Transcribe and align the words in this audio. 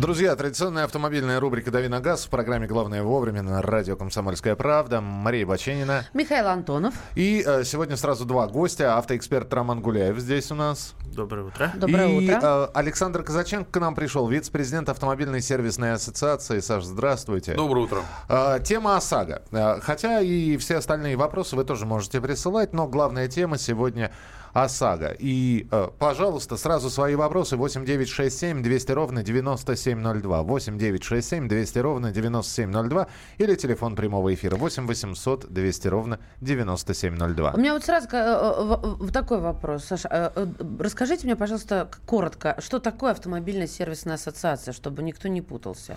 Друзья, 0.00 0.34
традиционная 0.34 0.84
автомобильная 0.84 1.38
рубрика 1.40 1.70
«Дави 1.70 1.88
на 1.88 2.00
газ» 2.00 2.24
в 2.24 2.30
программе 2.30 2.66
«Главное 2.66 3.02
вовремя» 3.02 3.42
на 3.42 3.60
радио 3.60 3.96
«Комсомольская 3.96 4.56
правда». 4.56 5.02
Мария 5.02 5.44
Баченина. 5.44 6.06
Михаил 6.14 6.48
Антонов. 6.48 6.94
И 7.16 7.44
э, 7.46 7.64
сегодня 7.64 7.98
сразу 7.98 8.24
два 8.24 8.46
гостя. 8.46 8.96
Автоэксперт 8.96 9.52
Роман 9.52 9.82
Гуляев 9.82 10.18
здесь 10.18 10.50
у 10.50 10.54
нас. 10.54 10.94
Доброе 11.14 11.44
утро. 11.44 11.70
Доброе 11.74 12.08
и, 12.08 12.24
утро. 12.24 12.40
Э, 12.42 12.68
Александр 12.72 13.22
Казаченко 13.22 13.70
к 13.70 13.78
нам 13.78 13.94
пришел, 13.94 14.26
вице-президент 14.26 14.88
автомобильной 14.88 15.42
сервисной 15.42 15.92
ассоциации. 15.92 16.60
Саш, 16.60 16.84
здравствуйте. 16.84 17.52
Доброе 17.52 17.84
утро. 17.84 18.00
Э, 18.30 18.58
тема 18.64 18.96
ОСАГО. 18.96 19.42
Э, 19.52 19.80
хотя 19.82 20.22
и 20.22 20.56
все 20.56 20.78
остальные 20.78 21.18
вопросы 21.18 21.56
вы 21.56 21.64
тоже 21.64 21.84
можете 21.84 22.22
присылать, 22.22 22.72
но 22.72 22.88
главная 22.88 23.28
тема 23.28 23.58
сегодня 23.58 24.10
ОСАГО. 24.52 25.16
И, 25.18 25.66
э, 25.70 25.88
пожалуйста, 25.98 26.56
сразу 26.56 26.90
свои 26.90 27.14
вопросы 27.14 27.56
8967 27.56 28.62
200 28.62 28.92
ровно 28.92 29.22
9702. 29.22 30.42
8967 30.42 31.48
200 31.48 31.78
ровно 31.78 32.12
9702 32.12 33.06
или 33.38 33.54
телефон 33.54 33.96
прямого 33.96 34.32
эфира 34.34 34.56
8 34.56 34.86
800 34.86 35.52
200 35.52 35.88
ровно 35.88 36.18
9702. 36.40 37.52
У 37.52 37.58
меня 37.58 37.74
вот 37.74 37.84
сразу 37.84 38.08
э, 38.12 38.76
э, 39.00 39.12
такой 39.12 39.40
вопрос, 39.40 39.84
Саша. 39.84 40.32
Расскажите 40.78 41.26
мне, 41.26 41.36
пожалуйста, 41.36 41.88
коротко, 42.06 42.56
что 42.58 42.78
такое 42.78 43.12
автомобильная 43.12 43.66
сервисная 43.66 44.14
ассоциация, 44.14 44.72
чтобы 44.72 45.02
никто 45.02 45.28
не 45.28 45.42
путался. 45.42 45.96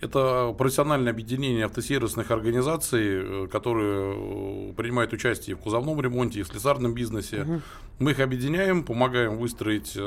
Это 0.00 0.54
профессиональное 0.58 1.10
объединение 1.10 1.64
автосервисных 1.64 2.30
организаций, 2.30 3.48
которые 3.48 4.74
принимают 4.74 5.14
участие 5.14 5.56
в 5.56 5.60
кузовном 5.60 5.98
ремонте 6.02 6.40
и 6.40 6.42
в 6.42 6.48
слесарном 6.48 6.92
бизнесе. 6.92 7.62
Мы 7.98 8.10
их 8.10 8.20
объединяем, 8.20 8.82
помогаем 8.84 9.38
выстроить 9.38 9.92
э, 9.96 10.00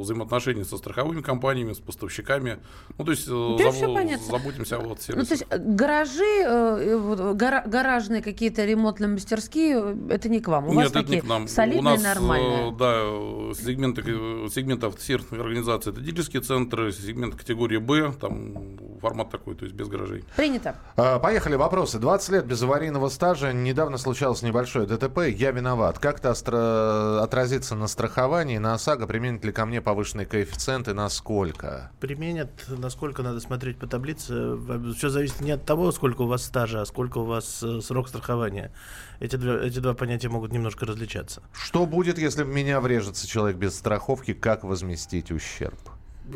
взаимоотношения 0.00 0.64
со 0.64 0.78
страховыми 0.78 1.20
компаниями, 1.20 1.74
с 1.74 1.78
поставщиками. 1.78 2.58
Ну, 2.96 3.04
то 3.04 3.10
есть 3.10 3.28
э, 3.28 3.56
Да, 3.58 3.70
заботимся 4.18 4.76
о 4.76 4.80
вот 4.80 4.88
Ну, 4.88 4.94
то 4.94 5.02
сервисе. 5.02 5.30
есть 5.34 5.46
э, 5.50 5.58
гаражи, 5.58 6.24
э, 6.24 7.34
гара- 7.34 7.62
гаражные 7.66 8.22
какие-то 8.22 8.64
ремонтные 8.64 9.08
мастерские, 9.08 9.76
э, 9.82 9.96
это 10.14 10.30
не 10.30 10.40
к 10.40 10.48
вам. 10.48 10.68
У 10.68 10.72
вас 10.72 10.76
Нет, 10.76 10.86
это 10.92 11.00
такие 11.02 11.16
не 11.16 11.20
к 11.20 11.24
нам. 11.28 11.46
солидные, 11.46 11.80
У 11.80 11.82
нас, 11.84 12.02
нормальные. 12.02 12.68
э, 12.72 12.76
да, 12.78 12.92
э, 13.02 13.52
сегменты, 13.54 14.02
э, 14.06 14.48
сегменты 14.50 14.86
автосервисных 14.86 15.40
организаций 15.40 15.92
это 15.92 16.00
дилерские 16.00 16.40
центры, 16.40 16.90
сегмент 16.90 17.34
категории 17.34 17.76
Б, 17.76 18.12
там 18.18 18.54
формат 19.00 19.30
такой, 19.30 19.54
то 19.54 19.64
есть 19.64 19.74
без 19.74 19.88
гаражей. 19.88 20.24
Принято. 20.36 20.76
А, 20.96 21.18
Поехали, 21.18 21.56
вопросы. 21.56 21.98
20 21.98 22.28
лет 22.30 22.46
без 22.46 22.62
аварийного 22.62 23.08
стажа. 23.08 23.52
Недавно 23.52 23.98
случалось 23.98 24.42
небольшое 24.42 24.86
ДТП. 24.86 25.20
Я 25.28 25.50
виноват. 25.50 25.98
Как 25.98 26.18
это 26.18 26.30
остро- 26.30 27.20
отразится 27.20 27.74
на 27.74 27.86
страховании, 27.88 28.58
на 28.58 28.74
ОСАГО? 28.74 29.06
Применит 29.06 29.44
ли 29.44 29.52
ко 29.52 29.66
мне 29.66 29.80
повышенный 29.80 30.26
коэффициент 30.26 30.88
и 30.88 30.92
насколько? 30.92 31.90
Применят, 32.00 32.50
насколько 32.68 33.22
надо 33.22 33.40
смотреть 33.40 33.78
по 33.78 33.86
таблице. 33.86 34.56
Все 34.96 35.08
зависит 35.08 35.40
не 35.40 35.52
от 35.52 35.64
того, 35.64 35.92
сколько 35.92 36.22
у 36.22 36.26
вас 36.26 36.44
стажа, 36.44 36.82
а 36.82 36.86
сколько 36.86 37.18
у 37.18 37.24
вас 37.24 37.62
э, 37.62 37.80
срок 37.80 38.08
страхования. 38.08 38.72
Эти 39.20 39.36
два, 39.36 39.54
эти 39.58 39.78
два 39.78 39.94
понятия 39.94 40.28
могут 40.28 40.52
немножко 40.52 40.86
различаться. 40.86 41.42
Что 41.52 41.86
будет, 41.86 42.18
если 42.18 42.42
в 42.42 42.48
меня 42.48 42.80
врежется 42.80 43.26
человек 43.26 43.56
без 43.56 43.76
страховки? 43.76 44.32
Как 44.32 44.64
возместить 44.64 45.30
ущерб? 45.30 45.78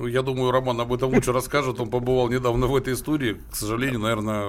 Я 0.09 0.23
думаю, 0.23 0.51
Роман 0.51 0.81
об 0.81 0.93
этом 0.93 1.13
лучше 1.13 1.33
расскажет. 1.33 1.81
Он 1.81 1.89
побывал 1.89 2.29
недавно 2.29 2.67
в 2.67 2.77
этой 2.77 2.95
истории. 2.95 3.41
К 3.51 3.57
сожалению, 3.57 4.01
наверное, 4.01 4.47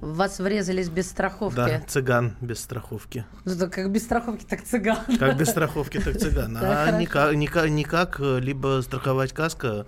В 0.00 0.16
вас 0.16 0.38
врезались 0.38 0.88
без 0.88 1.08
страховки. 1.08 1.56
Да, 1.56 1.82
цыган 1.86 2.36
без 2.40 2.60
страховки. 2.60 3.24
Ну, 3.44 3.56
так 3.56 3.72
как 3.72 3.90
без 3.90 4.04
страховки, 4.04 4.44
так 4.44 4.62
цыган. 4.62 4.98
Как 5.18 5.36
без 5.36 5.48
страховки, 5.48 5.98
так 5.98 6.18
цыган. 6.18 6.52
Да, 6.62 6.84
А 6.84 6.90
никак, 7.00 7.34
никак, 7.34 7.68
никак 7.70 8.20
либо 8.20 8.80
страховать 8.82 9.32
каска 9.32 9.86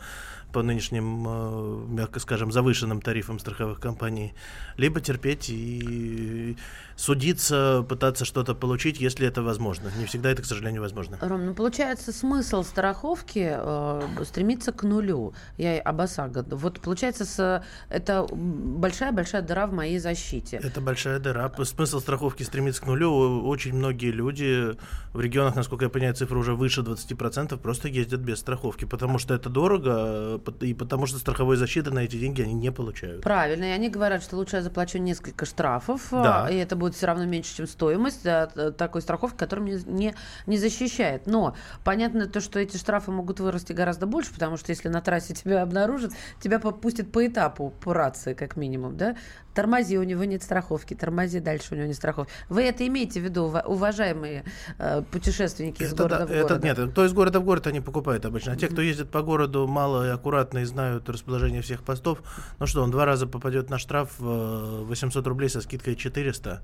по 0.54 0.62
нынешним, 0.62 1.24
э, 1.26 1.84
мягко 1.88 2.20
скажем, 2.20 2.52
завышенным 2.52 3.02
тарифам 3.02 3.40
страховых 3.40 3.80
компаний, 3.80 4.34
либо 4.76 5.00
терпеть 5.00 5.50
и 5.50 6.56
судиться, 6.96 7.84
пытаться 7.88 8.24
что-то 8.24 8.54
получить, 8.54 9.00
если 9.00 9.26
это 9.26 9.42
возможно. 9.42 9.90
Не 9.98 10.06
всегда 10.06 10.30
это, 10.30 10.42
к 10.42 10.44
сожалению, 10.46 10.82
возможно. 10.82 11.18
Ром, 11.20 11.46
ну 11.46 11.54
получается 11.54 12.12
смысл 12.12 12.62
страховки 12.62 13.52
э, 13.56 14.02
стремиться 14.24 14.72
к 14.72 14.82
нулю. 14.82 15.34
Я 15.58 15.80
об 15.80 16.00
ОСАГО. 16.00 16.46
Вот 16.50 16.80
получается 16.80 17.24
с, 17.24 17.64
это 17.88 18.26
большая-большая 18.32 19.42
дыра 19.42 19.66
в 19.66 19.72
моей 19.72 19.98
защите. 19.98 20.60
Это 20.62 20.80
большая 20.80 21.18
дыра. 21.18 21.50
Смысл 21.64 22.00
страховки 22.00 22.42
стремится 22.42 22.82
к 22.82 22.86
нулю. 22.86 23.44
Очень 23.46 23.74
многие 23.74 24.10
люди 24.10 24.76
в 25.12 25.20
регионах, 25.20 25.56
насколько 25.56 25.84
я 25.84 25.88
понимаю, 25.90 26.14
цифра 26.14 26.38
уже 26.38 26.54
выше 26.54 26.82
20%, 26.82 27.56
просто 27.58 27.88
ездят 27.88 28.20
без 28.20 28.38
страховки, 28.38 28.84
потому 28.84 29.18
что 29.18 29.34
это 29.34 29.48
дорого, 29.48 30.40
э, 30.46 30.52
и 30.60 30.74
потому 30.74 31.06
что 31.06 31.18
страховой 31.18 31.56
защиты 31.56 31.90
на 31.90 32.00
эти 32.00 32.16
деньги 32.18 32.42
они 32.42 32.54
не 32.54 32.70
получают. 32.70 33.22
Правильно, 33.22 33.64
и 33.64 33.68
они 33.70 33.88
говорят, 33.88 34.22
что 34.22 34.36
лучше 34.36 34.56
я 34.56 34.62
заплачу 34.62 34.98
несколько 34.98 35.46
штрафов, 35.46 36.12
э, 36.12 36.22
Да. 36.22 36.48
и 36.50 36.56
это 36.56 36.76
будет 36.76 36.83
все 36.92 37.06
равно 37.06 37.24
меньше, 37.24 37.56
чем 37.56 37.66
стоимость 37.66 38.26
э, 38.26 38.72
такой 38.76 39.00
страховки, 39.02 39.36
которая 39.38 39.64
меня 39.64 39.78
не, 39.86 40.14
не 40.46 40.58
защищает. 40.58 41.26
Но 41.26 41.56
понятно 41.84 42.26
то, 42.26 42.40
что 42.40 42.58
эти 42.58 42.76
штрафы 42.76 43.10
могут 43.10 43.40
вырасти 43.40 43.72
гораздо 43.72 44.06
больше, 44.06 44.32
потому 44.32 44.56
что 44.56 44.70
если 44.70 44.88
на 44.88 45.00
трассе 45.00 45.34
тебя 45.34 45.62
обнаружат, 45.62 46.12
тебя 46.40 46.58
попустят 46.58 47.10
по 47.10 47.26
этапу, 47.26 47.72
по 47.80 47.94
рации, 47.94 48.34
как 48.34 48.56
минимум, 48.56 48.96
да? 48.96 49.16
Тормози, 49.54 49.98
у 49.98 50.02
него 50.02 50.24
нет 50.24 50.42
страховки, 50.42 50.94
тормози, 50.94 51.38
дальше 51.38 51.74
у 51.74 51.76
него 51.76 51.86
нет 51.86 51.96
страховки. 51.96 52.32
Вы 52.48 52.64
это 52.64 52.86
имеете 52.86 53.20
в 53.20 53.24
виду, 53.24 53.44
ува- 53.44 53.64
уважаемые 53.64 54.44
э, 54.78 55.02
путешественники 55.10 55.82
из 55.82 55.92
Это, 55.92 56.02
города 56.02 56.18
да, 56.18 56.26
в 56.26 56.30
это 56.32 56.48
город? 56.58 56.64
нет, 56.64 56.90
кто 56.90 57.06
из 57.06 57.12
города 57.12 57.38
в 57.40 57.44
город 57.44 57.66
они 57.68 57.80
покупают 57.80 58.24
обычно. 58.24 58.52
А 58.52 58.56
те, 58.56 58.66
кто 58.68 58.82
ездит 58.82 59.10
по 59.10 59.22
городу 59.22 59.68
мало 59.68 60.08
и 60.08 60.10
аккуратно 60.10 60.58
и 60.58 60.64
знают 60.64 61.08
расположение 61.08 61.62
всех 61.62 61.84
постов, 61.84 62.18
ну 62.58 62.66
что, 62.66 62.82
он 62.82 62.90
два 62.90 63.04
раза 63.04 63.28
попадет 63.28 63.70
на 63.70 63.78
штраф 63.78 64.10
э, 64.18 64.82
800 64.86 65.24
рублей 65.28 65.48
со 65.48 65.60
скидкой 65.60 65.94
400. 65.94 66.62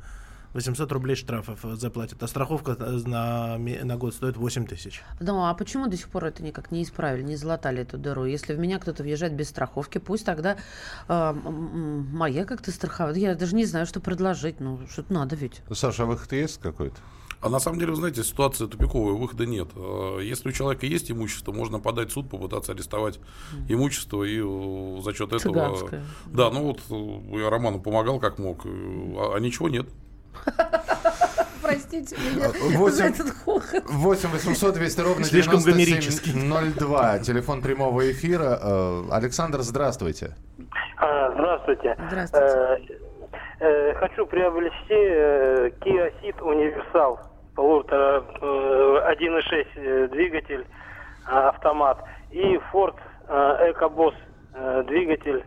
800 0.54 0.90
рублей 0.92 1.16
штрафов 1.16 1.64
э, 1.64 1.76
заплатят, 1.76 2.22
а 2.22 2.26
страховка 2.26 2.76
э, 2.78 3.00
на, 3.06 3.56
на 3.58 3.96
год 3.96 4.14
стоит 4.14 4.36
8 4.36 4.66
тысяч. 4.66 5.02
Ну, 5.20 5.44
а 5.44 5.54
почему 5.54 5.86
до 5.86 5.96
сих 5.96 6.08
пор 6.08 6.24
это 6.24 6.42
никак 6.42 6.70
не 6.70 6.82
исправили, 6.82 7.22
не 7.22 7.36
залатали 7.36 7.82
эту 7.82 7.98
дыру? 7.98 8.24
Если 8.24 8.54
в 8.54 8.58
меня 8.58 8.78
кто-то 8.78 9.02
въезжает 9.02 9.34
без 9.34 9.48
страховки, 9.48 9.98
пусть 9.98 10.24
тогда 10.24 10.56
э, 11.08 11.32
моя 11.32 12.44
как-то 12.44 12.72
страховая. 12.72 13.14
Я 13.14 13.34
даже 13.34 13.54
не 13.54 13.64
знаю, 13.64 13.86
что 13.86 14.00
предложить. 14.00 14.60
Ну, 14.60 14.80
что-то 14.90 15.12
надо 15.12 15.36
ведь. 15.36 15.62
Саша, 15.72 16.02
а 16.02 16.06
выход 16.06 16.32
есть 16.32 16.60
какой-то? 16.60 16.96
А 17.40 17.48
на 17.48 17.58
самом 17.58 17.78
деле, 17.78 17.92
вы 17.92 17.96
знаете, 17.96 18.22
ситуация 18.22 18.66
тупиковая, 18.66 19.14
выхода 19.14 19.46
нет. 19.46 19.68
Э, 19.74 20.18
Если 20.22 20.48
у 20.48 20.52
человека 20.52 20.84
есть 20.84 21.10
имущество, 21.10 21.52
можно 21.52 21.78
подать 21.78 22.10
в 22.10 22.12
суд, 22.12 22.28
попытаться 22.28 22.72
арестовать 22.72 23.18
имущество 23.68 24.24
и 24.24 24.40
за 25.02 25.14
счет 25.14 25.28
этого... 25.28 25.38
Цыганское. 25.38 26.04
Да, 26.26 26.50
ну 26.50 26.64
вот 26.64 26.80
я 27.38 27.48
Роману 27.48 27.80
помогал 27.80 28.18
как 28.18 28.38
мог, 28.38 28.66
а, 28.66 29.36
а 29.36 29.40
ничего 29.40 29.68
нет. 29.68 29.88
Простите 31.62 32.16
меня 32.16 32.48
Восемь- 32.78 32.96
за 32.96 33.04
этот 33.04 33.30
хохот. 33.44 33.84
8 33.86 34.28
800 34.30 34.74
200 34.74 35.00
ровно 35.00 35.24
Слишком 35.24 35.60
гомерический. 35.60 36.32
9702. 36.32 37.18
Телефон 37.20 37.62
прямого 37.62 38.10
эфира. 38.10 38.58
Э, 38.62 39.02
Александр, 39.12 39.60
здравствуйте. 39.60 40.34
А, 40.96 41.30
Здравствуйте. 41.32 41.96
Здравствуйте. 42.08 42.98
Э, 43.60 43.66
э, 43.90 43.94
Хочу 43.94 44.26
приобрести 44.26 44.74
э, 44.90 45.70
Kia 45.80 46.12
Ceed 46.22 46.38
Universal. 46.40 47.18
Полутора, 47.54 48.24
э, 48.40 49.12
1.6 49.12 49.66
э, 49.76 50.08
двигатель, 50.08 50.66
а, 51.26 51.50
автомат. 51.50 51.98
И 52.30 52.58
Ford 52.72 52.94
э, 53.28 53.72
EcoBoost 53.72 54.14
э, 54.54 54.84
двигатель 54.88 55.44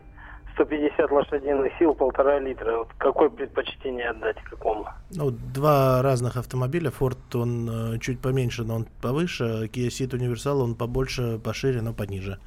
150 0.54 1.12
лошадиных 1.12 1.72
сил, 1.80 1.94
полтора 1.94 2.40
литра. 2.40 2.78
Вот 2.78 2.90
какое 2.98 3.30
предпочтение 3.30 4.10
отдать 4.10 4.38
какому? 4.44 4.88
Ну, 5.12 5.32
два 5.32 6.02
разных 6.02 6.38
автомобиля. 6.38 6.92
Ford, 6.92 7.18
он 7.34 7.96
э, 7.96 8.00
чуть 8.00 8.20
поменьше, 8.20 8.64
но 8.64 8.76
он 8.76 8.88
повыше. 9.02 9.70
Kia 9.74 9.88
Ceed 9.88 10.12
Universal, 10.12 10.62
он 10.62 10.76
побольше, 10.76 11.40
пошире, 11.40 11.82
но 11.82 11.94
пониже. 11.94 12.40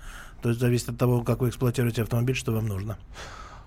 То 0.43 0.51
есть 0.51 0.61
зависит 0.61 0.91
от 0.91 0.99
того, 0.99 1.23
как 1.23 1.41
вы 1.41 1.49
эксплуатируете 1.49 2.03
автомобиль, 2.03 2.37
что 2.37 2.53
вам 2.53 2.67
нужно. 2.67 2.99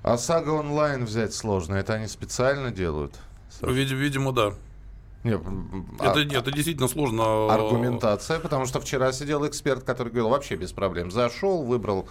ОСАГО 0.03 0.51
онлайн 0.51 1.06
взять 1.06 1.33
сложно. 1.33 1.75
Это 1.75 1.94
они 1.94 2.07
специально 2.07 2.71
делают? 2.71 3.19
Саша? 3.50 3.71
Видимо, 3.71 4.31
да. 4.31 4.53
М, 5.24 5.86
Это, 6.00 6.13
а- 6.19 6.39
это 6.39 6.51
действительно 6.51 6.88
сложно. 6.88 7.54
Аргументация, 7.54 8.39
потому 8.39 8.66
что 8.66 8.80
вчера 8.80 9.12
сидел 9.12 9.45
эксперт, 9.45 9.83
который 9.83 10.10
говорил, 10.10 10.30
вообще 10.30 10.56
без 10.56 10.71
проблем. 10.71 11.12
Зашел, 11.12 11.63
выбрал. 11.63 12.07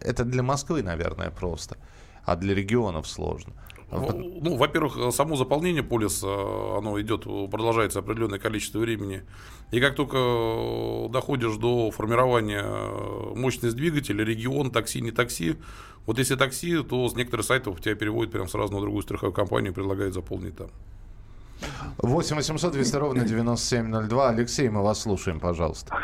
Это 0.00 0.24
для 0.24 0.42
Москвы, 0.42 0.82
наверное, 0.82 1.30
просто. 1.30 1.76
А 2.24 2.36
для 2.36 2.54
регионов 2.54 3.06
сложно. 3.06 3.54
Ну, 3.90 4.56
во-первых, 4.56 4.98
э, 4.98 5.10
само 5.12 5.36
заполнение 5.36 5.82
полиса, 5.82 6.26
э, 6.26 6.78
оно 6.78 7.00
идет, 7.00 7.22
э, 7.26 7.48
продолжается 7.50 8.00
определенное 8.00 8.38
количество 8.38 8.80
времени. 8.80 9.22
И 9.70 9.80
как 9.80 9.94
только 9.94 10.18
э, 10.18 11.08
доходишь 11.08 11.56
до 11.56 11.90
формирования 11.90 12.62
э, 12.62 13.32
мощности 13.34 13.74
двигателя, 13.74 14.22
регион, 14.26 14.70
такси, 14.70 15.00
не 15.00 15.10
такси, 15.10 15.56
вот 16.04 16.18
если 16.18 16.34
такси, 16.36 16.82
то 16.82 17.08
с 17.08 17.14
некоторых 17.16 17.46
сайтов 17.46 17.80
тебя 17.80 17.94
переводят 17.94 18.30
прям 18.30 18.46
сразу 18.46 18.74
на 18.74 18.80
другую 18.80 19.02
страховую 19.02 19.32
компанию 19.32 19.72
и 19.72 19.74
предлагают 19.74 20.12
заполнить 20.12 20.54
там. 20.58 20.68
8 21.98 22.36
800 22.36 22.72
200 22.72 22.96
ровно 22.96 23.24
9702. 23.24 24.28
Алексей, 24.28 24.68
мы 24.68 24.82
вас 24.82 25.00
слушаем, 25.00 25.40
пожалуйста. 25.40 25.96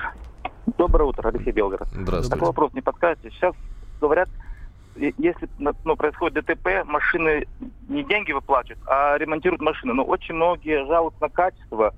Доброе 0.78 1.04
утро, 1.04 1.28
Алексей 1.28 1.52
Белгород. 1.52 1.88
Здравствуйте. 1.88 2.30
Такой 2.30 2.46
вопрос 2.48 2.72
не 2.72 2.80
подскажете. 2.80 3.30
Сейчас 3.30 3.54
говорят, 4.00 4.28
если 4.96 5.48
ну, 5.58 5.96
происходит 5.96 6.44
ДТП, 6.44 6.84
машины 6.84 7.46
не 7.88 8.04
деньги 8.04 8.32
выплачивают, 8.32 8.80
а 8.86 9.16
ремонтируют 9.18 9.60
машины. 9.60 9.94
Но 9.94 10.04
очень 10.04 10.34
многие 10.34 10.84
жалуются 10.86 11.20
на 11.20 11.28
качество. 11.28 11.94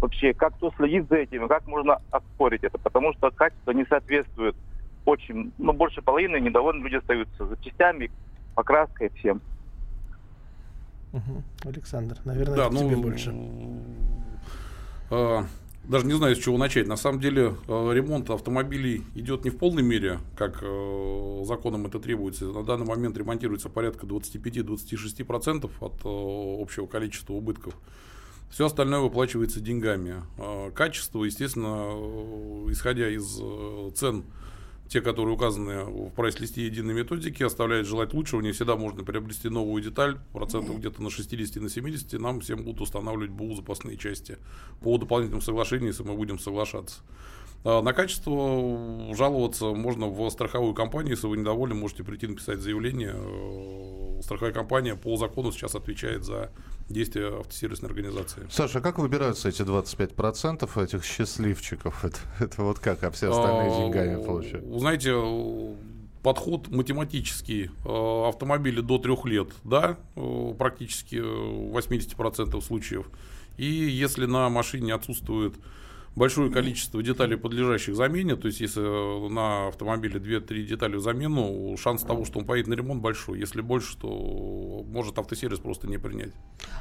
Вообще, 0.00 0.34
как 0.34 0.54
кто 0.56 0.72
следит 0.76 1.08
за 1.08 1.16
этим, 1.16 1.48
как 1.48 1.66
можно 1.66 1.98
оспорить 2.10 2.62
это, 2.62 2.78
потому 2.78 3.12
что 3.14 3.30
качество 3.30 3.70
не 3.70 3.84
соответствует 3.86 4.54
очень, 5.04 5.52
ну, 5.58 5.72
больше 5.72 6.02
половины 6.02 6.38
недовольны 6.40 6.84
люди 6.84 6.96
остаются 6.96 7.46
запчастями, 7.46 8.10
покраской, 8.54 9.10
всем. 9.18 9.40
Мгм. 11.14 11.44
Александр, 11.64 12.18
наверное, 12.24 12.56
Да, 12.56 12.66
это 12.66 12.74
ну, 12.74 12.80
тебе 12.88 12.96
больше. 12.96 13.32
э, 15.10 15.42
даже 15.84 16.06
не 16.06 16.14
знаю, 16.14 16.34
с 16.34 16.38
чего 16.40 16.58
начать. 16.58 16.88
На 16.88 16.96
самом 16.96 17.20
деле, 17.20 17.54
э, 17.68 17.90
ремонт 17.92 18.30
автомобилей 18.30 19.04
идет 19.14 19.44
не 19.44 19.50
в 19.50 19.56
полной 19.56 19.84
мере, 19.84 20.18
как 20.36 20.58
э, 20.62 21.42
законом 21.46 21.86
это 21.86 22.00
требуется. 22.00 22.46
На 22.46 22.64
данный 22.64 22.86
момент 22.86 23.16
ремонтируется 23.16 23.68
порядка 23.68 24.06
25-26% 24.06 25.70
от 25.80 25.92
э, 26.04 26.62
общего 26.62 26.86
количества 26.86 27.34
убытков. 27.34 27.76
Все 28.50 28.66
остальное 28.66 29.00
выплачивается 29.00 29.60
деньгами. 29.60 30.22
Качество, 30.74 31.24
естественно, 31.24 31.90
исходя 32.70 33.08
из 33.08 33.40
цен, 33.96 34.24
те, 34.94 35.00
которые 35.00 35.34
указаны 35.34 35.86
в 35.86 36.10
прайс-листе 36.10 36.64
единой 36.64 36.94
методики, 36.94 37.42
оставляет 37.42 37.84
желать 37.84 38.14
лучшего. 38.14 38.40
Не 38.40 38.52
всегда 38.52 38.76
можно 38.76 39.02
приобрести 39.02 39.48
новую 39.48 39.82
деталь, 39.82 40.18
процентов 40.32 40.78
где-то 40.78 41.02
на 41.02 41.10
60 41.10 41.60
на 41.60 41.68
70. 41.68 42.12
Нам 42.20 42.38
всем 42.38 42.62
будут 42.62 42.82
устанавливать 42.82 43.30
БУ 43.30 43.56
запасные 43.56 43.96
части 43.96 44.38
по 44.82 44.96
дополнительным 44.96 45.42
соглашениям, 45.42 45.88
если 45.88 46.04
мы 46.04 46.14
будем 46.14 46.38
соглашаться. 46.38 47.00
А 47.64 47.80
На 47.82 47.92
качество 47.94 49.14
жаловаться 49.14 49.66
можно 49.66 50.06
в 50.08 50.28
страховую 50.30 50.74
компанию. 50.74 51.12
Если 51.12 51.26
вы 51.26 51.38
недовольны, 51.38 51.74
можете 51.74 52.04
прийти 52.04 52.26
написать 52.26 52.60
заявление. 52.60 53.14
Э, 53.14 54.20
Страховая 54.22 54.52
компания 54.54 54.94
по 54.96 55.16
закону 55.16 55.50
сейчас 55.52 55.74
отвечает 55.74 56.24
за 56.24 56.50
действия 56.88 57.40
автосервисной 57.40 57.88
организации. 57.90 58.46
Саша, 58.50 58.78
а 58.78 58.80
как 58.80 58.98
выбираются 58.98 59.48
эти 59.48 59.62
25% 59.62 60.82
этих 60.82 61.04
счастливчиков? 61.04 62.04
Это, 62.04 62.18
это 62.38 62.62
вот 62.62 62.78
как, 62.78 63.02
а 63.04 63.10
все 63.10 63.30
остальные 63.30 63.70
А, 63.72 63.78
деньгами 63.80 64.24
получают? 64.24 64.64
Знаете, 64.78 65.14
подход 66.22 66.68
математический. 66.68 67.70
Э, 67.84 68.28
Автомобили 68.28 68.80
до 68.80 68.98
трех 68.98 69.24
лет, 69.24 69.48
да, 69.64 69.96
э, 70.16 70.54
практически 70.58 71.16
в 71.16 71.72
80% 71.76 72.60
случаев. 72.62 73.06
И 73.56 73.64
если 73.66 74.26
на 74.26 74.48
машине 74.48 74.94
отсутствует 74.94 75.54
большое 76.16 76.50
количество 76.50 77.02
деталей, 77.02 77.36
подлежащих 77.36 77.96
замене, 77.96 78.36
то 78.36 78.46
есть 78.46 78.60
если 78.60 78.82
э, 78.82 79.28
на 79.28 79.68
автомобиле 79.68 80.20
2-3 80.20 80.64
детали 80.64 80.96
в 80.96 81.00
замену, 81.00 81.76
шанс 81.76 82.02
того, 82.02 82.24
что 82.24 82.38
он 82.38 82.46
поедет 82.46 82.68
на 82.68 82.74
ремонт, 82.74 83.02
большой. 83.02 83.40
Если 83.40 83.60
больше, 83.60 83.96
то 83.96 84.84
может 84.88 85.18
автосервис 85.18 85.58
просто 85.58 85.88
не 85.88 85.98
принять. 85.98 86.32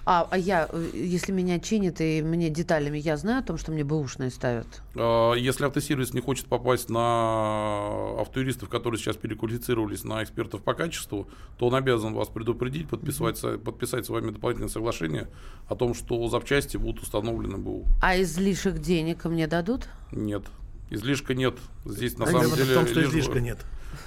А, 0.05 0.27
а 0.29 0.37
я, 0.37 0.69
э, 0.71 0.89
если 0.93 1.31
меня 1.31 1.59
чинят 1.59 1.99
и 2.01 2.21
мне 2.21 2.49
деталями, 2.49 2.97
я 2.97 3.17
знаю 3.17 3.39
о 3.39 3.43
том, 3.43 3.57
что 3.57 3.71
мне 3.71 3.83
бэушные 3.83 4.29
ставят? 4.29 4.67
А, 4.95 5.33
Если 5.33 5.65
автосервис 5.65 6.13
не 6.13 6.21
хочет 6.21 6.45
попасть 6.45 6.89
на 6.89 8.19
автоюристов, 8.21 8.69
которые 8.69 8.99
сейчас 8.99 9.15
переквалифицировались 9.17 10.03
на 10.03 10.23
экспертов 10.23 10.61
по 10.61 10.73
качеству, 10.73 11.27
то 11.57 11.67
он 11.67 11.75
обязан 11.75 12.13
вас 12.13 12.27
предупредить, 12.29 12.87
подписать, 12.87 13.41
подписать 13.63 14.05
с 14.05 14.09
вами 14.09 14.31
дополнительное 14.31 14.69
соглашение 14.69 15.27
о 15.67 15.75
том, 15.75 15.93
что 15.93 16.27
запчасти 16.27 16.77
будут 16.77 17.01
установлены 17.01 17.57
БУ. 17.57 17.85
А 18.01 18.19
излишек 18.21 18.79
денег 18.79 19.22
мне 19.29 19.47
дадут? 19.47 19.87
Нет. 20.11 20.43
Излишка 20.89 21.33
нет. 21.33 21.55
Здесь 21.85 22.17
на 22.17 22.25
А 22.25 22.27
самом 22.31 22.51
деле 22.55 22.63
в 22.65 22.73
том, 22.73 22.87
что 22.87 23.03
излишка 23.03 23.39
нет. 23.39 23.59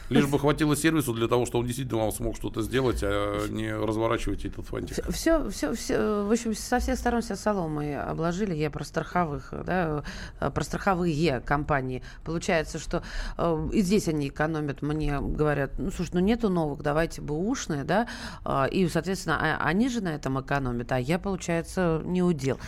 Лишь 0.09 0.27
бы 0.27 0.39
хватило 0.39 0.77
сервису 0.77 1.13
для 1.13 1.29
того, 1.29 1.47
чтобы 1.47 1.61
он 1.61 1.67
действительно 1.67 2.03
вам 2.03 2.13
смог 2.13 2.37
что-то 2.37 2.63
сделать, 2.63 3.01
а 3.03 3.47
не 3.49 3.75
разворачивать 3.75 4.45
этот 4.45 4.67
фантик. 4.67 5.05
Все, 5.11 5.49
все, 5.51 5.75
все, 5.75 6.25
в 6.25 6.33
общем, 6.33 6.55
со 6.55 6.79
всех 6.79 6.99
сторон 6.99 7.23
себя 7.23 7.37
соломой 7.37 7.99
обложили. 8.01 8.55
Я 8.55 8.71
про 8.71 8.85
страховых, 8.85 9.53
да, 9.65 10.03
э, 10.41 10.51
про 10.51 10.65
страховые 10.65 11.41
компании. 11.41 12.03
Получается, 12.25 12.79
что 12.79 13.03
э, 13.37 13.69
и 13.73 13.83
здесь 13.83 14.09
они 14.09 14.29
экономят, 14.29 14.83
мне 14.83 15.21
говорят, 15.21 15.73
ну, 15.79 15.91
слушай, 15.91 16.11
ну 16.15 16.21
нету 16.21 16.49
новых, 16.49 16.83
давайте 16.83 17.21
бэушные, 17.21 17.85
да, 17.85 18.09
а, 18.45 18.67
и, 18.67 18.89
соответственно, 18.89 19.39
а- 19.41 19.65
они 19.65 19.89
же 19.89 20.01
на 20.01 20.15
этом 20.15 20.41
экономят, 20.41 20.93
а 20.93 20.99
я, 20.99 21.19
получается, 21.19 22.01
не 22.05 22.23
удел. 22.23 22.59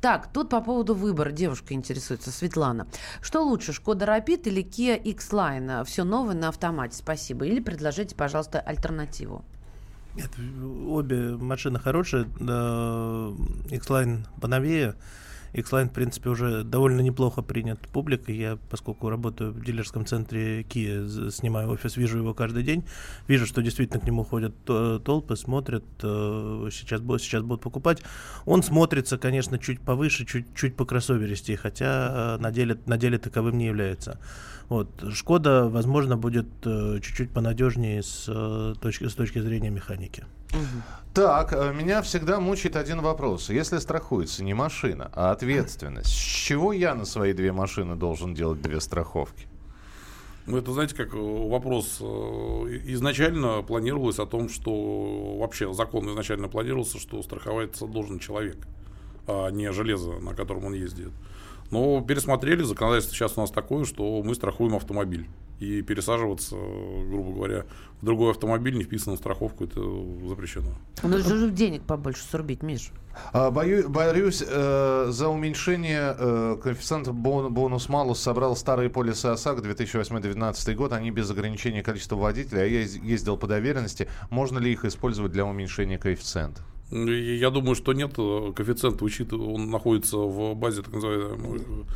Так, 0.00 0.32
тут 0.32 0.48
по 0.48 0.60
поводу 0.60 0.94
выбора 0.94 1.30
девушка 1.30 1.74
интересуется, 1.74 2.30
Светлана. 2.30 2.86
Что 3.20 3.42
лучше, 3.42 3.72
Шкода 3.72 4.04
Rapid 4.04 4.42
или 4.44 4.62
Kia 4.62 4.96
X-Line? 4.96 5.84
Все 5.84 6.04
новое 6.04 6.34
на 6.34 6.48
автомате, 6.48 6.87
спасибо. 6.94 7.46
Или 7.46 7.60
предложите, 7.60 8.14
пожалуйста, 8.14 8.60
альтернативу. 8.60 9.44
Нет, 10.14 10.30
обе 10.88 11.36
машины 11.36 11.78
хорошие. 11.78 12.24
X-Line 13.70 14.26
поновее. 14.40 14.94
X-Line, 15.52 15.88
в 15.88 15.92
принципе, 15.92 16.28
уже 16.28 16.62
довольно 16.62 17.00
неплохо 17.00 17.42
принят 17.42 17.80
публикой. 17.88 18.36
Я, 18.36 18.58
поскольку 18.68 19.08
работаю 19.08 19.52
в 19.52 19.64
дилерском 19.64 20.04
центре 20.04 20.62
Kia, 20.62 21.30
снимаю 21.30 21.70
офис, 21.70 21.96
вижу 21.96 22.18
его 22.18 22.34
каждый 22.34 22.62
день. 22.62 22.84
Вижу, 23.28 23.46
что 23.46 23.62
действительно 23.62 24.00
к 24.00 24.04
нему 24.04 24.24
ходят 24.24 24.54
э, 24.68 25.00
толпы, 25.04 25.36
смотрят, 25.36 25.84
э, 26.02 26.68
сейчас, 26.70 27.00
сейчас 27.00 27.42
будут 27.42 27.62
покупать. 27.62 28.02
Он 28.44 28.62
смотрится, 28.62 29.16
конечно, 29.18 29.58
чуть 29.58 29.80
повыше, 29.80 30.26
чуть, 30.26 30.54
чуть 30.54 30.76
по 30.76 30.84
кроссоверисти, 30.84 31.54
хотя 31.54 32.36
э, 32.36 32.42
на 32.42 32.50
деле, 32.50 32.78
на 32.86 32.98
деле 32.98 33.18
таковым 33.18 33.56
не 33.56 33.66
является. 33.66 34.18
Вот. 34.68 34.88
Шкода, 35.12 35.68
возможно, 35.68 36.16
будет 36.16 36.46
э, 36.64 37.00
чуть-чуть 37.02 37.30
понадежнее 37.30 38.02
с, 38.02 38.26
э, 38.28 38.74
точки, 38.80 39.08
с 39.08 39.14
точки 39.14 39.38
зрения 39.38 39.70
механики. 39.70 40.24
Так, 41.14 41.54
э, 41.54 41.72
меня 41.72 42.02
всегда 42.02 42.38
мучает 42.38 42.76
один 42.76 43.00
вопрос. 43.00 43.48
Если 43.48 43.78
страхуется 43.78 44.44
не 44.44 44.52
машина, 44.52 45.10
а 45.14 45.30
ответственность, 45.30 46.10
с 46.10 46.12
чего 46.12 46.72
я 46.72 46.94
на 46.94 47.06
свои 47.06 47.32
две 47.32 47.52
машины 47.52 47.96
должен 47.96 48.34
делать 48.34 48.60
две 48.60 48.80
страховки? 48.80 49.46
Ну, 50.46 50.58
это, 50.58 50.72
знаете, 50.72 50.94
как 50.94 51.12
вопрос. 51.12 52.00
Изначально 52.00 53.62
планировалось 53.62 54.18
о 54.18 54.26
том, 54.26 54.48
что 54.48 55.36
вообще 55.38 55.72
закон 55.74 56.10
изначально 56.10 56.48
планировался, 56.48 56.98
что 56.98 57.22
страховаться 57.22 57.86
должен 57.86 58.18
человек, 58.18 58.56
а 59.26 59.50
не 59.50 59.70
железо, 59.72 60.12
на 60.20 60.34
котором 60.34 60.64
он 60.66 60.74
ездит. 60.74 61.10
Но 61.70 62.00
пересмотрели, 62.00 62.62
законодательство 62.62 63.14
сейчас 63.14 63.36
у 63.36 63.40
нас 63.42 63.50
такое, 63.50 63.84
что 63.84 64.22
мы 64.22 64.34
страхуем 64.34 64.74
автомобиль. 64.74 65.26
И 65.60 65.82
пересаживаться, 65.82 66.54
грубо 66.54 67.32
говоря, 67.32 67.64
в 68.00 68.04
другой 68.04 68.30
автомобиль, 68.30 68.76
не 68.76 68.84
вписанный 68.84 69.16
в 69.16 69.18
страховку, 69.18 69.64
это 69.64 69.80
запрещено. 70.28 70.68
Ну, 71.02 71.18
же 71.18 71.50
денег 71.50 71.82
побольше 71.82 72.22
срубить, 72.22 72.62
Миш. 72.62 72.90
А, 73.32 73.50
бою- 73.50 73.88
борюсь 73.88 74.40
э, 74.46 75.06
за 75.10 75.28
уменьшение 75.28 76.14
э, 76.16 76.56
коэффициента 76.62 77.10
бон- 77.10 77.50
бонус-малус. 77.50 78.20
Собрал 78.20 78.54
старые 78.54 78.88
полисы 78.88 79.26
ОСАГО 79.26 79.62
2008-2019 79.68 80.74
год. 80.76 80.92
Они 80.92 81.10
без 81.10 81.28
ограничения 81.28 81.82
количества 81.82 82.14
водителей. 82.14 82.62
А 82.62 82.66
я 82.66 82.80
ез- 82.82 82.94
ездил 82.94 83.36
по 83.36 83.48
доверенности. 83.48 84.08
Можно 84.30 84.58
ли 84.60 84.70
их 84.72 84.84
использовать 84.84 85.32
для 85.32 85.44
уменьшения 85.44 85.98
коэффициента? 85.98 86.62
Я 86.90 87.50
думаю, 87.50 87.74
что 87.74 87.92
нет. 87.92 88.12
э, 88.16 88.52
Коэффициент 88.54 89.02
учитывая, 89.02 89.48
он 89.48 89.70
находится 89.70 90.16
в 90.16 90.54
базе 90.54 90.82
так 90.82 90.94
называемого 90.94 91.86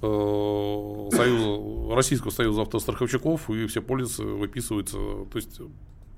э, 0.00 1.16
союза, 1.16 1.94
Российского 1.94 2.30
союза 2.30 2.62
автостраховщиков, 2.62 3.50
и 3.50 3.66
все 3.66 3.82
полисы 3.82 4.22
выписываются. 4.22 4.96
То 4.96 5.36
есть 5.36 5.60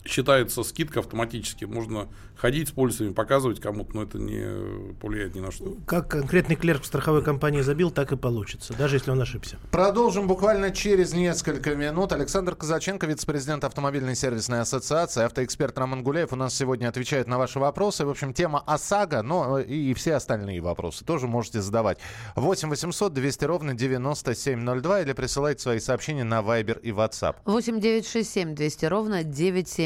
считается 0.05 0.63
скидка 0.63 1.01
автоматически. 1.01 1.65
Можно 1.65 2.09
ходить 2.37 2.69
с 2.69 2.73
полисами, 2.73 3.13
показывать 3.13 3.61
кому-то, 3.61 3.95
но 3.95 4.03
это 4.03 4.19
не 4.19 4.95
повлияет 4.95 5.35
ни 5.35 5.41
на 5.41 5.51
что. 5.51 5.77
Как 5.87 6.09
конкретный 6.09 6.57
клерк 6.57 6.83
в 6.83 6.87
страховой 6.87 7.23
компании 7.23 7.61
забил, 7.61 7.91
так 7.91 8.13
и 8.13 8.17
получится, 8.17 8.75
даже 8.77 8.97
если 8.97 9.11
он 9.11 9.21
ошибся. 9.21 9.59
Продолжим 9.71 10.27
буквально 10.27 10.71
через 10.71 11.13
несколько 11.13 11.75
минут. 11.75 12.13
Александр 12.13 12.57
Казаченко, 12.57 13.07
вице-президент 13.07 13.65
автомобильной 13.65 14.17
сервисной 14.17 14.61
ассоциации, 14.61 15.25
автоэксперт 15.25 15.77
Роман 15.79 16.03
Гуляев 16.03 16.33
у 16.33 16.37
нас 16.37 16.55
сегодня 16.55 16.89
отвечает 16.89 17.27
на 17.27 17.39
ваши 17.39 17.59
вопросы. 17.59 18.07
В 18.07 18.11
общем, 18.11 18.33
тема 18.33 18.63
ОСАГО, 18.67 19.23
но 19.23 19.59
и 19.59 19.93
все 19.95 20.15
остальные 20.15 20.61
вопросы 20.61 21.05
тоже 21.05 21.27
можете 21.27 21.61
задавать. 21.61 21.99
8 22.37 22.71
800 22.71 23.13
200 23.13 23.45
ровно 23.45 23.75
9702 23.75 25.01
или 25.03 25.13
присылайте 25.13 25.63
свои 25.63 25.79
сообщения 25.79 26.25
на 26.25 26.41
Viber 26.41 26.81
и 26.81 26.91
WhatsApp. 26.91 27.37
8 27.45 27.81
9 27.81 28.07
6 28.07 28.31
7 28.31 28.55
200 28.55 28.85
ровно 28.87 29.25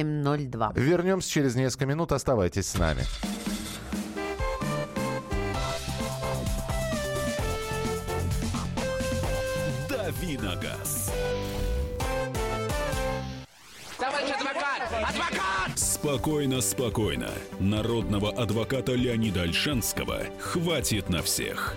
9702. 0.05 0.73
Вернемся 0.75 1.31
через 1.31 1.55
несколько 1.55 1.87
минут. 1.87 2.13
Оставайтесь 2.13 2.69
с 2.69 2.79
нами. 2.79 3.03
Давиногаз. 9.89 11.13
Спокойно, 15.77 16.61
спокойно. 16.61 17.31
Народного 17.59 18.31
адвоката 18.31 18.93
Леонида 18.93 19.43
Альшанского 19.43 20.21
хватит 20.39 21.09
на 21.09 21.23
всех. 21.23 21.77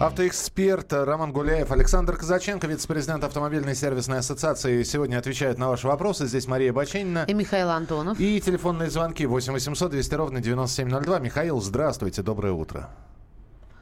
Автоэксперт 0.00 0.94
Роман 0.94 1.30
Гуляев, 1.30 1.70
Александр 1.72 2.16
Казаченко, 2.16 2.66
вице-президент 2.66 3.22
автомобильной 3.22 3.74
сервисной 3.74 4.20
ассоциации, 4.20 4.82
сегодня 4.82 5.18
отвечает 5.18 5.58
на 5.58 5.68
ваши 5.68 5.86
вопросы. 5.86 6.24
Здесь 6.24 6.48
Мария 6.48 6.72
Баченина. 6.72 7.26
И 7.28 7.34
Михаил 7.34 7.68
Антонов. 7.68 8.18
И 8.18 8.40
телефонные 8.40 8.88
звонки 8.88 9.26
8 9.26 9.52
800 9.52 9.90
200 9.90 10.14
ровно 10.14 10.40
9702. 10.40 11.18
Михаил, 11.18 11.60
здравствуйте, 11.60 12.22
доброе 12.22 12.54
утро. 12.54 12.88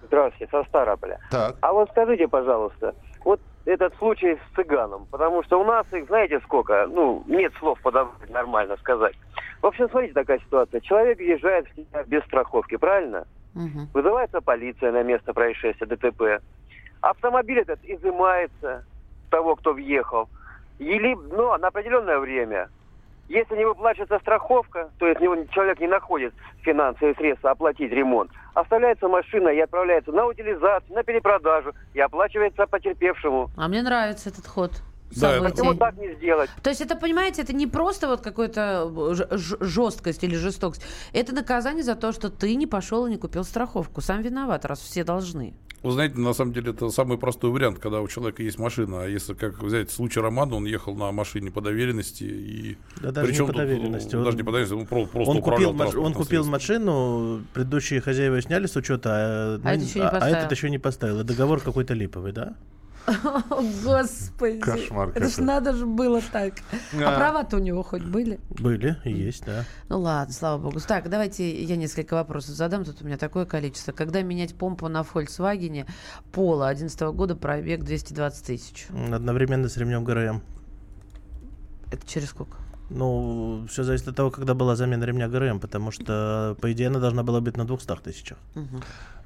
Здравствуйте, 0.09 0.51
со 0.51 0.65
Ставрополя. 0.65 1.21
Так. 1.31 1.55
А 1.61 1.73
вот 1.73 1.89
скажите, 1.91 2.27
пожалуйста, 2.27 2.97
вот 3.25 3.39
этот 3.65 3.95
случай 3.99 4.35
с 4.35 4.57
цыганом, 4.57 5.07
потому 5.13 5.45
что 5.45 5.61
у 5.61 5.65
нас 5.65 5.87
их, 5.93 6.09
знаете, 6.09 6.41
сколько? 6.41 6.89
Ну, 6.89 7.23
нет 7.29 7.53
слов 7.61 7.81
подобрать 7.81 8.29
нормально 8.29 8.77
сказать. 8.79 9.15
В 9.63 9.67
общем, 9.67 9.89
смотрите, 9.89 10.15
такая 10.15 10.41
ситуация. 10.41 10.81
Человек 10.81 11.19
въезжает 11.19 11.69
в 11.69 11.77
себя 11.77 12.03
без 12.09 12.25
страховки, 12.25 12.77
правильно? 12.77 13.25
Мгм. 13.59 13.89
Вызывается 13.93 14.41
полиция 14.41 14.93
на 14.93 15.03
место 15.03 15.35
происшествия, 15.35 15.87
ДТП. 15.87 16.41
Автомобиль 17.01 17.59
этот 17.59 17.81
изымается 17.83 18.85
того, 19.31 19.57
кто 19.57 19.73
въехал. 19.73 20.29
Или, 20.79 21.17
но 21.33 21.57
на 21.59 21.69
определенное 21.69 22.19
время. 22.19 22.69
Если 23.29 23.57
не 23.57 23.65
выплачивается 23.65 24.19
страховка, 24.21 24.91
то 24.99 25.07
есть 25.07 25.21
человек 25.51 25.81
не 25.81 25.89
находит 25.89 26.33
финансовые 26.63 27.15
средства 27.17 27.51
оплатить 27.51 27.93
ремонт, 27.93 28.31
оставляется 28.55 29.09
машина 29.09 29.49
и 29.49 29.59
отправляется 29.59 30.13
на 30.13 30.25
утилизацию, 30.25 30.95
на 30.95 31.03
перепродажу 31.03 31.75
и 31.95 32.01
оплачивается 32.01 32.67
потерпевшему. 32.67 33.51
А 33.57 33.69
мне 33.69 33.83
нравится 33.83 34.31
этот 34.31 34.47
ход. 34.47 34.71
Да, 35.17 35.37
это-. 35.37 35.51
Почему 35.51 35.75
так 35.75 35.97
не 35.97 36.15
сделать? 36.15 36.51
То 36.63 36.71
есть 36.71 36.81
это, 36.83 36.97
понимаете, 36.97 37.43
это 37.43 37.53
не 37.53 37.67
просто 37.67 38.07
вот 38.09 38.21
какая-то 38.21 39.15
ж- 39.15 39.57
жесткость 39.61 40.23
или 40.25 40.37
жестокость. 40.37 40.83
Это 41.13 41.35
наказание 41.35 41.83
за 41.85 41.95
то, 41.95 42.13
что 42.13 42.29
ты 42.31 42.55
не 42.55 42.67
пошел 42.67 43.07
и 43.07 43.11
не 43.11 43.17
купил 43.17 43.45
страховку. 43.45 44.01
Сам 44.01 44.23
виноват, 44.23 44.65
раз 44.65 44.81
все 44.81 45.05
должны. 45.05 45.55
Вы 45.85 45.93
знаете, 45.93 46.19
на 46.19 46.33
самом 46.33 46.53
деле 46.53 46.73
это 46.73 46.89
самый 46.91 47.19
простой 47.19 47.51
вариант, 47.53 47.79
когда 47.79 48.01
у 48.01 48.09
человека 48.09 48.43
есть 48.43 48.59
машина. 48.59 49.03
А 49.05 49.07
если, 49.07 49.35
как 49.35 49.63
взять 49.63 49.93
случай 49.93 50.19
Романа, 50.19 50.57
он 50.57 50.65
ехал 50.65 50.97
на 50.97 51.13
машине 51.13 51.53
по 51.53 51.61
доверенности 51.61 52.25
и... 52.25 52.77
Да 53.01 53.13
даже 53.13 53.29
Причем 53.29 53.43
не 53.45 53.47
по 53.47 53.53
тут, 53.53 53.63
доверенности. 53.63 54.13
ну, 54.15 54.19
Он- 54.19 54.25
даже 54.25 54.37
не 54.37 54.43
по 54.43 54.51
доверенности, 54.51 54.75
он 54.75 54.87
про- 54.89 55.07
просто 55.07 55.31
Он 55.31 55.37
управлял 55.39 55.71
купил, 55.73 55.87
маш- 55.87 55.95
он 56.07 56.15
купил 56.15 56.45
машину, 56.47 57.43
предыдущие 57.55 58.01
хозяева 58.01 58.43
сняли 58.43 58.67
с 58.67 58.75
учета, 58.75 59.11
а, 59.13 59.61
А 59.63 59.75
это 59.75 59.85
еще 59.85 59.99
не 60.01 60.05
а- 60.05 60.19
а 60.21 60.29
этот 60.29 60.51
еще 60.51 60.69
не 60.69 60.79
поставил. 60.79 61.21
И 61.21 61.25
договор 61.25 61.61
какой-то 61.61 61.95
липовый, 61.95 62.33
да? 62.33 62.55
О, 63.51 63.63
Господи. 63.85 64.61
Кошмар 64.61 65.11
Это 65.15 65.29
ж 65.29 65.39
надо 65.39 65.73
же 65.73 65.87
было 65.87 66.21
так. 66.33 66.55
А. 66.95 67.17
Права-то 67.17 67.57
у 67.57 67.61
него 67.61 67.83
хоть 67.83 68.05
были? 68.05 68.39
Были 68.51 68.97
есть, 69.05 69.45
да. 69.45 69.65
Ну 69.89 70.01
ладно, 70.01 70.33
слава 70.33 70.61
богу. 70.61 70.81
Так, 70.81 71.09
давайте 71.09 71.63
я 71.65 71.77
несколько 71.77 72.15
вопросов 72.15 72.55
задам. 72.55 72.85
Тут 72.85 73.03
у 73.03 73.07
меня 73.07 73.17
такое 73.17 73.47
количество. 73.47 73.93
Когда 73.93 74.23
менять 74.23 74.55
помпу 74.55 74.89
на 74.89 75.01
Volkswagen 75.01 75.87
Пола 76.33 76.69
11 76.69 77.01
года, 77.15 77.35
пробег 77.35 77.83
220 77.83 78.47
тысяч? 78.47 78.87
Одновременно 78.91 79.69
с 79.69 79.77
ремнем 79.77 80.05
ГРМ. 80.05 80.43
Это 81.91 82.07
через 82.07 82.29
сколько? 82.29 82.57
Ну, 82.91 83.67
все 83.69 83.85
зависит 83.85 84.09
от 84.09 84.17
того, 84.17 84.31
когда 84.31 84.55
была 84.55 84.75
замена 84.75 85.05
ремня 85.05 85.29
ГРМ, 85.29 85.61
потому 85.61 85.91
что, 85.91 86.57
по 86.61 86.73
идее, 86.73 86.89
она 86.89 87.01
должна 87.01 87.23
была 87.23 87.41
быть 87.41 87.57
на 87.57 87.67
200 87.67 87.97
тысячах. 87.97 88.39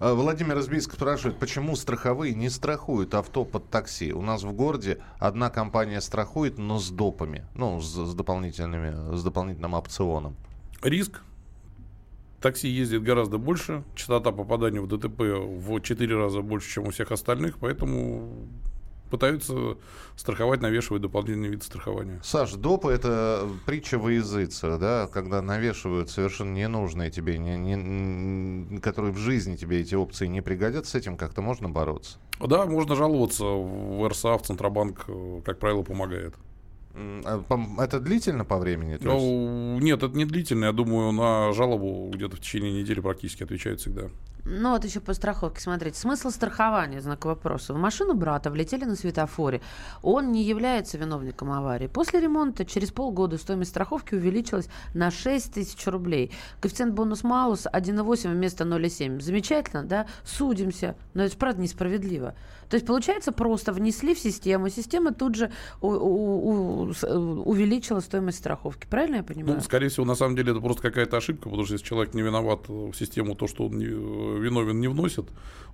А, 0.00 0.14
Владимир 0.14 0.58
из 0.58 0.68
Бийска 0.68 0.96
спрашивает, 0.96 1.38
почему 1.38 1.76
страховые 1.76 2.34
не 2.34 2.50
страхуют 2.50 3.14
авто 3.14 3.44
под 3.44 3.70
такси? 3.70 4.12
У 4.12 4.22
нас 4.22 4.42
в 4.42 4.52
городе 4.52 4.98
одна 5.18 5.48
компания 5.48 6.00
страхует, 6.00 6.58
но 6.58 6.80
с 6.80 6.90
допами, 6.90 7.46
ну, 7.54 7.80
с, 7.80 7.94
с 7.94 8.14
дополнительными, 8.14 9.16
с 9.16 9.22
дополнительным 9.22 9.74
опционом. 9.74 10.34
Риск. 10.82 11.22
Такси 12.40 12.66
ездит 12.66 13.04
гораздо 13.04 13.38
больше, 13.38 13.84
частота 13.94 14.32
попадания 14.32 14.80
в 14.80 14.88
ДТП 14.88 15.20
в 15.20 15.80
4 15.80 16.16
раза 16.16 16.42
больше, 16.42 16.68
чем 16.68 16.88
у 16.88 16.90
всех 16.90 17.12
остальных, 17.12 17.58
поэтому 17.58 18.48
пытаются 19.12 19.76
страховать, 20.16 20.62
навешивать 20.62 21.02
дополнительный 21.02 21.48
вид 21.50 21.62
страхования. 21.62 22.20
Саш, 22.24 22.54
допы 22.54 22.90
это 22.90 23.46
притча 23.66 23.98
во 23.98 24.10
языцах, 24.10 24.80
да, 24.80 25.06
когда 25.12 25.40
навешивают 25.42 26.10
совершенно 26.10 26.52
ненужные 26.54 27.10
тебе, 27.10 27.38
не, 27.38 27.56
не- 27.56 28.78
которые 28.80 29.12
в 29.12 29.18
жизни 29.18 29.54
тебе 29.56 29.80
эти 29.80 29.94
опции 29.94 30.26
не 30.26 30.40
пригодятся, 30.40 30.92
с 30.92 30.94
этим 30.94 31.16
как-то 31.16 31.42
можно 31.42 31.68
бороться? 31.68 32.16
Да, 32.40 32.66
можно 32.66 32.96
жаловаться 32.96 33.44
в 33.44 34.08
РСА, 34.08 34.36
в 34.38 34.42
Центробанк, 34.42 35.04
э, 35.06 35.40
как 35.44 35.58
правило, 35.58 35.82
помогает. 35.82 36.34
А 36.94 37.40
Это 37.78 38.00
длительно 38.00 38.44
по 38.44 38.58
времени? 38.58 38.92
Есть- 38.92 39.04
Ну, 39.04 39.78
нет, 39.80 40.02
это 40.02 40.14
не 40.16 40.24
длительно. 40.26 40.66
Я 40.66 40.72
думаю, 40.72 41.12
на 41.12 41.52
жалобу 41.52 42.10
где-то 42.12 42.36
в 42.36 42.40
течение 42.40 42.72
недели 42.82 43.00
практически 43.00 43.42
отвечают 43.44 43.80
всегда. 43.80 44.10
Ну 44.44 44.70
вот 44.70 44.84
еще 44.84 44.98
по 45.00 45.14
страховке, 45.14 45.60
смотрите. 45.60 45.96
Смысл 45.98 46.30
страхования, 46.30 47.00
знак 47.00 47.24
вопроса. 47.24 47.74
В 47.74 47.78
машину 47.78 48.14
брата 48.14 48.50
влетели 48.50 48.84
на 48.84 48.96
светофоре. 48.96 49.60
Он 50.02 50.32
не 50.32 50.42
является 50.42 50.98
виновником 50.98 51.52
аварии. 51.52 51.86
После 51.86 52.18
ремонта 52.20 52.64
через 52.64 52.90
полгода 52.90 53.38
стоимость 53.38 53.70
страховки 53.70 54.16
увеличилась 54.16 54.68
на 54.94 55.12
6 55.12 55.52
тысяч 55.54 55.86
рублей. 55.86 56.32
Коэффициент 56.60 56.92
бонус-малус 56.94 57.66
1,8 57.72 58.32
вместо 58.32 58.64
0,7. 58.64 59.20
Замечательно, 59.20 59.84
да? 59.84 60.06
Судимся. 60.24 60.96
Но 61.14 61.22
это 61.22 61.36
правда 61.36 61.62
несправедливо. 61.62 62.34
То 62.68 62.74
есть, 62.76 62.86
получается, 62.86 63.32
просто 63.32 63.72
внесли 63.72 64.14
в 64.14 64.18
систему. 64.18 64.70
Система 64.70 65.12
тут 65.12 65.34
же 65.36 65.52
у- 65.80 65.88
у- 65.88 66.84
у- 66.88 66.90
э, 66.90 67.16
увеличила 67.16 68.00
стоимость 68.00 68.38
страховки. 68.38 68.86
Правильно 68.88 69.16
я 69.16 69.22
понимаю? 69.22 69.56
Ну, 69.56 69.60
скорее 69.60 69.88
всего, 69.88 70.06
на 70.06 70.14
самом 70.14 70.34
деле 70.36 70.52
это 70.52 70.60
просто 70.60 70.82
какая-то 70.82 71.18
ошибка, 71.18 71.44
потому 71.44 71.64
что 71.64 71.74
если 71.74 71.86
человек 71.86 72.14
не 72.14 72.22
виноват 72.22 72.68
в 72.68 72.94
систему, 72.94 73.34
то, 73.36 73.46
что 73.46 73.66
он 73.66 73.76
не- 73.78 74.31
виновен, 74.38 74.80
не 74.80 74.88
вносит. 74.88 75.26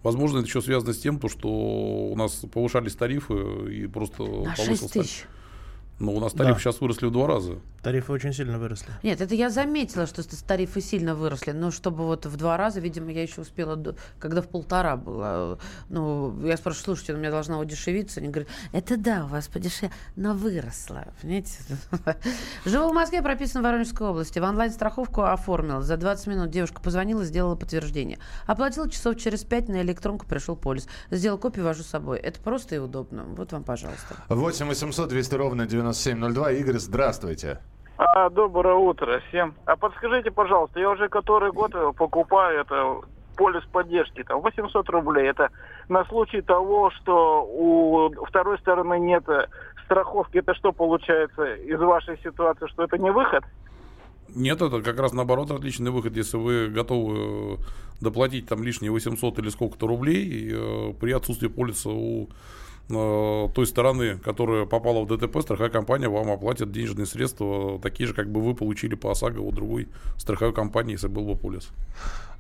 Возможно, 0.03 0.39
это 0.39 0.47
еще 0.47 0.63
связано 0.63 0.93
с 0.93 0.99
тем, 0.99 1.19
то, 1.19 1.29
что 1.29 1.49
у 1.49 2.17
нас 2.17 2.45
повышались 2.53 2.95
тарифы 2.95 3.35
и 3.73 3.87
просто 3.87 4.23
на 4.23 4.55
повысился 4.55 4.85
6 4.85 4.93
тариф. 4.93 5.29
Но 5.99 6.13
у 6.13 6.21
нас 6.21 6.33
тарифы 6.33 6.55
Да. 6.55 6.61
сейчас 6.61 6.81
выросли 6.81 7.07
в 7.07 7.11
два 7.11 7.27
раза. 7.27 7.59
Тарифы 7.83 8.13
очень 8.13 8.33
сильно 8.33 8.59
выросли. 8.59 8.89
Нет, 9.03 9.21
это 9.21 9.35
я 9.35 9.51
заметила, 9.51 10.07
что 10.07 10.23
тарифы 10.47 10.81
сильно 10.81 11.15
выросли. 11.15 11.53
Но 11.53 11.71
чтобы 11.71 12.05
вот 12.07 12.27
в 12.27 12.37
два 12.37 12.57
раза, 12.57 12.81
видимо, 12.81 13.11
я 13.11 13.23
еще 13.23 13.41
успела, 13.41 13.77
до- 13.77 13.97
когда 14.19 14.43
в 14.43 14.49
полтора 14.49 14.97
было. 14.97 15.59
Ну, 15.89 16.39
я 16.47 16.57
спрашиваю, 16.57 16.85
слушайте, 16.85 17.15
у 17.15 17.17
меня 17.17 17.31
должна 17.31 17.59
удешевиться. 17.59 18.21
Они 18.21 18.29
говорят, 18.29 18.49
это 18.73 18.97
да, 18.97 19.25
у 19.25 19.29
вас 19.29 19.49
подешевле, 19.49 19.91
но 20.17 20.35
выросла. 20.35 21.09
Понимаете? 21.23 21.53
Живу 22.65 22.91
в 22.91 22.95
Москве, 22.95 23.23
прописан 23.23 23.63
в 23.63 23.65
Воронежской 23.65 24.07
области. 24.07 24.39
В 24.39 24.43
онлайн-страховку 24.45 25.23
оформила. 25.23 25.83
За 25.83 25.97
20 25.97 26.27
минут 26.29 26.51
девушка 26.51 26.81
позвонила, 26.81 27.25
сделала 27.25 27.55
подтверждение. 27.57 28.19
Оплатила 28.47 28.89
часов 28.91 29.17
через 29.17 29.45
5, 29.45 29.69
на 29.69 29.83
электронку 29.83 30.27
пришел 30.27 30.57
полис. 30.57 30.87
Сделал 31.11 31.39
копию, 31.39 31.65
вожу 31.65 31.83
с 31.83 31.87
собой. 31.87 32.19
Это 32.19 32.41
просто 32.41 32.75
и 32.75 32.79
удобно. 32.79 33.25
Вот 33.25 33.53
вам, 33.53 33.65
пожалуйста. 33.65 34.17
8 34.29 34.67
800 34.67 35.09
200 35.09 35.35
ровно 35.35 35.67
9702. 35.93 36.53
Игорь, 36.53 36.79
здравствуйте. 36.79 37.61
А, 37.97 38.31
доброе 38.31 38.75
утро 38.75 39.21
всем. 39.29 39.55
А 39.65 39.77
подскажите, 39.77 40.31
пожалуйста, 40.31 40.81
я 40.81 40.91
уже 40.91 41.09
который 41.09 41.51
год 41.53 41.73
покупаю 41.97 42.61
это 42.61 43.01
полис 43.37 43.65
поддержки, 43.73 44.23
там 44.25 44.41
800 44.41 44.89
рублей. 44.91 45.29
Это 45.29 45.51
на 45.89 46.05
случай 46.07 46.41
того, 46.41 46.91
что 46.91 47.45
у 47.45 48.11
второй 48.27 48.59
стороны 48.59 48.99
нет 48.99 49.29
э, 49.29 49.47
страховки. 49.85 50.39
Это 50.39 50.55
что 50.55 50.73
получается 50.73 51.55
из 51.55 51.79
вашей 51.79 52.19
ситуации, 52.19 52.67
что 52.67 52.85
это 52.85 52.99
не 52.99 53.11
выход? 53.11 53.45
Нет, 54.35 54.61
это 54.61 54.83
как 54.83 54.99
раз 54.99 55.13
наоборот 55.13 55.51
отличный 55.51 55.91
выход, 55.91 56.17
если 56.17 56.37
вы 56.37 56.69
готовы 56.69 57.17
э, 57.17 57.57
доплатить 58.01 58.47
там 58.47 58.63
лишние 58.63 58.91
800 58.91 59.39
или 59.39 59.49
сколько-то 59.49 59.87
рублей 59.87 60.53
э, 60.53 60.93
при 61.01 61.13
отсутствии 61.13 61.49
полиса 61.49 61.91
у 61.91 62.29
той 62.89 63.67
стороны, 63.67 64.19
которая 64.19 64.65
попала 64.65 65.05
в 65.05 65.07
ДТП, 65.07 65.41
страховая 65.43 65.71
компания 65.71 66.09
вам 66.09 66.31
оплатит 66.31 66.73
денежные 66.73 67.07
средства, 67.07 67.79
такие 67.81 68.07
же, 68.07 68.15
как 68.15 68.31
бы 68.31 68.41
вы 68.41 68.55
получили 68.55 68.95
по 68.95 69.11
ОСАГО 69.11 69.41
у 69.41 69.53
другой 69.53 69.89
страховой 70.17 70.55
компании, 70.55 70.93
если 70.93 71.09
был 71.09 71.27
бы 71.27 71.37
полис. 71.37 71.69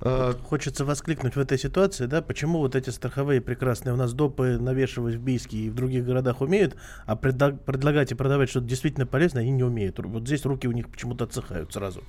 Э, 0.00 0.32
Хочется 0.44 0.84
воскликнуть 0.84 1.36
в 1.36 1.38
этой 1.38 1.58
ситуации, 1.58 2.06
да, 2.06 2.22
почему 2.22 2.58
вот 2.58 2.76
эти 2.76 2.90
страховые 2.90 3.40
прекрасные 3.40 3.92
у 3.92 3.96
нас 3.96 4.14
допы 4.14 4.58
навешивать 4.58 5.16
в 5.16 5.20
Бийске 5.20 5.58
и 5.58 5.70
в 5.70 5.74
других 5.74 6.06
городах 6.06 6.40
умеют, 6.40 6.76
а 7.04 7.14
предла- 7.14 7.56
предлагать 7.56 8.12
и 8.12 8.14
продавать 8.14 8.48
что-то 8.48 8.66
действительно 8.66 9.06
полезное 9.06 9.42
они 9.42 9.50
не 9.50 9.64
умеют. 9.64 9.98
Вот 9.98 10.26
здесь 10.26 10.44
руки 10.46 10.66
у 10.66 10.72
них 10.72 10.88
почему-то 10.88 11.24
отсыхают 11.24 11.72
сразу. 11.72 12.02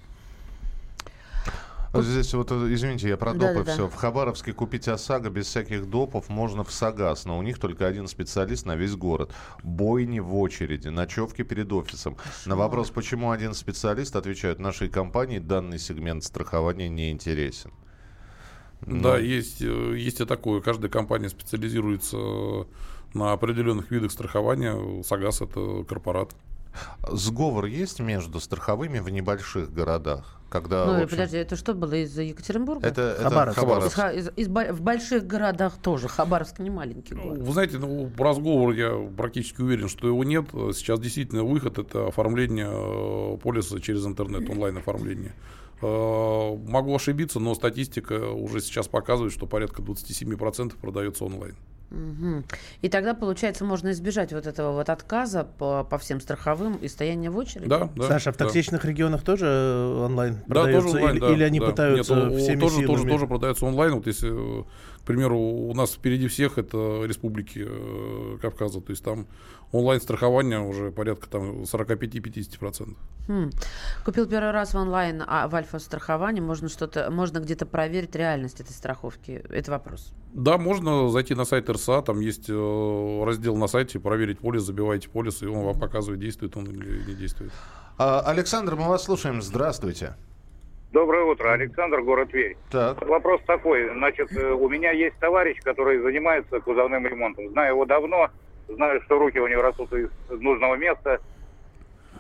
Вот 1.92 2.06
Здесь 2.06 2.34
вот, 2.34 2.52
э, 2.52 2.74
извините, 2.74 3.10
я 3.10 3.18
про 3.18 3.34
допы 3.34 3.54
Да-да-да. 3.54 3.74
все. 3.74 3.88
В 3.88 3.96
Хабаровске 3.96 4.54
купить 4.54 4.88
ОСАГО 4.88 5.30
без 5.30 5.48
всяких 5.48 5.90
допов 5.90 6.30
можно 6.30 6.64
в 6.64 6.72
САГАС, 6.72 7.26
но 7.26 7.38
у 7.38 7.42
них 7.42 7.58
только 7.58 7.88
один 7.88 8.08
специалист 8.08 8.66
на 8.66 8.76
весь 8.76 8.96
город. 8.96 9.32
Бойни 9.64 10.20
в 10.20 10.36
очереди, 10.36 10.90
ночевки 10.90 11.42
перед 11.42 11.72
офисом. 11.74 12.18
На 12.46 12.56
вопрос, 12.56 12.92
почему 12.92 13.32
один 13.32 13.54
специалист, 13.54 14.16
отвечают, 14.16 14.60
нашей 14.60 14.88
компании 14.90 15.40
данный 15.40 15.80
сегмент 15.80 16.24
страхования 16.24 16.90
не 16.90 17.12
интересен. 17.12 17.72
Да, 18.82 19.18
есть, 19.18 19.62
э, 19.62 19.96
есть 19.98 20.22
и 20.22 20.26
такое. 20.26 20.62
Каждая 20.62 20.90
компания 20.90 21.30
специализируется 21.30 22.18
э, 22.18 22.64
на 23.14 23.34
определенных 23.34 23.92
видах 23.92 24.12
страхования. 24.12 25.04
Сагас 25.04 25.42
это 25.42 25.84
корпорат. 25.84 26.34
Сговор 27.08 27.66
есть 27.66 28.00
между 28.00 28.40
страховыми 28.40 29.00
в 29.00 29.10
небольших 29.10 29.72
городах? 29.74 30.36
Когда, 30.50 30.86
Ну, 30.88 30.94
общем, 31.04 31.10
подожди, 31.10 31.38
это 31.38 31.56
что 31.56 31.76
было 31.76 31.94
из 31.94 32.18
Екатеринбурга? 32.18 32.88
это, 32.88 33.02
это 33.20 33.24
Хабаровск. 33.30 33.58
Из 33.58 33.62
Хабаровск. 33.64 33.96
Ха- 33.96 34.12
из- 34.12 34.32
из 34.36 34.48
ба- 34.48 34.72
в 34.74 34.82
больших 34.82 35.28
городах 35.28 35.78
тоже. 35.78 36.08
Хабаровск 36.08 36.58
не 36.58 36.72
маленький 36.72 37.14
город. 37.14 37.38
Вы 37.40 37.54
знаете, 37.54 37.78
ну, 37.78 38.10
про 38.18 38.34
сговор 38.34 38.72
я 38.74 38.90
практически 39.16 39.62
уверен, 39.62 39.88
что 39.90 40.08
его 40.08 40.24
нет. 40.24 40.46
Сейчас 40.74 41.00
действительно 41.00 41.44
выход 41.44 41.78
это 41.78 42.08
оформление 42.08 42.68
э, 42.68 43.38
полиса 43.44 43.80
через 43.80 44.04
интернет, 44.08 44.50
онлайн 44.50 44.78
оформление. 44.78 45.36
Э, 45.84 46.58
Могу 46.68 46.96
ошибиться, 46.96 47.40
но 47.40 47.54
статистика 47.54 48.32
уже 48.32 48.60
сейчас 48.62 48.88
показывает, 48.88 49.32
что 49.34 49.46
порядка 49.46 49.84
27% 49.84 50.76
продается 50.82 51.26
онлайн. 51.26 51.56
Мгм. 51.92 52.46
И 52.82 52.90
тогда, 52.90 53.14
получается, 53.16 53.66
можно 53.66 53.92
избежать 53.92 54.32
вот 54.32 54.46
этого 54.46 54.74
вот 54.74 54.90
отказа 54.90 55.44
по, 55.44 55.84
по 55.84 55.98
всем 55.98 56.22
страховым 56.22 56.76
и 56.76 56.88
стояния 56.88 57.32
в 57.32 57.38
очереди? 57.38 57.68
Да, 57.68 57.90
да. 57.96 58.08
Саша, 58.08 58.30
а 58.30 58.34
в 58.34 58.38
да. 58.38 58.46
токсичных 58.46 58.86
регионах 58.86 59.24
тоже 59.24 59.46
э, 59.48 60.06
онлайн 60.06 60.36
Да, 60.48 60.54
продается? 60.56 60.82
тоже 60.82 60.98
онлайн, 60.98 61.16
или, 61.16 61.20
да, 61.22 61.34
или 61.34 61.44
они 61.44 61.60
да. 61.60 61.66
пытаются 61.66 62.16
Нет, 62.16 62.26
о- 62.34 62.38
всеми 62.38 62.60
тоже, 62.62 62.76
тоже, 62.76 62.86
силами? 62.86 63.10
тоже 63.10 63.28
продается 63.28 63.66
онлайн. 63.66 63.94
Вот 63.96 64.08
если, 64.08 64.62
э, 64.62 64.64
примеру, 65.10 65.40
у 65.40 65.74
нас 65.74 65.94
впереди 65.94 66.28
всех 66.28 66.60
это 66.60 67.04
республики 67.04 67.66
э, 67.68 68.38
Кавказа, 68.40 68.80
то 68.80 68.92
есть 68.92 69.04
там 69.04 69.26
онлайн 69.72 70.00
страхование 70.00 70.60
уже 70.60 70.92
порядка 70.92 71.28
там 71.28 71.64
45-50%. 71.64 72.96
Хм. 73.28 73.50
Купил 74.06 74.28
первый 74.28 74.52
раз 74.52 74.76
в 74.76 74.78
онлайн, 74.78 75.24
а 75.26 75.48
в 75.48 75.56
альфа-страховании 75.56 76.42
можно 76.42 76.70
что-то, 76.70 77.10
можно 77.10 77.40
где-то 77.40 77.66
проверить 77.66 78.16
реальность 78.16 78.62
этой 78.62 78.72
страховки? 78.72 79.44
Это 79.50 79.72
вопрос. 79.72 80.14
Да, 80.32 80.60
можно 80.60 81.10
зайти 81.10 81.34
на 81.34 81.46
сайт 81.46 81.72
РСА, 81.72 82.04
там 82.04 82.20
есть 82.20 82.46
э, 82.48 83.24
раздел 83.26 83.56
на 83.56 83.66
сайте, 83.66 84.00
проверить 84.00 84.38
полис, 84.38 84.62
забиваете 84.62 85.10
полис, 85.10 85.42
и 85.42 85.48
он 85.48 85.66
вам 85.66 85.80
показывает, 85.80 86.20
действует 86.20 86.56
он 86.56 86.66
или 86.66 87.04
не 87.08 87.16
действует. 87.16 87.52
А, 87.98 88.22
Александр, 88.22 88.76
мы 88.76 88.88
вас 88.88 89.06
слушаем. 89.06 89.42
Здравствуйте. 89.42 90.14
Доброе 90.92 91.24
утро, 91.24 91.52
Александр, 91.52 92.02
город 92.02 92.32
Тверь. 92.32 92.58
Так. 92.72 93.06
Вопрос 93.08 93.42
такой, 93.46 93.90
значит, 93.94 94.36
э, 94.36 94.52
у 94.52 94.68
меня 94.70 94.92
есть 94.92 95.16
товарищ, 95.20 95.60
который 95.62 96.00
занимается 96.00 96.60
кузовным 96.62 97.06
ремонтом. 97.06 97.50
Знаю 97.50 97.74
его 97.74 97.86
давно, 97.86 98.30
знаю, 98.68 99.00
что 99.04 99.20
руки 99.20 99.40
у 99.40 99.48
него 99.48 99.62
растут 99.62 99.94
из 99.94 100.10
нужного 100.30 100.76
места. 100.76 101.22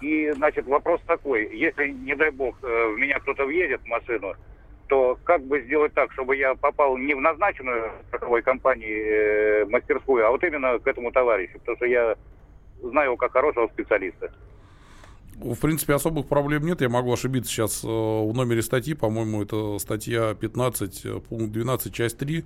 И, 0.01 0.31
значит, 0.35 0.67
вопрос 0.67 1.01
такой, 1.07 1.49
если, 1.51 1.87
не 1.89 2.15
дай 2.15 2.29
бог, 2.29 2.57
э, 2.61 2.93
в 2.93 2.97
меня 2.99 3.17
кто-то 3.19 3.45
въедет 3.45 3.81
в 3.81 3.87
машину, 3.87 4.35
то 4.87 5.17
как 5.23 5.41
бы 5.41 5.61
сделать 5.61 5.93
так, 5.95 6.11
чтобы 6.11 6.35
я 6.35 6.53
попал 6.53 6.95
не 6.95 7.15
в 7.15 7.21
назначенную 7.21 7.91
страховой 8.07 8.43
компании 8.43 9.03
э, 9.03 9.65
мастерскую, 9.65 10.27
а 10.27 10.29
вот 10.29 10.43
именно 10.43 10.77
к 10.77 10.85
этому 10.85 11.11
товарищу, 11.11 11.57
потому 11.59 11.77
что 11.77 11.85
я 11.87 12.15
знаю 12.83 13.07
его 13.07 13.17
как 13.17 13.31
хорошего 13.31 13.67
специалиста. 13.67 14.31
В 15.41 15.55
принципе, 15.55 15.93
особых 15.93 16.27
проблем 16.27 16.65
нет. 16.65 16.81
Я 16.81 16.89
могу 16.89 17.13
ошибиться 17.13 17.49
сейчас 17.49 17.83
э, 17.83 17.87
в 17.87 18.33
номере 18.33 18.61
статьи. 18.61 18.93
По-моему, 18.93 19.41
это 19.41 19.77
статья 19.79 20.33
15, 20.33 21.05
э, 21.05 21.19
пункт 21.21 21.53
12, 21.53 21.93
часть 21.93 22.17
3. 22.17 22.43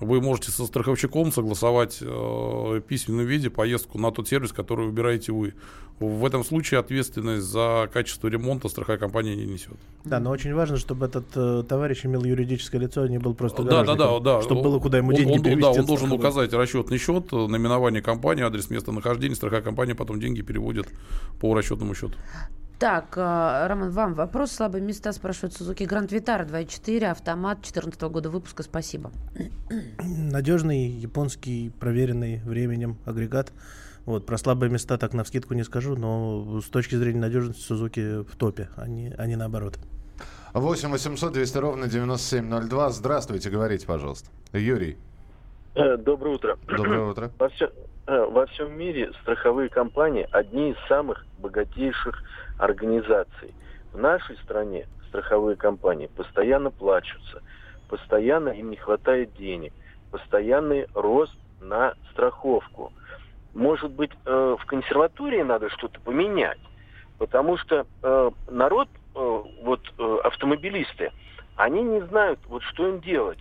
Вы 0.00 0.20
можете 0.20 0.52
со 0.52 0.64
страховщиком 0.64 1.32
согласовать 1.32 1.98
э, 2.00 2.80
письменном 2.86 3.26
виде 3.26 3.50
поездку 3.50 3.98
на 3.98 4.12
тот 4.12 4.28
сервис, 4.28 4.52
который 4.52 4.86
выбираете 4.86 5.32
вы. 5.32 5.54
В 5.98 6.24
этом 6.24 6.44
случае 6.44 6.78
ответственность 6.78 7.44
за 7.46 7.90
качество 7.92 8.28
ремонта 8.28 8.68
страховая 8.68 8.98
компания 9.00 9.34
не 9.34 9.44
несет. 9.46 9.74
Да, 10.04 10.20
но 10.20 10.30
очень 10.30 10.54
важно, 10.54 10.76
чтобы 10.76 11.06
этот 11.06 11.26
э, 11.34 11.64
товарищ 11.68 12.06
имел 12.06 12.22
юридическое 12.22 12.80
лицо, 12.80 13.02
а 13.02 13.08
не 13.08 13.18
был 13.18 13.34
просто 13.34 13.64
Да, 13.64 13.82
да, 13.82 13.96
да, 13.96 14.20
да. 14.20 14.42
Чтобы 14.42 14.62
было 14.62 14.78
куда 14.78 14.98
ему 14.98 15.08
Он- 15.08 15.16
деньги 15.16 15.32
он, 15.32 15.42
перевести. 15.42 15.62
Да, 15.62 15.80
он 15.80 15.86
должен 15.86 16.12
указать 16.12 16.52
расчетный 16.52 16.98
счет, 16.98 17.32
э, 17.32 17.46
наименование 17.48 18.00
компании, 18.00 18.44
адрес 18.44 18.70
местонахождения, 18.70 19.34
страховая 19.34 19.64
компания 19.64 19.96
потом 19.96 20.20
деньги 20.20 20.42
переводит 20.42 20.86
по 21.40 21.52
расчетному 21.56 21.96
счету. 21.96 22.12
Так, 22.78 23.16
э, 23.16 23.66
Роман, 23.66 23.90
вам 23.90 24.14
вопрос. 24.14 24.52
Слабые 24.52 24.82
места 24.82 25.12
спрашивают 25.12 25.52
Сузуки 25.52 25.82
Гранд 25.82 26.12
Витара 26.12 26.44
2.4, 26.44 27.06
автомат 27.06 27.60
14 27.62 28.00
года 28.02 28.30
выпуска. 28.30 28.62
Спасибо. 28.62 29.10
Надежный, 29.98 30.86
японский, 30.86 31.72
проверенный 31.80 32.40
временем 32.44 32.96
агрегат. 33.04 33.52
Вот, 34.06 34.26
про 34.26 34.38
слабые 34.38 34.70
места 34.70 34.96
так 34.96 35.12
на 35.12 35.24
вскидку 35.24 35.54
не 35.54 35.64
скажу, 35.64 35.96
но 35.96 36.60
с 36.60 36.66
точки 36.66 36.94
зрения 36.94 37.18
надежности 37.18 37.62
Сузуки 37.62 38.22
в 38.22 38.36
топе, 38.36 38.68
а 38.76 38.86
не, 38.86 39.12
а 39.18 39.26
не 39.26 39.34
наоборот. 39.34 39.76
8 40.54 40.88
800 40.88 41.32
200 41.32 41.58
ровно 41.58 41.88
9702. 41.88 42.90
Здравствуйте, 42.90 43.50
говорите, 43.50 43.86
пожалуйста. 43.86 44.30
Юрий, 44.52 44.96
Доброе 45.74 46.34
утро. 46.34 46.56
доброе 46.66 47.00
утро. 47.10 47.30
Во, 47.38 47.48
всё- 47.50 47.70
э, 48.06 48.24
во 48.24 48.46
всем 48.46 48.72
мире 48.76 49.12
страховые 49.22 49.68
компании 49.68 50.26
одни 50.30 50.70
из 50.72 50.76
самых 50.88 51.24
богатейших 51.36 52.22
организаций. 52.56 53.54
В 53.92 53.98
нашей 53.98 54.36
стране 54.38 54.86
страховые 55.08 55.56
компании 55.56 56.08
постоянно 56.14 56.70
плачутся, 56.70 57.40
постоянно 57.88 58.50
им 58.50 58.70
не 58.70 58.76
хватает 58.76 59.34
денег, 59.34 59.72
постоянный 60.10 60.86
рост 60.94 61.36
на 61.60 61.94
страховку. 62.10 62.92
Может 63.54 63.90
быть, 63.92 64.12
э, 64.24 64.56
в 64.58 64.64
консерватории 64.66 65.42
надо 65.42 65.70
что-то 65.70 66.00
поменять, 66.00 66.60
потому 67.18 67.56
что 67.56 67.86
э, 68.02 68.30
народ, 68.48 68.88
э, 69.14 69.42
вот 69.62 69.80
э, 69.98 70.18
автомобилисты, 70.24 71.12
они 71.56 71.82
не 71.82 72.00
знают, 72.02 72.40
вот 72.46 72.62
что 72.64 72.86
им 72.88 73.00
делать. 73.00 73.38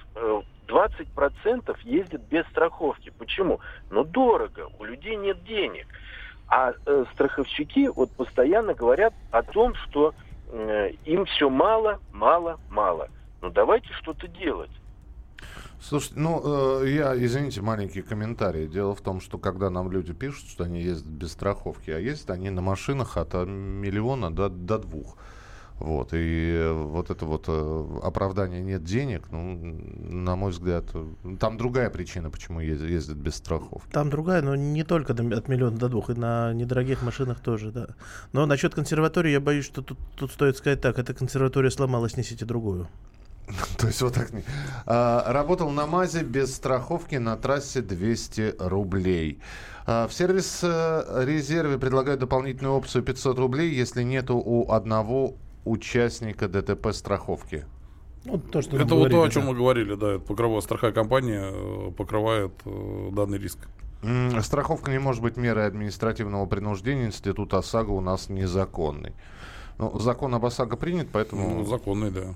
Э, 0.67 0.73
20% 0.73 1.77
ездят 1.84 2.21
без 2.30 2.45
страховки. 2.47 3.12
Почему? 3.17 3.60
Ну, 3.89 4.03
дорого, 4.03 4.69
у 4.80 4.84
людей 4.84 5.15
нет 5.15 5.43
денег. 5.43 5.88
А 6.47 6.73
э, 6.86 7.06
страховщики 7.13 7.88
вот 7.88 8.12
постоянно 8.12 8.73
говорят 8.73 9.13
о 9.32 9.43
том, 9.43 9.75
что 9.75 10.13
э, 10.51 10.91
им 11.06 11.25
все 11.25 11.49
мало, 11.49 11.99
мало, 12.13 12.60
мало. 12.69 13.10
Ну, 13.41 13.49
давайте 13.49 13.91
что-то 13.93 14.27
делать. 14.27 14.71
Слушайте, 15.82 16.19
ну, 16.19 16.82
э, 16.82 16.89
я, 16.89 17.15
извините, 17.15 17.62
маленький 17.62 18.01
комментарий. 18.01 18.67
Дело 18.67 18.95
в 18.95 19.01
том, 19.01 19.19
что 19.19 19.38
когда 19.38 19.69
нам 19.69 19.91
люди 19.91 20.13
пишут, 20.13 20.49
что 20.49 20.63
они 20.63 20.82
ездят 20.82 21.12
без 21.12 21.34
страховки, 21.34 21.91
а 21.91 21.99
ездят 21.99 22.32
они 22.32 22.49
на 22.49 22.62
машинах 22.62 23.17
от 23.17 23.36
э, 23.36 23.45
миллиона 23.45 24.32
до, 24.32 24.49
до 24.49 24.80
двух. 24.80 25.17
Вот, 25.79 26.09
и 26.13 26.53
э, 26.53 26.71
вот 26.71 27.11
это 27.11 27.25
вот 27.25 27.45
э, 27.47 27.99
оправдание 28.01 28.61
нет 28.61 28.83
денег, 28.83 29.27
ну, 29.29 29.55
на 30.09 30.35
мой 30.35 30.49
взгляд, 30.49 30.85
э, 30.95 31.05
там 31.39 31.57
другая 31.57 31.91
причина, 31.91 32.31
почему 32.31 32.61
ездят, 32.61 32.89
ездят 32.89 33.17
без 33.17 33.35
страховки. 33.35 33.91
Там 33.91 34.09
другая, 34.09 34.41
но 34.41 34.55
не 34.55 34.83
только 34.83 35.13
от 35.13 35.47
миллиона 35.47 35.77
до 35.77 35.87
двух, 35.87 36.09
и 36.09 36.13
на 36.13 36.51
недорогих 36.53 37.03
машинах 37.03 37.41
тоже, 37.41 37.71
да. 37.71 37.89
Но 38.33 38.47
насчет 38.47 38.73
консерватории 38.73 39.31
я 39.31 39.39
боюсь, 39.39 39.65
что 39.65 39.83
тут, 39.83 39.99
тут 40.15 40.31
стоит 40.31 40.57
сказать 40.57 40.81
так, 40.81 40.97
эта 40.97 41.13
консерватория 41.13 41.69
сломалась, 41.69 42.17
несите 42.17 42.43
другую. 42.43 42.87
То 43.77 43.85
есть 43.85 44.01
вот 44.01 44.15
так. 44.15 44.31
А, 44.87 45.31
работал 45.31 45.69
на 45.69 45.85
МАЗе 45.85 46.23
без 46.23 46.55
страховки 46.55 47.17
на 47.17 47.37
трассе 47.37 47.83
200 47.83 48.55
рублей. 48.57 49.39
А, 49.85 50.07
в 50.07 50.13
сервис 50.13 50.63
резерве 50.63 51.77
предлагают 51.77 52.19
дополнительную 52.19 52.73
опцию 52.73 53.03
500 53.03 53.37
рублей, 53.37 53.71
если 53.75 54.01
нету 54.01 54.37
у 54.37 54.71
одного 54.71 55.35
участника 55.67 56.47
ДТП 56.47 56.93
страховки. 56.93 57.65
Ну, 58.25 58.38
то, 58.39 58.62
что 58.62 58.77
Это 58.77 58.95
вот 58.95 59.10
то, 59.10 59.23
о 59.23 59.30
чем 59.30 59.43
да. 59.43 59.49
мы 59.49 59.58
говорили, 59.58 59.95
да, 59.95 60.15
это 60.15 60.19
покрывает 60.19 60.63
страховая 60.63 60.93
компания 60.93 61.49
э, 61.53 61.91
покрывает 61.91 62.51
э, 62.65 63.10
данный 63.12 63.38
риск. 63.38 63.60
Страховка 64.41 64.91
не 64.91 64.99
может 64.99 65.21
быть 65.21 65.38
мерой 65.38 65.65
административного 65.65 66.45
принуждения. 66.45 67.08
Институт 67.08 67.53
ОСАГО 67.53 67.91
у 67.91 68.01
нас 68.01 68.30
незаконный. 68.30 69.13
Ну, 69.77 69.97
закон 69.99 70.34
об 70.36 70.45
ОСАГО 70.45 70.77
принят, 70.77 71.08
поэтому... 71.12 71.60
Ну, 71.60 71.65
законный, 71.65 72.12
да. 72.12 72.36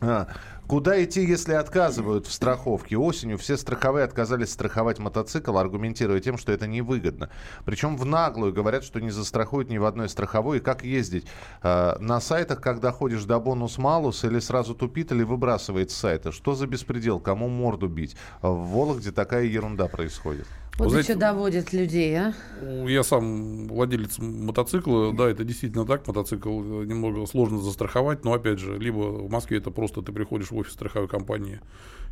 А, 0.00 0.28
Куда 0.72 1.04
идти, 1.04 1.22
если 1.22 1.52
отказывают 1.52 2.26
в 2.26 2.32
страховке? 2.32 2.96
Осенью 2.96 3.36
все 3.36 3.58
страховые 3.58 4.04
отказались 4.04 4.52
страховать 4.52 4.98
мотоцикл, 4.98 5.58
аргументируя 5.58 6.18
тем, 6.18 6.38
что 6.38 6.50
это 6.50 6.66
невыгодно. 6.66 7.28
Причем 7.66 7.98
в 7.98 8.06
наглую 8.06 8.54
говорят, 8.54 8.82
что 8.82 8.98
не 8.98 9.10
застрахуют 9.10 9.68
ни 9.68 9.76
в 9.76 9.84
одной 9.84 10.08
страховой. 10.08 10.58
И 10.58 10.60
как 10.60 10.82
ездить? 10.82 11.26
А, 11.62 11.98
на 11.98 12.20
сайтах, 12.20 12.62
когда 12.62 12.90
ходишь 12.90 13.24
до 13.24 13.38
бонус-малус, 13.38 14.24
или 14.24 14.38
сразу 14.38 14.74
тупит, 14.74 15.12
или 15.12 15.24
выбрасывает 15.24 15.90
с 15.90 15.94
сайта. 15.96 16.32
Что 16.32 16.54
за 16.54 16.66
беспредел? 16.66 17.20
Кому 17.20 17.48
морду 17.48 17.88
бить? 17.88 18.16
В 18.40 18.72
Вологде 18.72 19.12
такая 19.12 19.44
ерунда 19.44 19.88
происходит. 19.88 20.46
Вот 20.78 20.90
Вы 20.90 21.00
и 21.00 21.02
что 21.02 21.16
доводит 21.16 21.72
людей, 21.74 22.16
а? 22.18 22.32
Ну, 22.62 22.88
Я 22.88 23.02
сам 23.02 23.68
владелец 23.68 24.18
мотоцикла, 24.18 25.12
да, 25.12 25.28
это 25.28 25.44
действительно 25.44 25.84
так, 25.84 26.06
мотоцикл 26.06 26.48
э, 26.48 26.84
немного 26.86 27.26
сложно 27.26 27.58
застраховать, 27.58 28.24
но 28.24 28.32
опять 28.32 28.58
же, 28.58 28.78
либо 28.78 28.98
в 29.00 29.30
Москве 29.30 29.58
это 29.58 29.70
просто 29.70 30.00
ты 30.00 30.12
приходишь 30.12 30.50
в 30.50 30.56
офис 30.56 30.72
страховой 30.72 31.08
компании, 31.08 31.60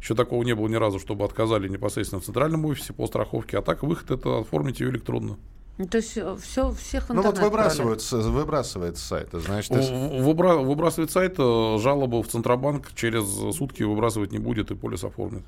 еще 0.00 0.14
такого 0.14 0.42
не 0.42 0.54
было 0.54 0.68
ни 0.68 0.74
разу, 0.74 0.98
чтобы 0.98 1.24
отказали 1.24 1.68
непосредственно 1.68 2.20
в 2.20 2.24
центральном 2.24 2.66
офисе 2.66 2.92
по 2.92 3.06
страховке, 3.06 3.58
а 3.58 3.62
так 3.62 3.82
выход 3.82 4.10
это 4.10 4.40
оформить 4.40 4.80
ее 4.80 4.90
электронно. 4.90 5.38
Ну, 5.78 5.86
то 5.86 5.96
есть 5.96 6.18
все, 6.42 6.70
всех 6.72 7.08
Ну 7.08 7.22
вот 7.22 7.38
выбрасывают, 7.38 8.02
выбрасывает 8.12 8.98
с 8.98 9.02
сайта, 9.02 9.40
значит... 9.40 9.70
выбра- 9.70 10.62
Выбрасывает 10.62 11.10
сайт, 11.10 11.36
э, 11.38 11.78
жалобу 11.78 12.20
в 12.20 12.28
Центробанк 12.28 12.92
через 12.94 13.24
сутки 13.56 13.84
выбрасывать 13.84 14.32
не 14.32 14.38
будет 14.38 14.70
и 14.70 14.74
полис 14.74 15.02
оформит. 15.02 15.44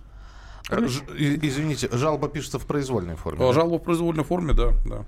Ж- 0.71 1.03
и- 1.19 1.39
Извините, 1.49 1.89
жалоба 1.93 2.29
пишется 2.29 2.59
в 2.59 2.67
произвольной 2.67 3.17
форме. 3.17 3.45
А 3.45 3.49
да? 3.49 3.53
Жалоба 3.53 3.79
в 3.79 3.83
произвольной 3.83 4.25
форме, 4.25 4.53
да, 4.55 4.71
да. 4.87 5.05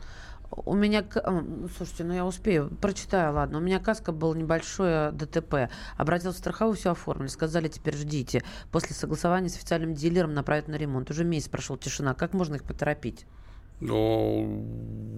У 0.51 0.75
меня, 0.75 1.05
ну, 1.27 1.69
слушайте, 1.77 2.05
ну 2.05 2.15
я 2.15 2.25
успею, 2.25 2.71
прочитаю, 2.81 3.35
ладно. 3.35 3.59
У 3.59 3.61
меня 3.61 3.81
каска 3.81 4.13
был 4.13 4.35
небольшое 4.35 5.11
ДТП. 5.11 5.69
Обратился 5.97 6.37
в 6.37 6.41
страховую, 6.41 6.77
все 6.77 6.93
оформили. 6.93 7.27
Сказали, 7.29 7.67
теперь 7.69 7.97
ждите. 7.97 8.45
После 8.71 8.95
согласования 8.95 9.49
с 9.49 9.57
официальным 9.57 9.95
дилером 9.95 10.33
направят 10.33 10.69
на 10.69 10.77
ремонт. 10.77 11.11
Уже 11.11 11.25
месяц 11.25 11.49
прошел, 11.49 11.77
тишина. 11.77 12.15
Как 12.15 12.35
можно 12.35 12.55
их 12.55 12.63
поторопить? 12.63 13.27
Но 13.81 14.47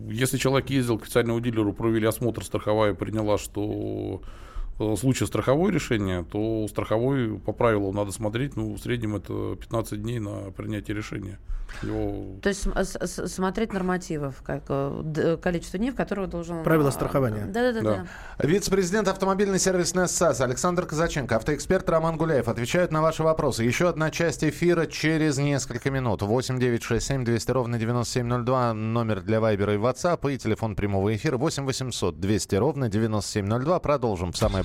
Если 0.08 0.38
человек 0.38 0.70
ездил 0.70 0.98
к 0.98 1.02
официальному 1.02 1.40
дилеру, 1.40 1.72
провели 1.74 2.06
осмотр, 2.06 2.42
страховая 2.44 2.94
приняла, 2.94 3.36
что 3.36 4.22
в 4.78 4.96
случае 4.96 5.26
страховое 5.26 5.72
решение, 5.72 6.24
то 6.24 6.66
страховой 6.68 7.38
по 7.38 7.52
правилам 7.52 7.94
надо 7.94 8.12
смотреть, 8.12 8.56
ну, 8.56 8.74
в 8.74 8.78
среднем 8.78 9.16
это 9.16 9.56
15 9.56 10.02
дней 10.02 10.18
на 10.18 10.50
принятие 10.50 10.96
решения. 10.96 11.38
Его 11.82 12.38
То 12.42 12.48
есть 12.48 12.62
с- 12.66 12.96
с- 13.06 13.26
смотреть 13.28 13.72
нормативов, 13.72 14.40
как 14.42 14.62
э, 14.68 15.00
д- 15.04 15.36
количество 15.36 15.78
дней, 15.78 15.90
в 15.90 15.96
которых 15.96 16.30
должен... 16.30 16.62
Правила 16.62 16.88
а, 16.88 16.92
страхования. 16.92 17.44
Да-да-да. 17.46 17.80
Да. 18.38 18.46
Вице-президент 18.46 19.08
автомобильной 19.08 19.58
сервисной 19.58 20.04
ассоциации 20.04 20.44
Александр 20.44 20.86
Казаченко, 20.86 21.36
автоэксперт 21.36 21.88
Роман 21.90 22.16
Гуляев 22.16 22.48
отвечают 22.48 22.92
на 22.92 23.02
ваши 23.02 23.22
вопросы. 23.22 23.64
Еще 23.64 23.88
одна 23.88 24.10
часть 24.10 24.44
эфира 24.44 24.86
через 24.86 25.38
несколько 25.38 25.90
минут. 25.90 26.22
8 26.22 26.58
9 26.58 26.82
6 26.82 27.04
7 27.04 27.24
200 27.24 27.50
ровно 27.50 27.78
9702. 27.78 28.72
Номер 28.72 29.20
для 29.22 29.40
Вайбера 29.40 29.74
и 29.74 29.76
WhatsApp 29.76 30.32
и 30.32 30.38
телефон 30.38 30.76
прямого 30.76 31.14
эфира 31.14 31.36
8 31.36 31.64
800 31.64 32.18
200 32.20 32.54
ровно 32.54 32.88
9702. 32.88 33.80
Продолжим 33.80 34.32
в 34.32 34.36
самое 34.36 34.64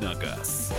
Давиногаз. 0.00 0.72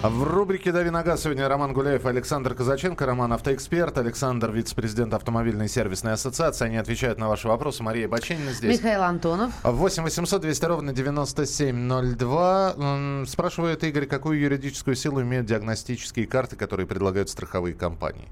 В 0.00 0.22
рубрике 0.22 0.70
«Дави 0.70 0.90
на 0.90 1.02
газ» 1.02 1.22
сегодня 1.22 1.48
Роман 1.48 1.72
Гуляев 1.72 2.04
и 2.04 2.08
Александр 2.08 2.54
Казаченко. 2.54 3.04
Роман 3.04 3.32
автоэксперт, 3.32 3.98
Александр 3.98 4.52
вице-президент 4.52 5.12
автомобильной 5.12 5.68
сервисной 5.68 6.12
ассоциации. 6.12 6.66
Они 6.66 6.76
отвечают 6.76 7.18
на 7.18 7.28
ваши 7.28 7.48
вопросы. 7.48 7.82
Мария 7.82 8.06
Баченина 8.08 8.52
здесь. 8.52 8.78
Михаил 8.78 9.02
Антонов. 9.02 9.52
8 9.64 10.04
800 10.04 10.40
200 10.42 10.64
ровно 10.66 10.92
9702. 10.92 12.74
М, 12.78 13.26
Спрашивает 13.26 13.82
Игорь, 13.82 14.06
какую 14.06 14.38
юридическую 14.38 14.94
силу 14.94 15.20
имеют 15.22 15.46
диагностические 15.46 16.28
карты, 16.28 16.54
которые 16.54 16.86
предлагают 16.86 17.28
страховые 17.28 17.74
компании? 17.74 18.28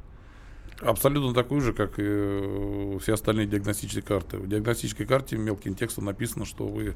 Абсолютно 0.81 1.35
такой 1.35 1.61
же, 1.61 1.73
как 1.73 1.99
и 1.99 2.03
э, 2.05 2.99
все 3.01 3.15
остальные 3.15 3.47
диагностические 3.47 4.03
карты. 4.03 4.39
В 4.39 4.49
диагностической 4.49 5.07
карте 5.07 5.37
мелким 5.37 5.75
текстом 5.75 6.05
написано, 6.05 6.45
что 6.45 6.67
вы 6.67 6.95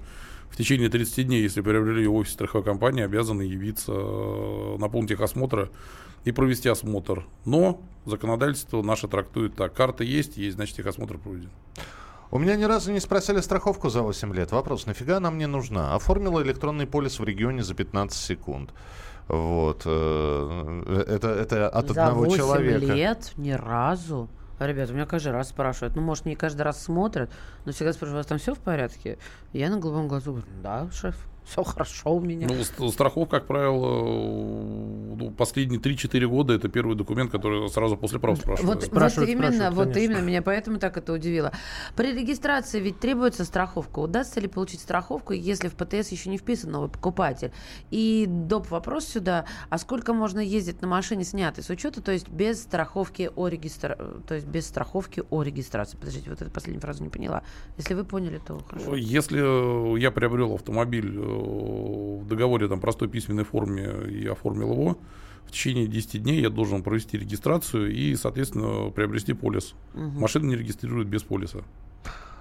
в 0.51 0.57
течение 0.57 0.89
30 0.89 1.27
дней, 1.27 1.43
если 1.43 1.61
приобрели 1.61 2.03
ее 2.03 2.11
в 2.11 2.15
офисе 2.15 2.35
страховой 2.35 2.65
компании, 2.65 3.05
обязаны 3.05 3.43
явиться 3.43 3.93
э, 3.93 4.77
на 4.79 4.89
пункт 4.89 5.09
техосмотра 5.09 5.71
и 6.25 6.33
провести 6.33 6.69
осмотр. 6.69 7.27
Но 7.45 7.81
законодательство 8.05 8.83
наше 8.83 9.09
трактует 9.09 9.55
так. 9.55 9.75
Карта 9.75 10.05
есть, 10.05 10.37
есть, 10.37 10.57
значит 10.57 10.77
техосмотр 10.77 11.19
проведен. 11.19 11.51
У 12.33 12.39
меня 12.39 12.55
ни 12.55 12.63
разу 12.63 12.93
не 12.93 13.01
спросили 13.01 13.41
страховку 13.41 13.89
за 13.89 14.03
8 14.03 14.33
лет. 14.35 14.53
Вопрос, 14.53 14.87
нафига 14.87 15.17
она 15.17 15.33
мне 15.33 15.49
нужна? 15.49 15.97
Оформила 15.97 16.41
электронный 16.43 16.87
полис 16.87 17.19
в 17.19 17.25
регионе 17.25 17.65
за 17.65 17.75
15 17.75 18.17
секунд. 18.17 18.71
Вот. 19.31 19.83
э, 19.85 21.05
Это, 21.09 21.29
это 21.29 21.69
от 21.69 21.89
За 21.91 22.03
одного 22.07 22.25
8 22.25 22.37
человека. 22.37 22.79
лет 22.93 23.33
ни 23.37 23.53
разу. 23.53 24.29
Ребята, 24.59 24.93
меня 24.93 25.07
каждый 25.07 25.33
раз 25.33 25.49
спрашивают. 25.49 25.97
Ну, 25.97 26.03
может, 26.03 26.27
не 26.27 26.37
каждый 26.37 26.63
раз 26.63 26.83
смотрят, 26.83 27.31
но 27.65 27.73
всегда 27.73 27.93
спрашивают, 27.93 28.15
у 28.15 28.19
вас 28.19 28.27
там 28.27 28.39
все 28.39 28.55
в 28.55 28.59
порядке? 28.59 29.19
Я 29.53 29.71
на 29.71 29.79
голубом 29.79 30.07
глазу 30.09 30.33
говорю, 30.33 30.47
да, 30.63 30.89
шеф, 30.93 31.17
все 31.45 31.63
хорошо 31.65 32.15
у 32.17 32.21
меня. 32.21 32.47
Ну, 32.49 32.63
ст- 32.63 32.93
страховка, 32.93 33.39
как 33.39 33.47
правило, 33.47 34.07
э, 34.07 35.17
ну, 35.19 35.31
последние 35.31 35.81
3-4 35.81 36.27
года 36.27 36.55
это 36.55 36.69
первый 36.69 36.97
документ, 36.97 37.31
который 37.31 37.69
сразу 37.69 37.97
после 37.97 38.21
прав 38.21 38.39
спрашивают. 38.39 38.67
Вот, 38.67 38.83
вот 38.85 38.85
Спрашивают, 38.85 39.31
именно, 39.31 39.47
спрашивают, 39.47 39.75
вот 39.75 39.95
конечно. 39.95 40.13
именно 40.13 40.25
меня 40.25 40.43
поэтому 40.43 40.79
так 40.79 40.97
это 40.97 41.13
удивило. 41.13 41.53
При 41.97 42.13
регистрации 42.13 42.81
ведь 42.81 43.01
требуется 43.01 43.45
страховка. 43.45 43.99
Удастся 44.01 44.41
ли 44.41 44.49
получить 44.49 44.81
страховку, 44.81 45.33
если 45.33 45.69
в 45.69 45.75
ПТС 45.75 46.11
еще 46.13 46.31
не 46.31 46.39
вписан 46.39 46.71
новый 46.71 46.89
покупатель? 46.89 47.53
И 47.91 48.27
доп. 48.29 48.71
вопрос 48.71 49.07
сюда, 49.07 49.45
а 49.69 49.79
сколько 49.79 50.13
можно 50.13 50.41
ездить 50.41 50.83
на 50.83 50.89
машине 50.89 51.25
снятой 51.25 51.65
с 51.65 51.71
учета, 51.71 52.01
то 52.03 52.13
есть 52.13 52.29
без 52.29 52.63
страховки 52.63 53.31
о 53.35 53.49
регистра... 53.49 53.97
то 54.27 54.35
есть 54.35 54.47
без 54.47 54.67
страховки 54.67 55.23
о 55.31 55.43
регистрации? 55.43 55.97
Подождите, 55.97 56.31
вот 56.31 56.41
эту 56.43 56.51
последнюю 56.51 56.81
фразу 56.81 57.03
не 57.03 57.09
поняла. 57.09 57.43
Если 57.77 57.95
вы 57.95 58.05
поняли, 58.05 58.41
то 58.47 58.59
хорошо. 58.69 58.95
Если 58.95 59.41
э, 59.41 59.99
я 59.99 60.11
приобрел 60.11 60.55
автомобиль 60.55 61.17
э, 61.17 61.30
в 61.31 62.27
договоре 62.27 62.69
там, 62.69 62.81
простой 62.81 63.09
письменной 63.09 63.45
форме 63.45 63.91
и 64.09 64.27
оформил 64.27 64.73
его, 64.73 64.99
в 65.47 65.53
течение 65.53 65.87
10 65.87 66.23
дней 66.23 66.41
я 66.41 66.51
должен 66.51 66.83
провести 66.83 67.19
регистрацию 67.19 67.93
и, 67.93 68.15
соответственно, 68.15 68.91
приобрести 68.91 69.33
полис. 69.33 69.75
Мгм. 69.95 70.21
Машина 70.21 70.47
не 70.47 70.57
регистрирует 70.57 71.09
без 71.09 71.23
полиса. 71.23 71.65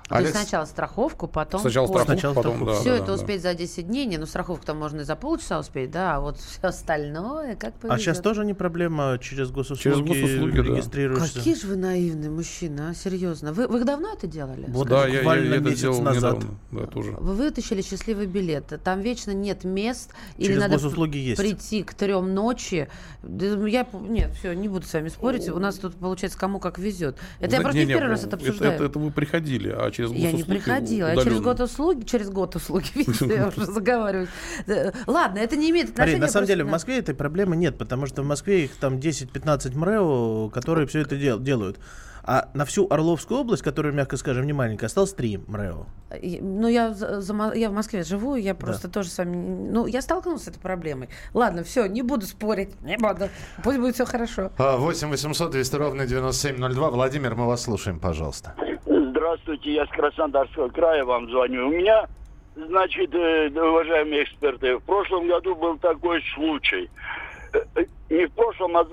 То 0.10 0.16
есть 0.20 0.30
Алекс- 0.36 0.42
сначала 0.42 0.66
страховку, 0.66 1.28
потом 1.28 1.62
Сначала 1.62 1.86
полис. 1.86 2.02
страховку, 2.02 2.14
Сначала 2.20 2.34
потом, 2.34 2.52
страховку. 2.56 2.74
да. 2.74 2.80
все 2.82 2.90
да, 2.90 2.96
это 2.96 3.06
да, 3.06 3.16
да. 3.16 3.22
успеть 3.22 3.42
за 3.44 3.54
10 3.54 3.88
дней, 3.88 4.06
не, 4.08 4.18
ну 4.18 4.26
страховку 4.26 4.66
там 4.66 4.78
можно 4.80 5.02
и 5.02 5.04
за 5.04 5.16
полчаса 5.16 5.60
успеть, 5.60 5.92
да, 5.92 6.16
а 6.16 6.20
вот 6.20 6.38
все 6.40 6.60
остальное, 6.68 7.56
как 7.56 7.76
повезет. 7.76 7.96
А 7.96 8.00
сейчас 8.02 8.20
тоже 8.20 8.44
не 8.44 8.54
проблема, 8.56 9.20
через 9.22 9.52
госуслуги, 9.52 9.84
Через 9.84 10.00
госуслуги, 10.00 10.58
да. 10.58 10.64
регистрируешься. 10.64 11.38
Какие 11.38 11.54
же 11.56 11.68
вы 11.68 11.76
наивные 11.76 12.32
мужчина, 12.32 12.90
а, 12.90 12.94
серьезно. 12.96 13.54
Вы, 13.54 13.68
вы 13.68 13.84
давно 13.84 14.12
это 14.12 14.26
делали? 14.26 14.66
Вот 14.70 14.88
Да, 14.88 15.02
я, 15.06 15.14
я- 15.14 15.18
буквально 15.20 15.50
я 15.50 15.56
это 15.58 15.64
месяц 15.66 15.78
сделал 15.78 16.02
назад. 16.02 16.38
недавно. 16.40 16.60
Да, 16.72 16.86
тоже. 16.88 17.12
Вы 17.12 17.34
вытащили 17.36 17.82
счастливый 17.84 18.26
билет. 18.26 18.66
Там 18.84 19.02
вечно 19.02 19.30
нет 19.32 19.64
мест. 19.64 20.12
Или 20.38 20.48
Через 20.48 20.60
надо 20.62 20.74
госуслуги 20.74 21.18
есть. 21.18 21.40
прийти 21.40 21.84
к 21.84 21.94
трем 21.94 22.34
ночи. 22.34 22.88
Да, 23.22 23.46
Я, 23.68 23.86
нет, 23.94 24.32
все, 24.40 24.54
не 24.54 24.68
буду 24.68 24.88
с 24.88 24.94
вами 24.94 25.10
спорить. 25.10 25.48
У 25.50 25.60
нас 25.60 25.76
тут 25.76 25.96
получается 25.98 26.38
кому 26.40 26.60
как 26.60 26.80
везет. 26.80 27.16
Это 27.40 27.52
я 27.52 27.58
Зна- 27.58 27.62
просто 27.62 27.78
не, 27.78 27.86
не, 27.86 27.88
не, 27.94 27.94
первый 28.00 28.10
раз 28.10 28.24
это 28.24 28.36
обсуждаю. 28.38 28.72
Это, 28.74 28.84
это 28.86 28.98
вы 29.00 29.12
приходили, 29.12 29.70
а 29.70 29.92
через 30.08 30.12
Я 30.12 30.32
не 30.32 30.44
приходила. 30.44 31.08
Я 31.14 31.24
через 31.24 31.42
год 31.42 31.60
услуги, 31.60 32.04
через 32.04 32.30
год 32.30 32.56
услуги, 32.56 32.88
видите, 32.96 33.28
я 33.28 33.48
уже 33.48 33.66
заговариваюсь. 33.66 34.30
Да, 34.68 34.94
Ладно, 35.08 35.40
это 35.40 35.56
не 35.56 35.70
имеет 35.72 35.90
отношения. 35.92 36.20
на 36.20 36.28
самом 36.28 36.48
деле 36.48 36.64
в 36.64 36.70
Москве 36.70 37.00
этой 37.00 37.16
проблемы 37.16 37.56
нет, 37.56 37.78
потому 37.78 38.06
что 38.06 38.22
в 38.22 38.26
Москве 38.26 38.66
их 38.66 38.76
там 38.76 38.96
10-15 38.98 39.76
МРЭО, 39.76 40.50
которые 40.50 40.88
все 40.88 41.02
это 41.02 41.18
дел- 41.18 41.40
делают. 41.40 41.80
А 42.22 42.50
на 42.54 42.66
всю 42.66 42.86
Орловскую 42.88 43.40
область, 43.40 43.64
которая, 43.64 43.92
мягко 43.92 44.16
скажем, 44.18 44.46
не 44.46 44.54
маленькая, 44.54 44.86
осталось 44.86 45.14
3 45.14 45.40
МРЭО. 45.48 45.88
Ну, 46.42 46.68
я, 46.68 46.94
за- 46.94 47.54
я 47.56 47.70
в 47.70 47.74
Москве 47.74 48.04
живу, 48.04 48.36
я 48.36 48.54
просто 48.54 48.88
тоже 48.88 49.10
с 49.10 49.18
вами... 49.18 49.36
Ну, 49.72 49.88
я 49.88 50.02
столкнулась 50.02 50.44
с 50.44 50.48
этой 50.48 50.60
проблемой. 50.60 51.10
Ладно, 51.34 51.64
все, 51.64 51.88
не 51.88 52.04
буду 52.04 52.28
спорить, 52.28 52.80
не 52.82 52.98
буду. 52.98 53.30
Пусть 53.64 53.80
будет 53.80 53.96
все 53.96 54.06
хорошо. 54.06 54.52
А, 54.58 54.78
8 54.78 55.10
800 55.10 55.52
200 55.52 55.76
ровно 55.78 56.06
9702. 56.06 56.92
Владимир, 56.92 57.36
мы 57.36 57.48
вас 57.48 57.64
слушаем, 57.64 58.00
пожалуйста. 58.00 58.54
Здравствуйте, 59.30 59.74
я 59.74 59.86
с 59.86 59.90
Краснодарского 59.90 60.70
края 60.70 61.06
вам 61.06 61.30
звоню. 61.30 61.68
У 61.68 61.72
меня, 61.72 62.08
значит, 62.56 63.14
э, 63.14 63.50
уважаемые 63.50 64.24
эксперты, 64.24 64.78
в 64.78 64.84
прошлом 64.84 65.28
году 65.28 65.54
был 65.54 65.78
такой 65.78 66.24
случай. 66.34 66.90
Э, 67.54 67.60
э, 67.76 67.86
Не 68.10 68.26
в 68.26 68.34
прошлом, 68.34 68.76
а 68.76 68.88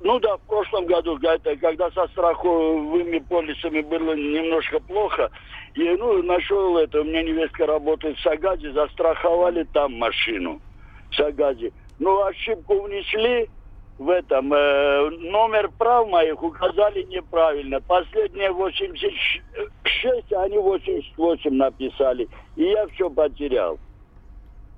ну 0.00 0.18
да, 0.20 0.38
в 0.38 0.40
прошлом 0.46 0.86
году, 0.86 1.18
когда, 1.60 1.90
со 1.90 2.06
страховыми 2.08 3.18
полисами 3.18 3.82
было 3.82 4.14
немножко 4.14 4.80
плохо, 4.80 5.30
и 5.74 5.82
ну 5.82 6.22
нашел 6.22 6.78
это, 6.78 7.02
у 7.02 7.04
меня 7.04 7.22
невестка 7.22 7.66
работает 7.66 8.16
в 8.16 8.22
Сагаде, 8.22 8.72
застраховали 8.72 9.64
там 9.64 9.98
машину 9.98 10.62
в 11.10 11.14
Сагаде. 11.14 11.72
Ну, 11.98 12.24
ошибку 12.24 12.80
внесли, 12.80 13.50
в 13.98 14.08
этом 14.08 14.52
э, 14.52 15.10
номер 15.10 15.70
прав 15.78 16.08
моих 16.08 16.42
указали 16.42 17.02
неправильно. 17.04 17.80
Последние 17.80 18.50
86, 18.52 20.32
а 20.32 20.42
они 20.42 20.58
88 20.58 21.50
написали. 21.54 22.28
И 22.56 22.64
я 22.64 22.86
все 22.88 23.08
потерял. 23.08 23.78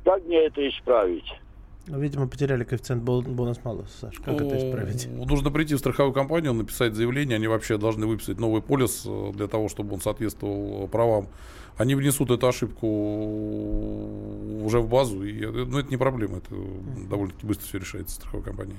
Как 0.05 0.25
мне 0.25 0.45
это 0.47 0.69
исправить? 0.69 1.25
Ну, 1.89 2.01
Видимо, 2.01 2.29
потеряли 2.29 2.65
коэффициент 2.65 3.03
бон- 3.05 3.25
бонус-малус, 3.25 3.91
Саш. 4.01 4.17
Как 4.19 4.41
это 4.41 4.59
исправить? 4.59 5.09
Нужно 5.09 5.51
прийти 5.51 5.75
в 5.75 5.79
страховую 5.79 6.13
компанию, 6.13 6.53
написать 6.53 6.95
заявление. 6.95 7.37
Они 7.37 7.47
вообще 7.47 7.79
должны 7.79 8.07
выписать 8.07 8.39
новый 8.39 8.61
полис 8.61 9.05
э, 9.07 9.33
для 9.35 9.47
того, 9.47 9.69
чтобы 9.69 9.95
он 9.95 10.01
соответствовал 10.01 10.89
правам. 10.89 11.29
Они 11.77 11.95
внесут 11.95 12.31
эту 12.31 12.49
ошибку 12.49 12.87
уже 14.65 14.81
в 14.81 14.89
базу. 14.89 15.23
И, 15.25 15.45
э, 15.45 15.51
ну, 15.51 15.79
это 15.79 15.91
не 15.91 15.97
проблема. 15.97 16.39
Это 16.39 16.55
довольно-таки 17.11 17.47
быстро 17.47 17.67
все 17.67 17.79
решается 17.79 18.15
страховой 18.15 18.45
компании. 18.45 18.77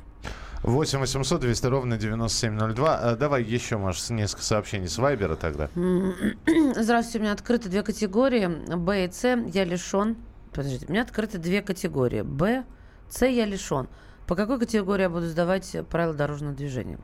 8 0.64 1.00
800 1.00 1.42
200 1.42 1.66
ровно 1.68 1.98
9702. 1.98 2.98
А, 2.98 3.16
Давай 3.16 3.44
еще, 3.44 3.78
Маш, 3.78 4.10
несколько 4.10 4.44
сообщений 4.44 4.88
с 4.88 4.98
Вайбера 4.98 5.36
тогда. 5.36 5.70
Здравствуйте, 5.76 7.20
у 7.20 7.22
меня 7.22 7.34
открыты 7.34 7.70
две 7.70 7.84
категории. 7.84 8.48
Б 8.76 9.06
и 9.06 9.12
С. 9.12 9.24
Я 9.54 9.64
лишен. 9.64 10.18
Подождите, 10.52 10.88
у 10.88 10.92
меня 10.92 11.04
открыты 11.04 11.38
две 11.38 11.62
категории. 11.62 12.22
Б, 12.22 12.64
С 13.10 13.26
я 13.26 13.46
лишен. 13.46 13.88
По 14.26 14.36
какой 14.36 14.60
категории 14.60 15.04
я 15.04 15.10
буду 15.10 15.28
сдавать 15.28 15.76
правила 15.90 16.16
дорожного 16.16 16.56
движения? 16.56 16.98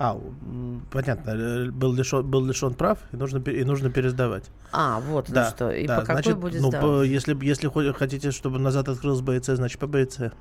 А, 0.00 0.16
понятно, 0.92 1.30
э, 1.30 1.70
был 1.70 1.92
лишен, 1.92 2.24
был 2.24 2.44
лишен 2.46 2.74
прав, 2.74 2.98
и 3.12 3.16
нужно, 3.16 3.38
и 3.38 3.64
нужно 3.64 3.90
пересдавать. 3.90 4.44
А, 4.70 5.00
вот 5.00 5.28
Да, 5.28 5.46
ну 5.50 5.56
что. 5.56 5.70
И 5.72 5.86
да, 5.88 5.96
по 5.96 6.00
какой 6.02 6.22
значит, 6.22 6.38
будет 6.38 6.62
ну, 6.62 6.70
по- 6.70 7.02
если, 7.02 7.36
если 7.44 7.66
хо- 7.66 7.92
хотите, 7.92 8.30
чтобы 8.30 8.60
назад 8.60 8.88
открылось 8.88 9.20
БЦ, 9.22 9.56
значит 9.56 9.80
по 9.80 9.88
БЦ. 9.88 10.32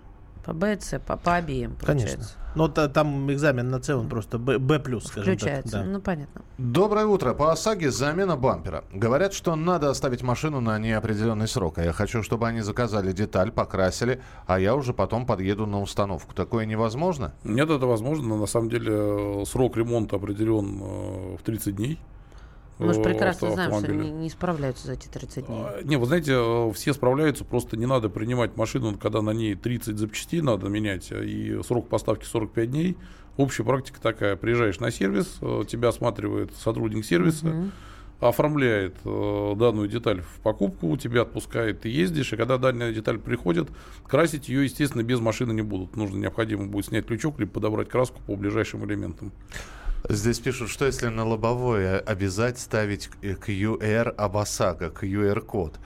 По 0.47 0.53
Б 0.53 0.77
С, 0.79 0.97
по, 0.99 1.17
по 1.17 1.35
обеим, 1.35 1.75
Конечно. 1.85 2.07
получается. 2.07 2.35
Но 2.55 2.69
та- 2.69 2.87
там 2.87 3.29
экзамен 3.29 3.69
на 3.69 3.83
С, 3.83 3.89
он 3.93 4.07
просто 4.07 4.39
Б, 4.39 4.57
Б 4.59 4.79
плюс, 4.79 5.07
скажем 5.07 5.33
Включается. 5.35 5.71
так. 5.79 5.85
да. 5.85 5.91
Ну, 5.91 5.99
понятно. 5.99 6.41
Доброе 6.57 7.05
утро. 7.05 7.33
По 7.33 7.51
ОСАГе 7.51 7.91
замена 7.91 8.37
бампера. 8.37 8.85
Говорят, 8.93 9.33
что 9.33 9.57
надо 9.57 9.89
оставить 9.89 10.23
машину 10.23 10.61
на 10.61 10.79
неопределенный 10.79 11.49
срок. 11.49 11.79
А 11.79 11.83
я 11.83 11.91
хочу, 11.91 12.23
чтобы 12.23 12.47
они 12.47 12.61
заказали 12.61 13.11
деталь, 13.11 13.51
покрасили, 13.51 14.21
а 14.45 14.57
я 14.57 14.73
уже 14.73 14.93
потом 14.93 15.25
подъеду 15.25 15.65
на 15.65 15.81
установку. 15.81 16.33
Такое 16.33 16.65
невозможно? 16.65 17.33
Нет, 17.43 17.69
это 17.69 17.85
возможно. 17.85 18.29
но 18.29 18.37
На 18.37 18.45
самом 18.45 18.69
деле 18.69 18.93
э, 18.93 19.43
срок 19.45 19.75
ремонта 19.75 20.15
определен 20.15 20.79
э, 20.81 21.35
в 21.37 21.43
30 21.43 21.75
дней. 21.75 21.99
Мы 22.79 22.93
же 22.93 22.99
э, 22.99 23.03
прекрасно 23.03 23.51
знаем, 23.51 23.71
что 23.71 23.79
автомобиля. 23.79 24.11
не, 24.11 24.29
справляются 24.29 24.87
за 24.87 24.93
эти 24.93 25.07
30 25.07 25.47
дней. 25.47 25.63
Не, 25.83 25.95
вы 25.97 26.05
знаете, 26.05 26.33
э, 26.35 26.71
все 26.73 26.93
справляются, 26.93 27.43
просто 27.45 27.75
не 27.77 27.85
надо 27.85 28.09
принимать 28.09 28.55
машину, 28.55 28.97
когда 28.97 29.21
на 29.21 29.31
ней 29.31 29.55
30 29.55 29.97
запчастей 29.97 30.41
надо 30.41 30.67
менять, 30.69 31.11
а 31.11 31.23
и 31.23 31.61
срок 31.63 31.89
поставки 31.89 32.25
45 32.25 32.69
дней. 32.69 32.97
Общая 33.37 33.63
практика 33.63 33.99
такая, 34.01 34.35
приезжаешь 34.35 34.79
на 34.79 34.91
сервис, 34.91 35.37
э, 35.41 35.63
тебя 35.67 35.89
осматривает 35.89 36.51
сотрудник 36.55 37.05
сервиса, 37.05 37.47
Мгм. 37.47 37.71
оформляет 38.19 38.95
э, 39.05 39.53
данную 39.55 39.87
деталь 39.87 40.21
в 40.21 40.39
покупку, 40.41 40.97
тебя 40.97 41.21
отпускает, 41.21 41.81
ты 41.81 41.89
ездишь, 41.89 42.33
и 42.33 42.35
когда 42.35 42.57
данная 42.57 42.91
деталь 42.91 43.19
приходит, 43.19 43.69
красить 44.07 44.49
ее, 44.49 44.63
естественно, 44.63 45.03
без 45.03 45.19
машины 45.19 45.53
не 45.53 45.61
будут. 45.61 45.95
Нужно 45.95 46.17
необходимо 46.17 46.65
будет 46.65 46.87
снять 46.87 47.05
крючок, 47.05 47.39
либо 47.39 47.51
подобрать 47.51 47.89
краску 47.89 48.19
по 48.25 48.35
ближайшим 48.35 48.83
элементам. 48.85 49.31
Здесь 50.09 50.39
пишут, 50.39 50.69
что 50.69 50.85
если 50.85 51.07
на 51.07 51.25
лобовое 51.25 51.99
обязать 51.99 52.59
ставить 52.59 53.09
QR 53.21 54.09
об 54.15 54.37
ОСАГО, 54.37 54.87
QR-код. 54.87 55.79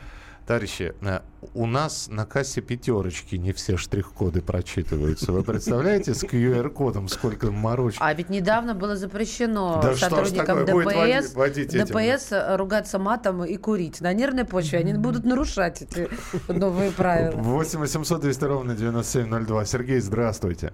Товарищи, 0.46 0.94
э, 1.02 1.20
у 1.54 1.66
нас 1.66 2.08
на 2.10 2.26
кассе 2.26 2.62
пятерочки 2.62 3.36
не 3.36 3.54
все 3.54 3.78
штрих-коды 3.78 4.42
прочитываются. 4.42 5.32
Вы 5.32 5.44
представляете, 5.44 6.14
с 6.14 6.24
QR-кодом 6.24 7.08
сколько 7.08 7.52
морочки? 7.52 8.00
А 8.02 8.14
ведь 8.14 8.30
недавно 8.30 8.74
было 8.76 8.96
запрещено 8.96 9.80
Да 9.82 9.96
сотрудникам 9.96 10.66
ДПС, 10.66 10.86
води- 10.86 11.36
водить 11.36 11.74
этим? 11.76 11.86
ДПС 11.86 12.34
ругаться 12.58 13.00
матом 13.00 13.46
и 13.46 13.56
курить. 13.56 14.02
На 14.02 14.14
нервной 14.14 14.44
почве 14.46 14.80
они 14.80 14.94
будут 14.96 15.24
нарушать 15.26 15.84
эти 15.84 16.10
новые 16.52 16.92
правила. 16.92 17.36
8 17.40 17.80
800 17.80 18.20
200 18.22 18.44
ровно 18.44 18.76
9702. 18.76 19.66
Сергей, 19.66 20.00
здравствуйте. 20.00 20.74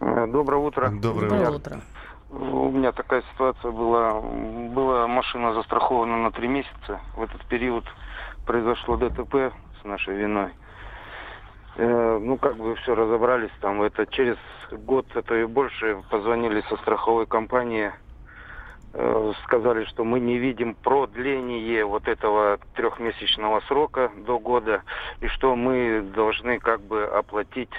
Доброе 0.00 0.56
утро. 0.62 0.90
Доброе 0.90 1.28
Доброе 1.30 1.50
утро. 1.50 1.82
У 2.30 2.70
меня 2.70 2.92
такая 2.92 3.22
ситуация 3.32 3.70
была. 3.70 4.20
Была 4.20 5.06
машина 5.06 5.54
застрахована 5.54 6.18
на 6.18 6.30
три 6.30 6.46
месяца. 6.46 7.00
В 7.16 7.22
этот 7.22 7.42
период 7.46 7.84
произошло 8.46 8.96
ДТП 8.96 9.52
с 9.80 9.84
нашей 9.84 10.14
виной. 10.14 10.50
Э, 11.76 12.18
ну, 12.20 12.36
как 12.36 12.56
бы 12.56 12.74
все 12.76 12.94
разобрались 12.94 13.52
там. 13.60 13.80
Это 13.82 14.04
через 14.06 14.36
год, 14.70 15.06
а 15.14 15.22
то 15.22 15.34
и 15.34 15.46
больше, 15.46 16.02
позвонили 16.10 16.62
со 16.68 16.76
страховой 16.76 17.26
компании. 17.26 17.92
Э, 18.92 19.32
сказали, 19.44 19.84
что 19.84 20.04
мы 20.04 20.20
не 20.20 20.36
видим 20.36 20.74
продление 20.74 21.86
вот 21.86 22.08
этого 22.08 22.58
трехмесячного 22.74 23.60
срока 23.68 24.10
до 24.26 24.38
года. 24.38 24.82
И 25.20 25.28
что 25.28 25.56
мы 25.56 26.02
должны 26.14 26.58
как 26.58 26.82
бы 26.82 27.04
оплатить 27.04 27.72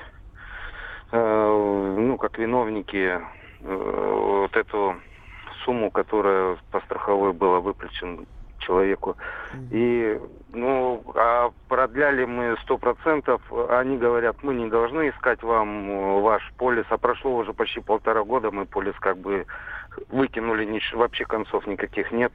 э, 1.12 1.96
ну, 2.00 2.18
как 2.18 2.40
виновники, 2.40 3.22
вот 3.62 4.56
эту 4.56 4.96
сумму, 5.64 5.92
которая 5.92 6.58
по 6.72 6.80
страховой 6.82 7.34
была 7.34 7.60
выплачена 7.60 8.26
человеку. 8.60 9.18
И, 9.72 10.20
ну, 10.54 11.04
а 11.16 11.52
продляли 11.68 12.26
мы 12.26 12.56
сто 12.64 12.78
процентов. 12.78 13.42
Они 13.70 13.98
говорят, 13.98 14.38
мы 14.44 14.54
не 14.54 14.68
должны 14.68 15.10
искать 15.10 15.42
вам 15.44 15.90
э, 15.90 16.22
ваш 16.22 16.52
полис. 16.58 16.86
А 16.90 16.98
прошло 16.98 17.36
уже 17.36 17.54
почти 17.54 17.80
полтора 17.80 18.24
года, 18.24 18.52
мы 18.52 18.66
полис 18.66 18.96
как 19.00 19.18
бы 19.18 19.46
выкинули, 20.10 20.80
вообще 20.94 21.26
концов 21.26 21.66
никаких 21.68 22.12
нет. 22.12 22.32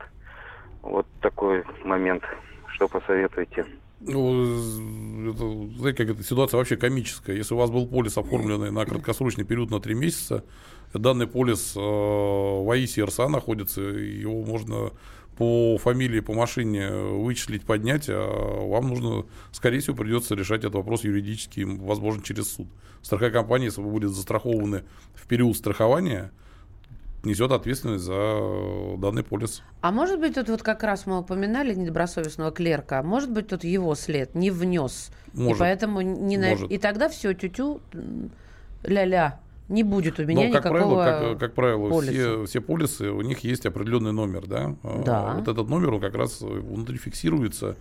Вот 0.82 1.06
такой 1.20 1.64
момент. 1.84 2.24
Что 2.68 2.88
посоветуете? 2.88 3.66
Ну, 4.00 5.30
это, 5.30 5.78
знаете, 5.78 6.04
как 6.04 6.16
эта 6.16 6.22
ситуация 6.22 6.59
вообще 6.59 6.76
комическая. 6.76 7.37
Если 7.37 7.54
у 7.54 7.57
вас 7.57 7.70
был 7.70 7.87
полис, 7.87 8.18
оформленный 8.18 8.70
на 8.70 8.85
краткосрочный 8.85 9.44
период 9.44 9.70
на 9.70 9.80
3 9.80 9.94
месяца, 9.94 10.44
данный 10.92 11.26
полис 11.26 11.74
э, 11.76 11.80
в 11.80 12.70
АИСе 12.70 13.04
РСА 13.04 13.28
находится, 13.28 13.80
его 13.80 14.44
можно 14.44 14.90
по 15.37 15.78
фамилии, 15.78 16.20
по 16.20 16.33
машине 16.33 16.90
вычислить, 16.90 17.64
поднять, 17.64 18.07
а 18.09 18.66
вам 18.68 18.88
нужно, 18.88 19.24
скорее 19.52 19.80
всего, 19.80 19.96
придется 19.96 20.35
решать 20.35 20.61
этот 20.61 20.74
вопрос 20.74 21.04
юридически, 21.04 21.62
возможно, 21.62 22.22
через 22.22 22.52
суд. 22.52 22.68
Страховая 23.02 23.33
компания, 23.33 23.66
если 23.66 23.80
вы 23.80 23.90
будете 23.90 24.12
застрахованы 24.12 24.85
в 25.14 25.26
период 25.26 25.57
страхования, 25.57 26.30
несет 27.26 27.50
ответственность 27.52 28.04
за 28.04 28.96
данный 28.98 29.22
полис. 29.22 29.62
А 29.80 29.90
может 29.92 30.20
быть, 30.20 30.34
тут 30.34 30.48
вот 30.48 30.62
как 30.62 30.82
раз 30.82 31.06
мы 31.06 31.18
упоминали 31.18 31.74
недобросовестного 31.74 32.50
клерка, 32.50 33.02
может 33.02 33.30
быть, 33.32 33.48
тут 33.48 33.64
его 33.64 33.94
след 33.94 34.34
не 34.34 34.50
внес. 34.50 35.10
И 35.34 35.40
Может. 35.40 35.58
поэтому 35.58 36.00
не 36.00 36.37
на- 36.38 36.50
Может. 36.50 36.70
И 36.70 36.78
тогда 36.78 37.08
все, 37.08 37.32
тютю, 37.34 37.80
ля-ля. 38.82 39.40
Не 39.70 39.82
будет 39.82 40.20
у 40.20 40.24
меня 40.26 40.48
Но, 40.48 40.52
как 40.52 40.66
никакого 40.66 40.94
правило, 41.02 41.30
как, 41.30 41.38
как 41.40 41.54
правило 41.54 41.88
полиса. 41.88 42.12
все, 42.12 42.44
все 42.44 42.60
полисы, 42.60 43.10
у 43.10 43.22
них 43.22 43.38
есть 43.44 43.64
определенный 43.64 44.12
номер, 44.12 44.46
да? 44.46 44.74
А, 44.82 45.02
Да. 45.02 45.34
Вот 45.38 45.48
этот 45.48 45.70
номер, 45.70 45.94
он 45.94 46.00
как 46.02 46.14
раз 46.14 46.42
внутри 46.42 46.98
фиксируется, 46.98 47.74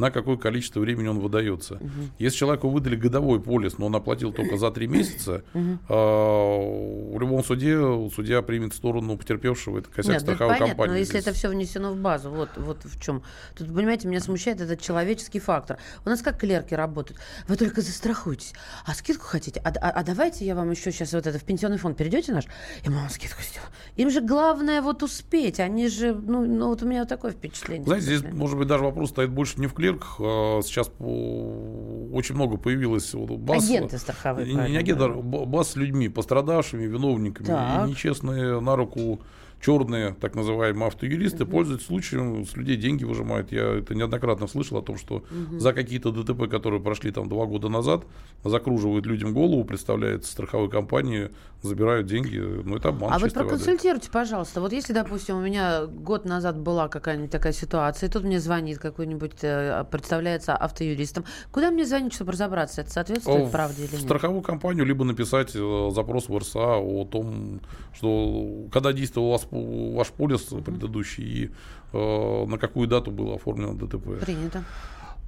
на 0.00 0.10
какое 0.10 0.36
количество 0.36 0.80
времени 0.80 1.08
он 1.08 1.18
выдается. 1.20 1.74
Мгм. 1.74 2.10
Если 2.18 2.38
человеку 2.38 2.68
выдали 2.70 2.96
годовой 2.96 3.40
полис, 3.40 3.76
но 3.78 3.86
он 3.86 3.94
оплатил 3.94 4.32
только 4.32 4.56
за 4.56 4.70
три 4.70 4.86
месяца, 4.86 5.44
Мгм. 5.52 5.78
а, 5.88 7.14
в 7.14 7.20
любом 7.20 7.44
суде 7.44 7.78
судья 8.14 8.40
примет 8.42 8.72
сторону 8.74 9.16
потерпевшего, 9.18 9.78
это 9.78 9.90
косяк 9.90 10.14
Нет, 10.14 10.22
ну 10.22 10.28
это 10.28 10.34
страховой 10.36 10.54
понятно, 10.54 10.68
компании. 10.68 10.92
но 10.92 10.98
если 10.98 11.12
здесь. 11.12 11.22
это 11.26 11.32
все 11.36 11.48
внесено 11.50 11.92
в 11.92 11.96
базу, 11.98 12.30
вот, 12.30 12.48
вот 12.56 12.78
в 12.84 12.98
чем. 13.00 13.22
Тут, 13.54 13.68
понимаете, 13.68 14.08
меня 14.08 14.20
смущает 14.20 14.60
этот 14.62 14.80
человеческий 14.80 15.38
фактор. 15.38 15.76
У 16.06 16.08
нас 16.08 16.22
как 16.22 16.38
клерки 16.38 16.74
работают. 16.74 17.20
Вы 17.46 17.56
только 17.56 17.82
застрахуйтесь. 17.82 18.54
А 18.86 18.94
скидку 18.94 19.26
хотите? 19.26 19.60
А, 19.64 19.68
а- 19.68 19.90
а 19.90 20.02
давайте 20.02 20.46
я 20.46 20.54
вам 20.54 20.70
еще 20.70 20.90
сейчас 20.92 21.12
вот 21.12 21.26
это 21.26 21.38
в 21.38 21.44
пенсионный 21.44 21.76
фонд 21.78 21.98
перейдете 21.98 22.32
наш, 22.32 22.44
и 22.84 22.88
мама 22.88 23.10
скидку 23.10 23.42
сделала. 23.42 23.70
Им 23.96 24.08
же 24.10 24.22
главное 24.22 24.80
вот 24.80 25.02
успеть, 25.02 25.60
они 25.60 25.88
же, 25.88 26.14
ну, 26.14 26.46
ну 26.46 26.68
вот 26.68 26.82
у 26.82 26.86
меня 26.86 27.00
вот 27.00 27.08
такое 27.10 27.32
впечатление. 27.32 27.84
Знаете, 27.84 28.06
здесь, 28.06 28.22
может 28.32 28.56
быть, 28.56 28.66
даже 28.66 28.82
вопрос 28.82 29.10
стоит 29.10 29.28
больше 29.30 29.60
не 29.60 29.66
в 29.66 29.74
клерках. 29.74 29.89
А 30.20 30.60
Сейчас 30.62 30.90
очень 30.98 32.34
много 32.34 32.56
появилось 32.56 33.14
баз. 33.14 33.64
Агенты 33.68 33.98
страховые, 33.98 34.46
Не, 34.46 34.70
не 34.70 34.76
агенты, 34.76 35.04
а 35.04 35.08
б- 35.08 35.46
баз 35.46 35.70
с 35.72 35.76
людьми, 35.76 36.08
пострадавшими, 36.08 36.84
виновниками. 36.84 37.46
Так. 37.46 37.86
И 37.86 37.90
нечестные 37.90 38.60
на 38.60 38.76
руку 38.76 39.20
черные, 39.60 40.14
так 40.20 40.34
называемые 40.34 40.86
автоюристы, 40.88 41.44
пользуются 41.44 41.86
случаем, 41.88 42.46
с 42.46 42.56
людей 42.56 42.76
деньги 42.76 43.04
выжимают. 43.04 43.52
Я 43.52 43.78
это 43.78 43.94
неоднократно 43.94 44.46
слышал 44.46 44.78
о 44.78 44.82
том, 44.82 44.96
что 44.96 45.22
Мгм. 45.30 45.60
за 45.60 45.72
какие-то 45.72 46.10
ДТП, 46.12 46.48
которые 46.50 46.80
прошли 46.80 47.10
там 47.12 47.28
два 47.28 47.44
года 47.46 47.68
назад, 47.68 48.04
закруживают 48.42 49.06
людям 49.06 49.34
голову, 49.34 49.64
представляют 49.64 50.24
страховой 50.24 50.70
компании, 50.70 51.30
забирают 51.62 52.06
деньги. 52.06 52.38
Ну, 52.38 52.76
это 52.76 52.88
обман 52.88 53.12
А 53.12 53.18
вот 53.18 53.24
чистой 53.24 53.38
воды. 53.44 53.48
проконсультируйте, 53.50 54.10
пожалуйста. 54.10 54.60
Вот 54.62 54.72
если, 54.72 54.94
допустим, 54.94 55.36
у 55.36 55.42
меня 55.42 55.84
год 55.86 56.24
назад 56.24 56.58
была 56.58 56.88
какая-нибудь 56.88 57.30
такая 57.30 57.52
ситуация, 57.52 58.08
и 58.08 58.12
тут 58.12 58.24
мне 58.24 58.40
звонит 58.40 58.78
какой-нибудь, 58.78 59.38
э, 59.42 59.84
представляется 59.90 60.56
автоюристом, 60.56 61.24
куда 61.52 61.70
мне 61.70 61.84
звонить, 61.84 62.14
чтобы 62.14 62.32
разобраться, 62.32 62.80
это 62.80 62.90
соответствует 62.90 63.48
В 63.48 63.50
правде 63.50 63.84
или 63.84 63.92
нет? 63.92 64.00
страховую 64.00 64.40
компанию, 64.42 64.86
либо 64.86 65.04
написать 65.04 65.50
э, 65.54 65.90
запрос 65.92 66.28
в 66.30 66.38
РСА 66.38 66.76
о 66.78 67.04
том, 67.04 67.60
что 67.92 68.66
когда 68.72 68.92
действовал 68.94 69.28
у 69.28 69.30
вас 69.32 69.46
ваш 69.50 70.08
полис 70.08 70.42
предыдущий 70.42 71.24
и 71.24 71.50
э, 71.92 72.46
на 72.46 72.58
какую 72.58 72.88
дату 72.88 73.10
было 73.10 73.36
оформлено 73.36 73.74
ДТП. 73.74 74.20
Принято. 74.20 74.64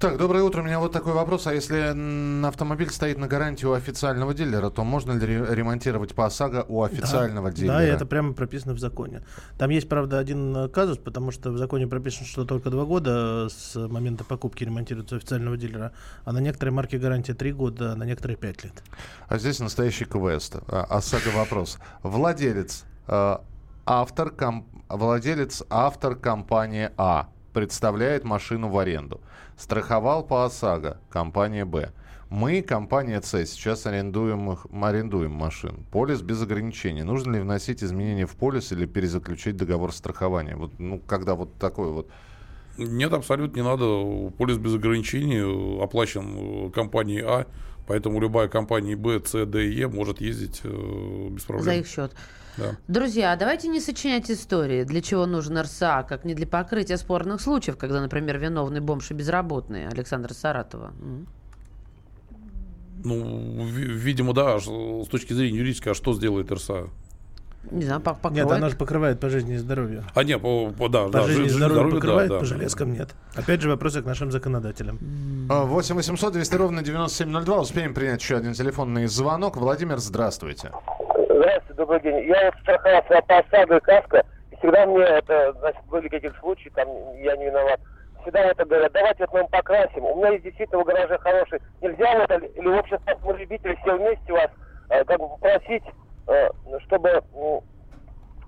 Так, 0.02 0.18
доброе 0.18 0.42
утро. 0.42 0.62
У 0.62 0.64
меня 0.64 0.80
вот 0.80 0.90
такой 0.90 1.12
вопрос. 1.12 1.46
А 1.46 1.54
если 1.54 2.44
автомобиль 2.44 2.90
стоит 2.90 3.18
на 3.18 3.28
гарантии 3.28 3.66
у 3.66 3.72
официального 3.72 4.34
дилера, 4.34 4.68
то 4.68 4.82
можно 4.82 5.12
ли 5.12 5.24
ре- 5.24 5.54
ремонтировать 5.54 6.12
по 6.12 6.26
ОСАГО 6.26 6.66
у 6.68 6.82
официального 6.82 7.50
да, 7.50 7.56
дилера? 7.56 7.72
Да, 7.74 7.86
и 7.86 7.88
это 7.88 8.04
прямо 8.04 8.32
прописано 8.32 8.72
в 8.74 8.80
законе. 8.80 9.22
Там 9.58 9.70
есть, 9.70 9.88
правда, 9.88 10.18
один 10.18 10.56
э, 10.56 10.68
казус, 10.68 10.98
потому 10.98 11.30
что 11.30 11.52
в 11.52 11.56
законе 11.56 11.86
прописано, 11.86 12.26
что 12.26 12.44
только 12.44 12.70
два 12.70 12.84
года 12.84 13.46
с 13.48 13.76
момента 13.76 14.24
покупки 14.24 14.64
ремонтируется 14.64 15.14
у 15.14 15.18
официального 15.18 15.56
дилера, 15.56 15.92
а 16.24 16.32
на 16.32 16.38
некоторые 16.38 16.74
марки 16.74 16.96
гарантия 16.96 17.34
три 17.34 17.52
года, 17.52 17.92
а 17.92 17.94
на 17.94 18.02
некоторые 18.02 18.36
пять 18.36 18.64
лет. 18.64 18.82
А 19.28 19.38
здесь 19.38 19.60
настоящий 19.60 20.04
квест. 20.04 20.56
А, 20.66 20.82
ОСАГО 20.82 21.30
вопрос. 21.36 21.78
Владелец, 22.02 22.82
э, 23.06 23.36
автор, 23.86 24.30
ком- 24.30 24.66
владелец, 24.88 25.62
автор 25.70 26.14
компании 26.16 26.90
А 26.96 27.28
представляет 27.52 28.24
машину 28.24 28.68
в 28.68 28.78
аренду. 28.78 29.20
Страховал 29.56 30.24
по 30.24 30.44
ОСАГО 30.44 30.98
компания 31.10 31.64
Б. 31.64 31.92
Мы, 32.30 32.62
компания 32.62 33.20
С, 33.20 33.44
сейчас 33.46 33.84
арендуем, 33.84 34.52
их- 34.52 34.66
арендуем 34.72 35.32
машин. 35.32 35.84
Полис 35.92 36.22
без 36.22 36.40
ограничений. 36.42 37.02
Нужно 37.02 37.34
ли 37.34 37.40
вносить 37.40 37.84
изменения 37.84 38.24
в 38.24 38.36
полис 38.36 38.72
или 38.72 38.86
перезаключить 38.86 39.56
договор 39.56 39.92
страхования? 39.92 40.56
Вот, 40.56 40.78
ну, 40.78 40.98
когда 40.98 41.34
вот 41.34 41.54
такой 41.58 41.90
вот... 41.90 42.08
Нет, 42.78 43.12
абсолютно 43.12 43.56
не 43.60 43.62
надо. 43.62 44.30
Полис 44.38 44.56
без 44.56 44.74
ограничений 44.74 45.40
э, 45.40 45.84
оплачен 45.84 46.68
э, 46.68 46.70
компанией 46.70 47.20
А, 47.20 47.46
поэтому 47.86 48.20
любая 48.20 48.48
компания 48.48 48.96
Б, 48.96 49.20
С, 49.24 49.46
Д 49.46 49.66
и 49.66 49.72
Е 49.72 49.88
может 49.88 50.20
ездить 50.20 50.60
э, 50.64 51.28
без 51.30 51.42
проблем. 51.42 51.64
За 51.64 51.74
их 51.74 51.86
счет. 51.86 52.12
Да. 52.58 52.76
Друзья, 52.86 53.34
давайте 53.36 53.68
не 53.68 53.80
сочинять 53.80 54.30
истории, 54.30 54.84
для 54.84 55.00
чего 55.00 55.24
нужен 55.26 55.58
РСА, 55.58 56.04
как 56.08 56.24
не 56.24 56.34
для 56.34 56.46
покрытия 56.46 56.98
спорных 56.98 57.40
случаев, 57.40 57.78
когда, 57.78 58.00
например, 58.00 58.38
виновный 58.38 58.80
бомж 58.80 59.10
и 59.10 59.14
безработный 59.14 59.88
Александр 59.88 60.34
Саратова. 60.34 60.92
Ну, 63.04 63.64
ви- 63.64 63.86
видимо, 63.86 64.32
да, 64.34 64.60
с 64.60 65.08
точки 65.08 65.32
зрения 65.32 65.58
юридической, 65.58 65.92
а 65.92 65.94
что 65.94 66.12
сделает 66.12 66.52
РСА? 66.52 66.88
Не 67.70 67.84
знаю, 67.84 68.00
пок- 68.00 68.16
покроет. 68.20 68.46
Нет, 68.46 68.50
она 68.50 68.68
же 68.68 68.76
покрывает 68.76 69.20
по 69.20 69.28
жизни 69.28 69.54
и 69.54 69.56
здоровью. 69.56 70.02
А, 70.14 70.24
не, 70.24 70.36
по, 70.38 70.70
по- 70.70 70.88
да, 70.88 71.04
По 71.04 71.10
да, 71.10 71.22
жизни 71.22 71.44
и 71.44 71.48
здоровью 71.48 71.74
здоровье, 71.74 71.94
покрывает, 72.00 72.28
да, 72.28 72.34
по 72.36 72.40
да. 72.40 72.46
железкам 72.46 72.92
нет. 72.92 73.10
Опять 73.36 73.60
же, 73.60 73.70
вопросы 73.70 74.02
к 74.02 74.04
нашим 74.04 74.32
законодателям. 74.32 74.98
А, 75.48 75.64
8 75.64 75.94
800 75.94 76.32
200 76.32 76.54
ровно 76.56 76.82
9702. 76.82 77.60
Успеем 77.60 77.94
принять 77.94 78.20
еще 78.20 78.36
один 78.36 78.52
телефонный 78.54 79.06
звонок. 79.06 79.56
Владимир, 79.56 79.98
здравствуйте. 79.98 80.70
Здравствуйте, 81.30 81.74
добрый 81.76 82.00
день. 82.02 82.26
Я 82.28 82.46
вот 82.46 82.54
страховался 82.62 83.22
по 83.26 83.38
ОСАГО 83.38 83.76
и 83.76 83.80
КАСКО, 83.80 84.24
и 84.50 84.56
всегда 84.56 84.86
мне 84.86 85.02
это, 85.04 85.54
значит, 85.60 85.82
были 85.88 86.08
какие-то 86.08 86.38
случаи, 86.40 86.70
там, 86.74 86.88
я 87.22 87.36
не 87.36 87.46
виноват. 87.46 87.80
Всегда 88.22 88.40
это 88.40 88.64
говорят, 88.64 88.92
давайте 88.92 89.24
вот 89.30 89.32
мы 89.42 89.48
покрасим. 89.48 90.04
У 90.04 90.16
меня 90.16 90.30
есть 90.30 90.44
действительно 90.44 90.82
в 90.82 90.84
гараже 90.86 91.16
хороший. 91.18 91.60
Нельзя 91.80 92.18
вот, 92.18 92.42
или 92.56 92.68
общество 92.68 93.12
автомобилей 93.12 93.58
все 93.82 93.96
вместе 93.98 94.32
вас, 94.32 94.50
э, 94.90 95.04
как 95.04 95.18
бы 95.18 95.28
попросить, 95.28 95.82
чтобы 96.86 97.08
м, 97.08 97.22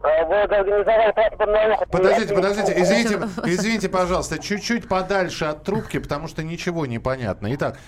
э, 0.02 0.24
вы 0.26 0.40
организовали 0.42 1.12
транспортный 1.12 1.68
налог. 1.68 1.88
Подождите, 1.90 2.34
подождите, 2.34 2.74
извините, 2.76 3.28
извините, 3.44 3.88
пожалуйста, 3.88 4.38
чуть-чуть 4.38 4.88
подальше 4.88 5.46
от 5.46 5.64
трубки, 5.64 5.98
потому 5.98 6.28
что 6.28 6.42
ничего 6.42 6.87
не 6.87 6.98
понятно. 6.98 7.52
Итак, 7.54 7.78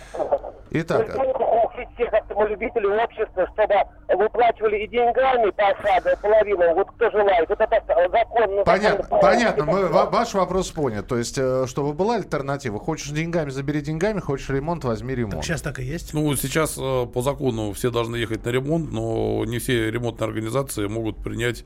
итак, 0.70 1.06
Попросить 1.16 1.88
всех 1.94 2.12
автомобилей 2.12 3.02
общества, 3.02 3.46
чтобы 3.52 3.74
выплачивали 4.08 4.78
и 4.84 4.88
деньгами 4.88 5.50
по 5.50 5.68
ОСАГО, 5.70 6.10
и 6.12 6.16
половину, 6.20 6.74
вот 6.74 6.88
кто 6.92 7.10
желает. 7.10 7.48
Вот 7.48 7.60
это 7.60 7.82
закон. 8.10 8.56
ну, 8.56 8.64
понятно, 8.64 9.02
закон- 9.04 9.20
понятно, 9.20 9.64
мы, 9.64 9.86
ва- 9.88 10.06
ваш 10.10 10.34
вопрос 10.34 10.70
понят. 10.70 11.06
То 11.06 11.18
есть, 11.18 11.38
э, 11.38 11.66
чтобы 11.66 11.92
была 11.92 12.16
альтернатива. 12.16 12.78
Хочешь 12.78 13.08
деньгами, 13.10 13.50
забери 13.50 13.80
деньгами, 13.80 14.20
хочешь 14.20 14.48
ремонт, 14.48 14.84
возьми 14.84 15.14
ремонт. 15.14 15.44
Сейчас 15.44 15.62
так 15.62 15.78
и 15.78 15.82
есть. 15.82 16.14
Ну, 16.14 16.34
сейчас 16.36 16.78
э, 16.78 17.06
по 17.06 17.22
закону 17.22 17.72
все 17.72 17.90
должны 17.90 18.16
ехать 18.16 18.44
на 18.44 18.50
ремонт, 18.50 18.90
но 18.92 19.44
не 19.44 19.58
все 19.58 19.90
ремонтные 19.90 20.26
организации 20.26 20.86
могут 20.86 21.22
принять 21.22 21.64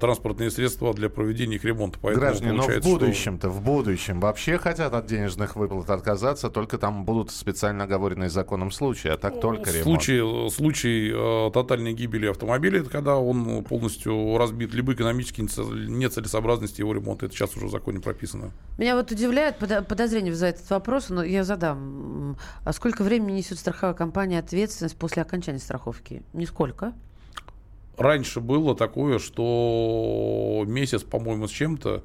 транспортные 0.00 0.50
средства 0.50 0.92
для 0.94 1.08
проведения 1.08 1.56
их 1.56 1.64
ремонта. 1.64 1.98
Поэтому 2.02 2.20
Граждане, 2.26 2.52
но 2.52 2.62
в 2.62 2.66
получается, 2.66 2.88
что- 2.90 2.98
будущем-то, 2.98 3.48
в 3.48 3.60
будущем 3.62 4.20
вообще 4.20 4.58
хотят 4.58 4.92
от 4.94 5.06
денежных 5.06 5.56
выплат 5.56 5.90
отказаться, 5.90 6.50
только 6.50 6.76
там 6.78 7.04
будут 7.04 7.30
специально 7.30 7.84
оговоренные 7.84 8.30
законом 8.30 8.70
случаи, 8.70 9.08
а 9.08 9.16
так 9.16 9.40
только 9.40 9.70
ремонт. 9.70 9.84
Случай, 9.84 10.50
случай 10.50 11.12
э, 11.14 11.50
тотальной 11.52 11.92
гибели 11.92 12.26
автомобиля, 12.26 12.80
это 12.80 12.90
когда 12.90 13.16
он 13.16 13.64
полностью 13.64 14.36
разбит, 14.38 14.74
либо 14.74 14.92
экономически 14.92 15.40
нецелесообразности 15.42 16.80
его 16.80 16.92
ремонта. 16.92 17.26
Это 17.26 17.34
сейчас 17.34 17.56
уже 17.56 17.66
в 17.66 17.70
законе 17.70 18.00
прописано. 18.00 18.50
Меня 18.78 18.96
вот 18.96 19.10
удивляет, 19.10 19.56
подо- 19.60 19.82
подозрение 19.84 20.32
вызывает 20.32 20.56
этот 20.56 20.70
вопрос, 20.70 21.10
но 21.10 21.22
я 21.22 21.44
задам. 21.44 22.36
А 22.64 22.72
сколько 22.72 23.02
времени 23.02 23.32
несет 23.38 23.58
страховая 23.58 23.94
компания 23.94 24.38
ответственность 24.38 24.96
после 24.96 25.22
окончания 25.22 25.58
страховки? 25.58 26.22
Нисколько. 26.32 26.92
Раньше 28.00 28.40
было 28.40 28.74
такое, 28.74 29.18
что 29.18 30.64
месяц, 30.66 31.02
по-моему, 31.02 31.46
с 31.46 31.50
чем-то 31.50 32.02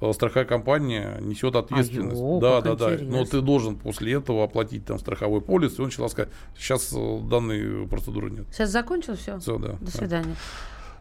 э, 0.00 0.12
страховая 0.14 0.46
компания 0.46 1.18
несет 1.20 1.56
ответственность. 1.56 2.18
Ай-ё, 2.18 2.40
да, 2.40 2.62
как 2.62 2.64
да, 2.64 2.86
да. 2.86 2.94
интересно. 2.94 3.18
Но 3.18 3.24
ты 3.26 3.40
должен 3.42 3.76
после 3.76 4.14
этого 4.14 4.44
оплатить 4.44 4.86
там 4.86 4.98
страховой 4.98 5.42
полис. 5.42 5.78
И 5.78 5.82
он 5.82 5.88
начал 5.88 6.08
сказать, 6.08 6.30
сейчас 6.56 6.90
э, 6.96 7.20
данной 7.28 7.86
процедуры 7.86 8.30
нет. 8.30 8.46
Сейчас 8.50 8.70
закончил 8.70 9.14
все? 9.14 9.38
Все, 9.38 9.58
да. 9.58 9.76
До 9.78 10.08
да. 10.08 10.22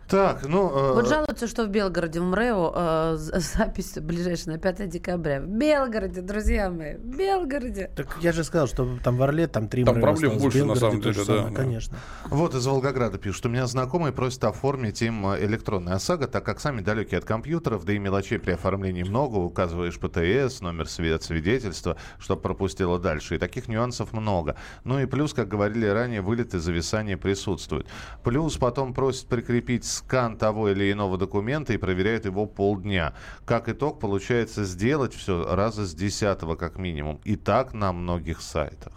Так, 0.07 0.47
ну... 0.47 0.69
э, 0.69 0.93
Вот 0.93 1.07
жалуются, 1.07 1.47
что 1.47 1.65
в 1.65 1.69
Белгороде, 1.69 2.19
в 2.19 2.23
МРЭО, 2.23 2.73
э, 2.75 3.17
запись 3.17 3.93
ближайшая 3.99 4.55
на 4.55 4.59
5 4.59 4.87
декабря. 4.89 5.41
В 5.41 5.47
Белгороде, 5.47 6.21
друзья 6.21 6.69
мои, 6.69 6.95
в 6.95 7.17
Белгороде. 7.17 7.89
Так 7.95 8.07
я 8.21 8.31
же 8.31 8.43
сказал, 8.43 8.67
что 8.67 8.87
там 9.03 9.17
в 9.17 9.23
Орле, 9.23 9.47
там 9.47 9.67
три 9.67 9.83
Там 9.83 9.95
мэры 9.95 10.03
проблем 10.05 10.31
осталось, 10.33 10.41
в 10.41 10.43
больше, 10.43 10.57
на 10.59 10.73
Белгороде 10.73 10.79
самом 10.79 11.01
деле, 11.01 11.15
да, 11.15 11.23
самое, 11.25 11.47
да. 11.49 11.55
Конечно. 11.55 11.97
Вот 12.29 12.53
из 12.53 12.65
Волгограда 12.67 13.17
пишут. 13.17 13.47
У 13.47 13.49
меня 13.49 13.65
знакомые 13.65 14.13
просят 14.13 14.43
оформить 14.43 15.01
им 15.01 15.25
э, 15.27 15.43
электронный 15.43 15.93
ОСАГО, 15.93 16.27
так 16.27 16.45
как 16.45 16.59
сами 16.59 16.81
далекие 16.81 17.17
от 17.17 17.25
компьютеров, 17.25 17.83
да 17.83 17.93
и 17.93 17.97
мелочей 17.97 18.37
при 18.37 18.51
оформлении 18.51 19.01
много. 19.03 19.37
Указываешь 19.37 19.97
ПТС, 19.99 20.61
номер 20.61 20.85
свид- 20.85 21.23
свидетельства, 21.23 21.97
чтобы 22.19 22.41
пропустило 22.43 22.99
дальше. 22.99 23.35
И 23.35 23.37
таких 23.39 23.67
нюансов 23.67 24.13
много. 24.13 24.55
Ну 24.83 24.99
и 24.99 25.07
плюс, 25.07 25.33
как 25.33 25.47
говорили 25.47 25.87
ранее, 25.87 26.21
вылеты, 26.21 26.59
зависания 26.59 27.17
присутствуют. 27.17 27.87
Плюс 28.23 28.57
потом 28.57 28.93
просят 28.93 29.27
прикрепить 29.27 29.94
скан 29.95 30.37
того 30.37 30.69
или 30.69 30.91
иного 30.91 31.17
документа 31.17 31.73
и 31.73 31.77
проверяют 31.77 32.25
его 32.25 32.45
полдня. 32.45 33.13
Как 33.45 33.69
итог, 33.69 33.99
получается 33.99 34.63
сделать 34.65 35.13
все 35.13 35.55
раза 35.55 35.85
с 35.85 35.93
десятого 35.93 36.55
как 36.55 36.77
минимум. 36.77 37.19
И 37.23 37.35
так 37.35 37.73
на 37.73 37.91
многих 37.93 38.41
сайтах. 38.41 38.93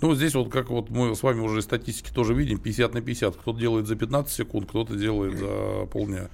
Ну, 0.00 0.14
здесь 0.14 0.34
вот 0.34 0.50
как 0.50 0.70
вот 0.70 0.88
мы 0.88 1.14
с 1.14 1.22
вами 1.22 1.40
уже 1.40 1.60
статистики 1.60 2.10
тоже 2.10 2.32
видим, 2.32 2.58
50 2.58 2.94
на 2.94 3.02
50. 3.02 3.36
Кто-то 3.36 3.58
делает 3.58 3.86
за 3.86 3.96
15 3.96 4.32
секунд, 4.32 4.68
кто-то 4.68 4.96
делает 4.96 5.38
за 5.38 5.86
полдня. 5.92 6.28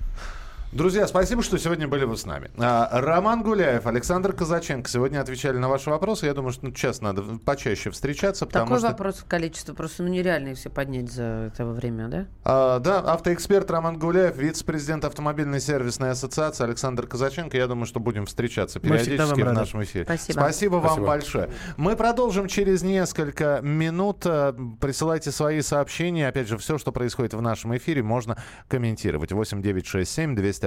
Друзья, 0.77 1.07
спасибо, 1.07 1.43
что 1.43 1.57
сегодня 1.57 1.89
были 1.89 2.05
вы 2.05 2.19
с 2.19 2.27
нами. 2.27 2.51
А, 2.59 3.01
Роман 3.01 3.43
Гуляев, 3.43 3.87
Александр 3.87 4.35
Казаченко 4.35 4.91
сегодня 4.91 5.23
отвечали 5.23 5.57
на 5.57 5.71
ваши 5.71 5.89
вопросы. 5.89 6.27
Я 6.27 6.35
думаю, 6.35 6.53
что 6.53 6.67
ну, 6.67 6.75
сейчас 6.75 7.01
надо 7.01 7.23
почаще 7.47 7.89
встречаться, 7.91 8.45
потому 8.45 8.67
Такой 8.67 8.81
что... 8.81 8.89
вопрос 8.89 9.25
количество 9.27 9.73
просто 9.73 10.03
ну, 10.03 10.11
нереально 10.11 10.55
все 10.55 10.69
поднять 10.69 11.11
за 11.11 11.51
это 11.51 11.65
время, 11.65 12.09
да? 12.09 12.27
А, 12.45 12.79
да, 12.81 12.99
автоэксперт 12.99 13.71
Роман 13.71 13.99
Гуляев, 13.99 14.37
вице-президент 14.37 15.07
автомобильной 15.07 15.61
сервисной 15.61 16.11
ассоциации 16.11 16.65
Александр 16.65 17.07
Казаченко. 17.07 17.57
Я 17.57 17.69
думаю, 17.69 17.87
что 17.87 17.99
будем 17.99 18.27
встречаться 18.27 18.79
периодически 18.79 19.41
в 19.41 19.53
нашем 19.55 19.83
эфире. 19.83 20.05
Спасибо. 20.05 20.41
Спасибо 20.41 20.75
вам 20.75 20.85
Спасибо. 20.85 21.07
большое. 21.07 21.51
Мы 21.79 21.97
продолжим 21.97 22.49
через 22.49 22.83
несколько 22.83 23.61
минут. 23.63 24.27
Э, 24.27 24.53
Присылайте 24.79 25.31
свои 25.31 25.63
сообщения. 25.63 26.29
Опять 26.29 26.49
же, 26.49 26.59
все, 26.59 26.77
что 26.77 26.93
происходит 26.93 27.33
в 27.33 27.41
нашем 27.41 27.75
эфире, 27.79 28.03
можно 28.03 28.37
комментировать. 28.69 29.33
8 29.33 29.63
9 29.63 29.87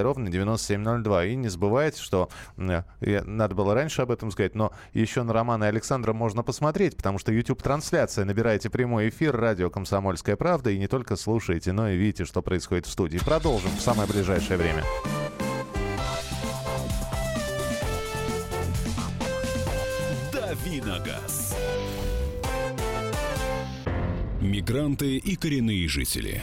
200 0.00 0.02
ровно 0.02 0.30
9702. 0.30 1.24
И 1.26 1.36
не 1.36 1.48
забывайте, 1.48 2.00
что 2.00 2.28
э, 2.56 2.82
надо 3.24 3.54
было 3.54 3.74
раньше 3.74 4.02
об 4.02 4.10
этом 4.10 4.30
сказать, 4.30 4.54
но 4.54 4.72
еще 4.92 5.22
на 5.22 5.32
Романа 5.32 5.64
и 5.64 5.68
Александра 5.68 6.12
можно 6.12 6.42
посмотреть, 6.42 6.96
потому 6.96 7.18
что 7.18 7.32
YouTube-трансляция. 7.32 8.24
Набирайте 8.24 8.70
прямой 8.70 9.08
эфир 9.08 9.36
радио 9.36 9.70
«Комсомольская 9.70 10.36
правда» 10.36 10.70
и 10.70 10.78
не 10.78 10.88
только 10.88 11.16
слушаете, 11.16 11.72
но 11.72 11.88
и 11.88 11.96
видите, 11.96 12.24
что 12.24 12.42
происходит 12.42 12.86
в 12.86 12.90
студии. 12.90 13.18
Продолжим 13.18 13.70
в 13.70 13.80
самое 13.80 14.08
ближайшее 14.08 14.56
время. 14.56 14.84
Давиногаз. 20.32 21.56
Мигранты 24.40 25.18
и 25.18 25.36
коренные 25.36 25.86
жители. 25.86 26.42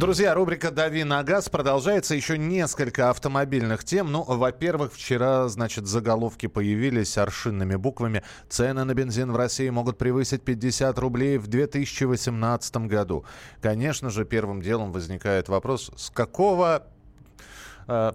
Друзья, 0.00 0.34
рубрика 0.34 0.72
«Дави 0.72 1.04
на 1.04 1.22
газ» 1.22 1.48
продолжается. 1.48 2.16
Еще 2.16 2.36
несколько 2.36 3.10
автомобильных 3.10 3.84
тем. 3.84 4.10
Ну, 4.10 4.24
во-первых, 4.24 4.92
вчера, 4.92 5.46
значит, 5.46 5.86
заголовки 5.86 6.48
появились 6.48 7.16
аршинными 7.16 7.76
буквами. 7.76 8.24
Цены 8.48 8.82
на 8.82 8.92
бензин 8.92 9.30
в 9.30 9.36
России 9.36 9.68
могут 9.68 9.96
превысить 9.96 10.42
50 10.42 10.98
рублей 10.98 11.38
в 11.38 11.46
2018 11.46 12.76
году. 12.88 13.24
Конечно 13.62 14.10
же, 14.10 14.24
первым 14.24 14.62
делом 14.62 14.90
возникает 14.90 15.48
вопрос, 15.48 15.92
с 15.96 16.10
какого... 16.10 16.88
э, 17.86 17.92
а 17.92 18.14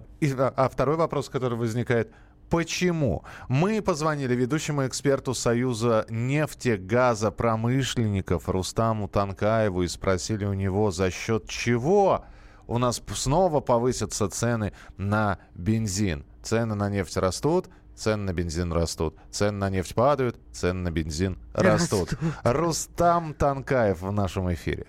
а 0.57 0.69
второй 0.69 0.97
вопрос, 0.97 1.29
который 1.29 1.57
возникает, 1.57 2.11
Почему? 2.49 3.23
Мы 3.47 3.81
позвонили 3.81 4.35
ведущему 4.35 4.85
эксперту 4.87 5.33
Союза 5.33 6.05
нефтегазопромышленников 6.09 8.49
Рустаму 8.49 9.07
Танкаеву 9.07 9.83
и 9.83 9.87
спросили 9.87 10.43
у 10.45 10.53
него, 10.53 10.91
за 10.91 11.09
счет 11.11 11.47
чего 11.47 12.25
у 12.67 12.77
нас 12.77 13.01
снова 13.13 13.61
повысятся 13.61 14.27
цены 14.29 14.73
на 14.97 15.39
бензин. 15.53 16.25
Цены 16.41 16.75
на 16.75 16.89
нефть 16.89 17.17
растут, 17.17 17.69
цены 17.95 18.23
на 18.23 18.33
бензин 18.33 18.73
растут. 18.73 19.15
Цены 19.31 19.57
на 19.57 19.69
нефть 19.69 19.93
падают, 19.93 20.37
цены 20.51 20.81
на 20.81 20.91
бензин 20.91 21.37
растут. 21.53 22.13
Рустам 22.43 23.33
Танкаев 23.33 24.01
в 24.01 24.11
нашем 24.11 24.53
эфире. 24.53 24.87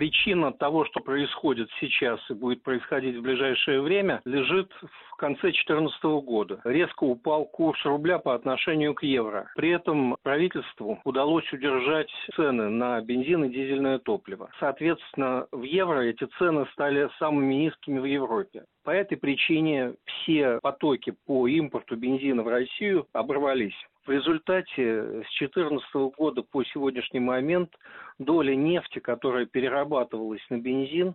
Причина 0.00 0.50
того, 0.50 0.86
что 0.86 1.00
происходит 1.00 1.68
сейчас 1.78 2.18
и 2.30 2.32
будет 2.32 2.62
происходить 2.62 3.16
в 3.16 3.20
ближайшее 3.20 3.82
время, 3.82 4.22
лежит 4.24 4.72
в 5.10 5.16
конце 5.16 5.42
2014 5.42 6.02
года. 6.24 6.58
Резко 6.64 7.04
упал 7.04 7.44
курс 7.44 7.78
рубля 7.84 8.18
по 8.18 8.34
отношению 8.34 8.94
к 8.94 9.02
евро. 9.02 9.50
При 9.56 9.68
этом 9.68 10.16
правительству 10.22 10.98
удалось 11.04 11.52
удержать 11.52 12.08
цены 12.34 12.70
на 12.70 12.98
бензин 13.02 13.44
и 13.44 13.50
дизельное 13.50 13.98
топливо. 13.98 14.48
Соответственно, 14.58 15.46
в 15.52 15.64
евро 15.64 16.00
эти 16.00 16.24
цены 16.38 16.66
стали 16.72 17.10
самыми 17.18 17.52
низкими 17.52 17.98
в 17.98 18.06
Европе. 18.06 18.64
По 18.84 18.92
этой 18.92 19.18
причине 19.18 19.96
все 20.06 20.60
потоки 20.62 21.12
по 21.26 21.46
импорту 21.46 21.96
бензина 21.96 22.42
в 22.42 22.48
Россию 22.48 23.06
оборвались. 23.12 23.76
В 24.10 24.12
результате 24.12 25.22
с 25.22 25.38
2014 25.38 25.94
года 26.18 26.42
по 26.42 26.64
сегодняшний 26.64 27.20
момент 27.20 27.70
доля 28.18 28.56
нефти, 28.56 28.98
которая 28.98 29.46
перерабатывалась 29.46 30.44
на 30.50 30.58
бензин, 30.58 31.14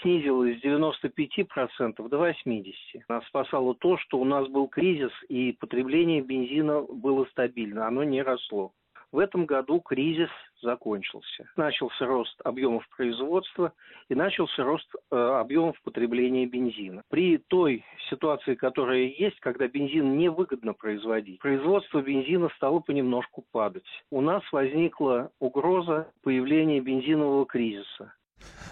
снизилась 0.00 0.60
с 0.60 0.64
95% 0.64 2.08
до 2.08 2.28
80%. 2.28 2.74
Нас 3.08 3.26
спасало 3.26 3.74
то, 3.74 3.98
что 3.98 4.20
у 4.20 4.24
нас 4.24 4.46
был 4.46 4.68
кризис 4.68 5.10
и 5.28 5.56
потребление 5.58 6.22
бензина 6.22 6.82
было 6.82 7.24
стабильно, 7.32 7.88
оно 7.88 8.04
не 8.04 8.22
росло. 8.22 8.70
В 9.12 9.18
этом 9.18 9.44
году 9.44 9.80
кризис 9.80 10.30
закончился. 10.62 11.48
Начался 11.56 12.06
рост 12.06 12.40
объемов 12.44 12.88
производства 12.90 13.72
и 14.08 14.14
начался 14.14 14.62
рост 14.62 14.88
э, 15.10 15.16
объемов 15.16 15.80
потребления 15.82 16.46
бензина. 16.46 17.02
При 17.08 17.38
той 17.38 17.84
ситуации, 18.08 18.54
которая 18.54 19.04
есть, 19.04 19.40
когда 19.40 19.66
бензин 19.66 20.16
невыгодно 20.16 20.74
производить, 20.74 21.40
производство 21.40 22.00
бензина 22.00 22.50
стало 22.56 22.80
понемножку 22.80 23.44
падать. 23.50 23.86
У 24.10 24.20
нас 24.20 24.42
возникла 24.52 25.32
угроза 25.40 26.12
появления 26.22 26.80
бензинового 26.80 27.46
кризиса. 27.46 28.12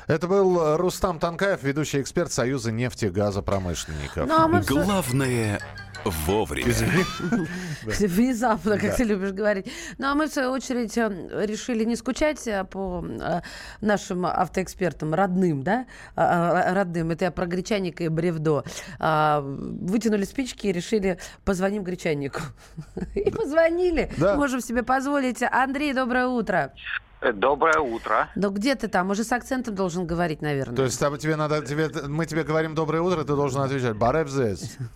Это 0.07 0.27
был 0.27 0.77
Рустам 0.79 1.19
Танкаев, 1.19 1.63
ведущий 1.63 2.01
эксперт 2.01 2.33
Союза 2.33 2.73
нефтегазопромышленников. 2.73 4.27
Ну, 4.27 4.35
а 4.35 4.49
мы 4.49 4.63
Главное 4.63 5.61
вовремя. 6.05 6.73
Внезапно, 7.85 8.79
как 8.79 8.91
Да. 8.91 8.97
ты 8.97 9.05
любишь 9.05 9.33
говорить. 9.33 9.71
Ну, 9.99 10.07
а 10.07 10.15
мы, 10.15 10.29
в 10.29 10.33
свою 10.33 10.51
очередь, 10.51 10.97
э, 10.97 11.09
решили 11.47 11.85
не 11.85 11.97
скучать 11.97 12.47
э, 12.47 12.65
по 12.65 13.05
э, 13.05 13.41
нашим 13.81 14.27
автоэкспертам, 14.27 15.15
родным, 15.15 15.63
да? 15.63 15.87
А, 16.17 16.71
а, 16.71 16.75
Родным. 16.75 17.11
Это 17.11 17.27
я 17.27 17.31
про 17.31 17.47
гречаника 17.47 18.05
и 18.05 18.09
бревдо. 18.09 18.65
А, 18.99 19.41
Вытянули 19.41 20.25
спички 20.25 20.69
и 20.69 20.73
решили 20.73 21.19
позвоним 21.45 21.83
гречаннику. 21.83 22.41
И 23.15 23.31
позвонили. 23.31 24.11
Да. 24.17 24.37
Можем 24.37 24.61
себе 24.61 24.83
позволить. 24.83 25.43
Андрей, 25.43 25.93
доброе 25.93 26.27
утро. 26.29 26.73
Доброе 27.21 27.81
утро. 27.81 28.29
Ну, 28.37 28.51
где 28.51 28.75
ты 28.77 28.89
там? 28.89 29.11
Уже 29.11 29.25
с 29.25 29.33
акцентом 29.33 29.75
должен 29.75 30.07
говорить, 30.07 30.41
наверное. 30.41 30.77
То 30.77 30.85
есть 30.85 30.99
тебе 31.21 31.37
надо, 31.37 31.63
тебе, 31.63 31.89
мы 32.09 32.27
тебе 32.27 32.45
говорим 32.45 32.75
доброе 32.75 33.01
утро, 33.03 33.21
ты 33.23 33.35
должен 33.35 33.61
отвечать 33.61 33.97
«Барев 33.97 34.29
здесь». 34.29 34.79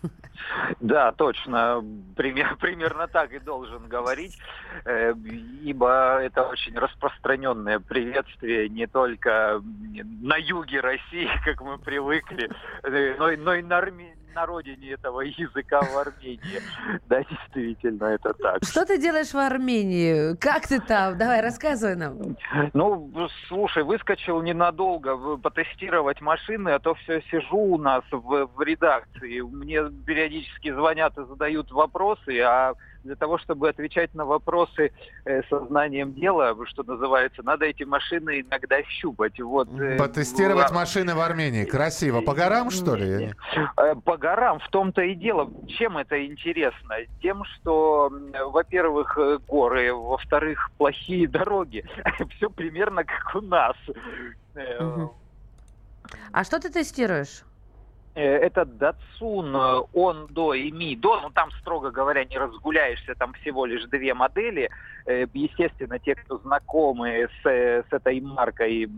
Да, 0.80 1.12
точно. 1.12 1.82
Пример- 2.16 2.56
примерно 2.60 3.06
так 3.06 3.32
и 3.32 3.38
должен 3.38 3.86
говорить, 3.88 4.36
э, 4.84 5.14
ибо 5.62 6.18
это 6.20 6.42
очень 6.42 6.76
распространенное 6.76 7.78
приветствие 7.78 8.68
не 8.68 8.86
только 8.86 9.62
на 10.20 10.36
юге 10.36 10.80
России, 10.80 11.28
как 11.44 11.60
мы 11.62 11.78
привыкли, 11.78 12.50
э, 12.82 13.14
но, 13.18 13.30
и- 13.30 13.36
но 13.36 13.54
и 13.54 13.62
на, 13.62 13.78
Арме- 13.78 14.14
на 14.34 14.46
родине 14.46 14.92
этого 14.92 15.20
языка 15.20 15.80
в 15.82 15.96
Армении. 15.96 16.60
Да, 17.08 17.22
действительно, 17.22 18.04
это 18.04 18.32
так. 18.34 18.64
Что 18.64 18.84
ты 18.84 18.98
делаешь 18.98 19.32
в 19.32 19.38
Армении? 19.38 20.36
Как 20.36 20.66
ты 20.66 20.80
там? 20.80 21.18
Давай, 21.18 21.40
рассказывай 21.40 21.96
нам. 21.96 22.36
Ну, 22.72 23.10
слушай, 23.48 23.82
выскочил 23.82 24.42
ненадолго 24.42 25.36
потестировать 25.38 26.20
машины, 26.20 26.70
а 26.70 26.78
то 26.78 26.94
все 26.94 27.22
сижу 27.30 27.58
у 27.58 27.78
нас 27.78 28.04
в, 28.10 28.46
в 28.46 28.62
редакции. 28.62 29.40
Мне 29.40 29.82
периодически 30.06 30.72
звонят 30.72 31.16
и 31.18 31.24
задают 31.24 31.70
вопросы, 31.70 32.40
а 32.40 32.74
для 33.04 33.16
того, 33.16 33.38
чтобы 33.38 33.68
отвечать 33.68 34.14
на 34.14 34.24
вопросы 34.24 34.92
э, 35.24 35.42
сознанием 35.48 36.12
дела, 36.14 36.54
что 36.66 36.82
называется, 36.84 37.42
надо 37.42 37.64
эти 37.66 37.82
машины 37.84 38.40
иногда 38.40 38.82
щупать. 38.84 39.40
Вот, 39.40 39.68
э, 39.80 39.96
Потестировать 39.98 40.70
в- 40.70 40.74
машины 40.74 41.14
в 41.14 41.20
Армении. 41.20 41.64
Красиво. 41.64 42.20
По 42.20 42.34
горам, 42.34 42.70
что 42.70 42.94
ли? 42.94 43.32
Э, 43.76 43.94
По 44.04 44.16
горам, 44.16 44.58
в 44.60 44.68
том-то 44.68 45.02
и 45.02 45.14
дело. 45.14 45.50
Чем 45.68 45.98
это 45.98 46.24
интересно? 46.24 46.94
Тем, 47.20 47.44
что, 47.44 48.10
во-первых, 48.50 49.18
э, 49.18 49.38
горы, 49.48 49.92
во-вторых, 49.94 50.70
плохие 50.78 51.26
дороги. 51.28 51.84
Все 52.36 52.48
примерно 52.50 53.04
как 53.04 53.34
у 53.34 53.40
нас. 53.40 53.76
Э, 54.54 55.06
А 56.32 56.44
что 56.44 56.60
ты 56.60 56.70
тестируешь? 56.70 57.42
Э, 58.14 58.22
это 58.22 58.64
Datsun 58.64 59.56
э, 59.56 59.82
Ondo 59.94 60.52
и 60.52 60.70
Mi 60.70 60.94
Do, 60.94 61.20
ну 61.22 61.30
там, 61.30 61.50
строго 61.60 61.90
говоря, 61.90 62.24
не 62.24 62.36
разгуляешься, 62.36 63.14
там 63.14 63.32
всего 63.34 63.64
лишь 63.64 63.84
две 63.86 64.12
модели. 64.12 64.68
Э, 65.06 65.26
естественно, 65.32 65.98
те, 65.98 66.14
кто 66.14 66.38
знакомы 66.38 67.28
с, 67.42 67.46
с 67.46 67.92
этой 67.92 68.20
маркой, 68.20 68.88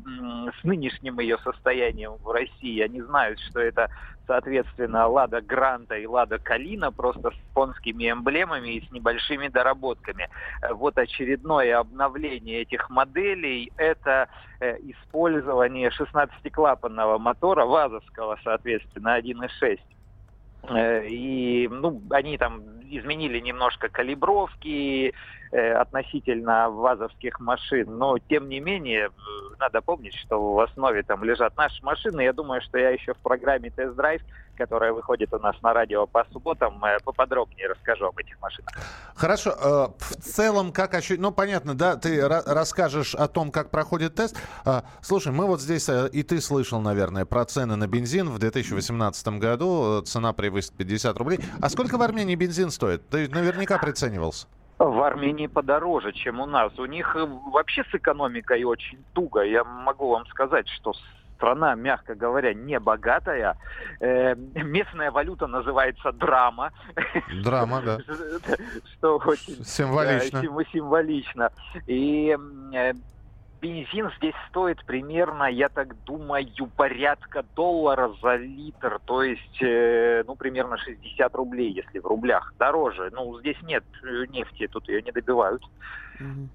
с 0.61 0.65
нынешним 0.65 1.21
ее 1.21 1.39
состоянием 1.39 2.17
в 2.23 2.31
России, 2.31 2.81
они 2.81 3.01
знают, 3.03 3.41
что 3.41 3.61
это, 3.61 3.89
соответственно, 4.27 5.07
Лада 5.07 5.41
Гранта 5.41 5.97
и 5.97 6.07
Лада 6.07 6.39
Калина, 6.39 6.93
просто 6.93 7.31
с 7.31 7.35
японскими 7.35 8.11
эмблемами 8.11 8.75
и 8.75 8.87
с 8.87 8.91
небольшими 8.91 9.49
доработками. 9.49 10.29
Вот 10.71 10.99
очередное 10.99 11.79
обновление 11.79 12.63
этих 12.63 12.91
моделей– 12.91 13.73
это 13.77 14.29
использование 14.61 15.91
16-клапанного 15.91 17.19
мотора, 17.19 17.65
ВАЗовского, 17.67 18.39
соответственно, 18.45 19.11
на 19.11 19.19
1.6. 19.19 19.79
Э, 20.69 21.07
и 21.07 21.69
ну, 21.69 22.03
они 22.11 22.39
там 22.39 22.63
изменили 22.83 23.41
немножко 23.41 23.89
калибровки 23.89 25.13
э, 25.51 25.73
относительно 25.73 26.71
вазовских 26.71 27.41
машин, 27.41 27.97
но 27.99 28.19
тем 28.19 28.49
не 28.49 28.61
менее 28.61 29.11
надо 29.59 29.81
помнить, 29.81 30.15
что 30.15 30.55
в 30.55 30.61
основе 30.61 31.03
там 31.03 31.25
лежат 31.25 31.57
наши 31.57 31.85
машины. 31.85 32.23
Я 32.23 32.33
думаю, 32.33 32.61
что 32.63 32.79
я 32.79 32.91
еще 32.91 33.15
в 33.15 33.19
программе 33.19 33.71
тест-драйв 33.71 34.23
которая 34.55 34.93
выходит 34.93 35.33
у 35.33 35.39
нас 35.39 35.57
на 35.63 35.73
радио 35.73 36.07
по 36.07 36.25
субботам, 36.33 36.83
э, 36.85 36.99
поподробнее 37.05 37.69
расскажу 37.69 38.07
об 38.07 38.19
этих 38.19 38.41
машинах. 38.41 38.73
Хорошо. 39.15 39.51
Э, 39.51 39.87
в 39.99 40.17
целом, 40.23 40.73
как 40.73 40.95
ощущение... 40.95 41.23
Ну, 41.23 41.33
понятно, 41.33 41.75
да, 41.75 41.97
ты 41.97 42.27
расскажешь 42.27 43.15
о 43.15 43.29
том, 43.29 43.51
как 43.51 43.71
проходит 43.71 44.15
тест. 44.15 44.37
Э, 44.65 44.83
слушай, 45.01 45.33
мы 45.33 45.47
вот 45.47 45.61
здесь, 45.61 45.89
и 45.89 46.23
ты 46.23 46.41
слышал, 46.41 46.81
наверное, 46.81 47.25
про 47.25 47.45
цены 47.45 47.77
на 47.77 47.87
бензин 47.87 48.29
в 48.29 48.39
2018 48.39 49.29
году. 49.39 50.03
Цена 50.03 50.33
превысит 50.33 50.77
50 50.77 51.17
рублей. 51.19 51.41
А 51.61 51.69
сколько 51.69 51.99
в 51.99 52.03
Армении 52.03 52.35
бензин 52.35 52.71
стоит? 52.71 53.09
Ты 53.09 53.29
наверняка 53.29 53.79
приценивался. 53.79 54.47
В 54.79 55.01
Армении 55.03 55.47
подороже, 55.47 56.13
чем 56.13 56.41
у 56.41 56.47
нас. 56.47 56.77
У 56.79 56.85
них 56.87 57.15
вообще 57.15 57.85
с 57.85 57.95
экономикой 57.95 58.65
очень 58.65 58.99
туго. 59.13 59.43
Я 59.43 59.63
могу 59.63 60.11
вам 60.11 60.27
сказать, 60.27 60.69
что 60.69 60.93
страна, 61.37 61.75
мягко 61.75 62.15
говоря, 62.15 62.55
не 62.55 62.79
богатая. 62.79 63.57
Э, 64.01 64.35
местная 64.35 65.11
валюта 65.11 65.47
называется 65.47 66.13
драма. 66.13 66.73
Драма, 67.43 67.83
да. 67.83 67.99
Что 68.95 69.17
очень 69.19 69.65
символично. 69.65 70.43
Да, 70.43 70.65
символично. 70.73 71.51
И 71.87 72.37
э, 72.75 72.93
бензин 73.65 74.11
здесь 74.19 74.35
стоит 74.51 74.85
примерно, 74.85 75.45
я 75.45 75.69
так 75.69 75.97
думаю, 76.05 76.47
порядка 76.77 77.45
доллара 77.57 78.13
за 78.23 78.37
литр, 78.37 79.01
то 79.05 79.23
есть, 79.23 79.63
э, 79.63 80.23
ну, 80.27 80.37
примерно 80.37 80.77
60 80.77 81.35
рублей, 81.35 81.73
если 81.73 81.99
в 81.99 82.07
рублях. 82.07 82.53
Дороже. 82.59 83.11
Ну, 83.13 83.41
здесь 83.41 83.61
нет 83.63 83.85
э, 84.03 84.27
нефти, 84.29 84.67
тут 84.67 84.89
ее 84.89 85.03
не 85.03 85.13
добивают. 85.13 85.63
Mm-hmm. 86.21 86.49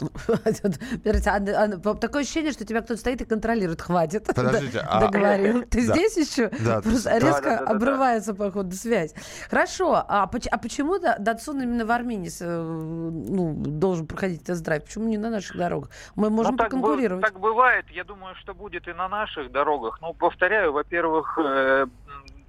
А, 0.00 1.36
а, 1.36 1.94
такое 1.94 2.22
ощущение, 2.22 2.52
что 2.52 2.64
тебя 2.64 2.80
кто-то 2.82 2.98
стоит 2.98 3.20
и 3.20 3.24
контролирует. 3.24 3.80
Хватит. 3.80 4.26
Подождите. 4.26 4.80
А... 4.80 5.00
Договорил. 5.00 5.62
Ты 5.62 5.86
да. 5.86 5.94
здесь 5.94 6.16
еще? 6.16 6.50
Да. 6.64 6.80
Просто 6.82 7.18
резко 7.18 7.42
да, 7.42 7.58
да, 7.58 7.70
обрывается, 7.70 8.32
да. 8.32 8.44
походу, 8.44 8.72
связь. 8.72 9.14
Хорошо. 9.48 9.94
А, 9.94 10.24
а 10.24 10.58
почему 10.58 10.98
Датсун 10.98 11.62
именно 11.62 11.86
в 11.86 11.90
Армении 11.90 12.30
э, 12.40 12.62
ну, 12.62 13.54
должен 13.54 14.06
проходить 14.06 14.44
тест-драйв? 14.44 14.84
Почему 14.84 15.08
не 15.08 15.18
на 15.18 15.30
наших 15.30 15.56
дорогах? 15.56 15.90
Мы 16.16 16.30
можем 16.30 16.52
ну, 16.52 16.58
так 16.58 16.70
поконкурировать. 16.70 17.24
так 17.24 17.38
бывает. 17.38 17.84
Я 17.90 18.04
думаю, 18.04 18.34
что 18.36 18.54
будет 18.54 18.88
и 18.88 18.92
на 18.92 19.08
наших 19.08 19.52
дорогах. 19.52 19.98
Ну, 20.00 20.12
повторяю, 20.14 20.72
во-первых, 20.72 21.38
э, 21.38 21.86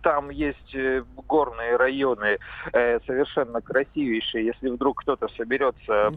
там 0.05 0.29
есть 0.29 0.75
э, 0.75 1.03
горные 1.27 1.77
районы 1.77 2.37
э, 2.71 2.99
совершенно 3.07 3.59
красивейшие. 3.59 4.45
Если 4.45 4.69
вдруг 4.69 5.01
кто-то 5.01 5.27
соберется 5.29 6.13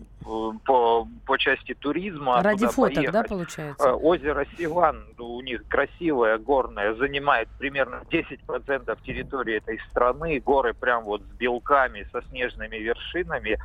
по, 0.66 1.09
по 1.24 1.39
части 1.39 1.72
туризма... 1.72 2.43
Ради 2.43 2.66
фоток, 2.66 2.97
поехать, 2.97 3.12
да, 3.12 3.22
получается? 3.22 3.89
Э, 3.89 3.93
озеро 3.93 4.47
Сиван 4.59 5.07
у 5.18 5.41
них 5.41 5.66
красивое, 5.68 6.36
горное, 6.36 6.93
занимает 6.97 7.49
примерно 7.59 8.03
10% 8.11 8.99
территории 9.07 9.57
этой 9.57 9.80
страны. 9.91 10.39
Горы 10.41 10.74
прям 10.74 11.05
вот 11.05 11.22
с 11.22 11.39
белками, 11.39 12.07
со 12.12 12.20
снежными 12.28 12.76
вершинами. 12.76 13.59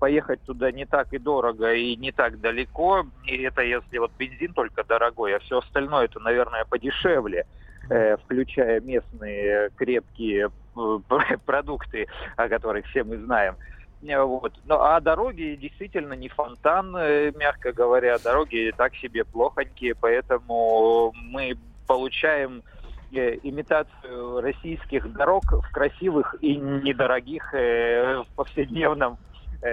Поехать 0.00 0.40
туда 0.44 0.72
не 0.72 0.86
так 0.86 1.12
и 1.12 1.18
дорого 1.18 1.74
и 1.74 1.94
не 1.96 2.10
так 2.10 2.40
далеко. 2.40 3.04
И 3.26 3.42
это 3.42 3.60
если 3.60 3.98
вот 3.98 4.12
бензин 4.18 4.54
только 4.54 4.82
дорогой, 4.82 5.36
а 5.36 5.40
все 5.40 5.58
остальное 5.58 6.06
это, 6.06 6.20
наверное, 6.20 6.64
подешевле. 6.64 7.44
Э, 7.90 8.18
включая 8.18 8.80
местные 8.80 9.70
крепкие 9.76 10.50
э, 10.76 10.98
продукты, 11.46 12.06
о 12.36 12.48
которых 12.48 12.84
все 12.86 13.02
мы 13.02 13.16
знаем. 13.16 13.56
Э, 14.02 14.22
вот. 14.22 14.52
Ну, 14.66 14.74
а 14.74 15.00
дороги 15.00 15.56
действительно 15.58 16.12
не 16.12 16.28
фонтан, 16.28 16.92
мягко 16.92 17.72
говоря. 17.72 18.18
Дороги 18.18 18.74
так 18.76 18.94
себе 18.96 19.24
плохонькие, 19.24 19.94
поэтому 19.94 21.14
мы 21.14 21.56
получаем 21.86 22.62
имитацию 23.10 24.42
российских 24.42 25.10
дорог 25.14 25.44
в 25.44 25.72
красивых 25.72 26.36
и 26.42 26.56
недорогих 26.56 27.54
в 27.54 28.26
повседневном 28.36 29.16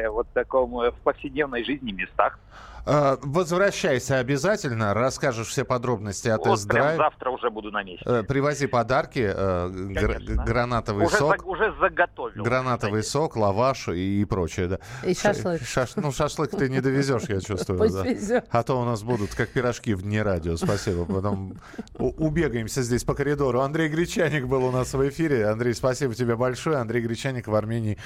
вот 0.08 0.28
таком 0.34 0.72
в 0.72 0.96
повседневной 1.04 1.66
жизни 1.66 1.92
местах. 1.92 2.40
Э, 2.86 3.18
возвращайся 3.22 4.20
обязательно, 4.20 4.94
расскажешь 4.94 5.48
все 5.48 5.66
подробности 5.66 6.28
о 6.28 6.38
вот 6.38 6.44
тест-драйве. 6.44 6.98
завтра 6.98 7.32
уже 7.32 7.50
буду 7.50 7.72
на 7.72 7.84
месте. 7.84 8.06
Э, 8.06 8.24
привози 8.24 8.68
подарки, 8.68 9.34
э, 9.36 9.70
гр- 9.70 10.46
гранатовый 10.46 11.08
уже 11.08 11.18
сок. 11.18 11.42
За, 11.42 11.46
уже 11.46 11.74
заготовил. 11.80 12.44
Гранатовый 12.44 13.04
сок, 13.04 13.36
лаваш 13.36 13.90
и 13.90 14.24
прочее. 14.26 14.68
Да. 14.68 14.80
И 15.04 15.16
шашлык. 15.16 15.64
Шаш, 15.64 15.96
ну, 15.96 16.12
шашлык 16.12 16.52
ты 16.52 16.70
не 16.70 16.80
довезешь, 16.80 17.24
я 17.24 17.42
чувствую. 17.42 17.90
Да. 17.90 18.44
А 18.52 18.64
то 18.64 18.80
у 18.80 18.86
нас 18.86 19.04
будут 19.04 19.34
как 19.34 19.50
пирожки 19.50 19.94
в 19.96 20.04
дне 20.04 20.22
радио. 20.22 20.56
Спасибо. 20.58 21.06
Потом 21.06 21.58
убегаемся 21.98 22.84
здесь 22.84 23.04
по 23.04 23.16
коридору. 23.16 23.62
Андрей 23.62 23.90
Гречаник 23.90 24.46
был 24.46 24.64
у 24.64 24.72
нас 24.72 24.94
в 24.94 25.10
эфире. 25.10 25.48
Андрей, 25.48 25.74
спасибо 25.74 26.14
тебе 26.14 26.36
большое. 26.36 26.78
Андрей 26.78 27.02
Гречаник 27.02 27.48
в 27.48 27.56
Армении... 27.56 27.98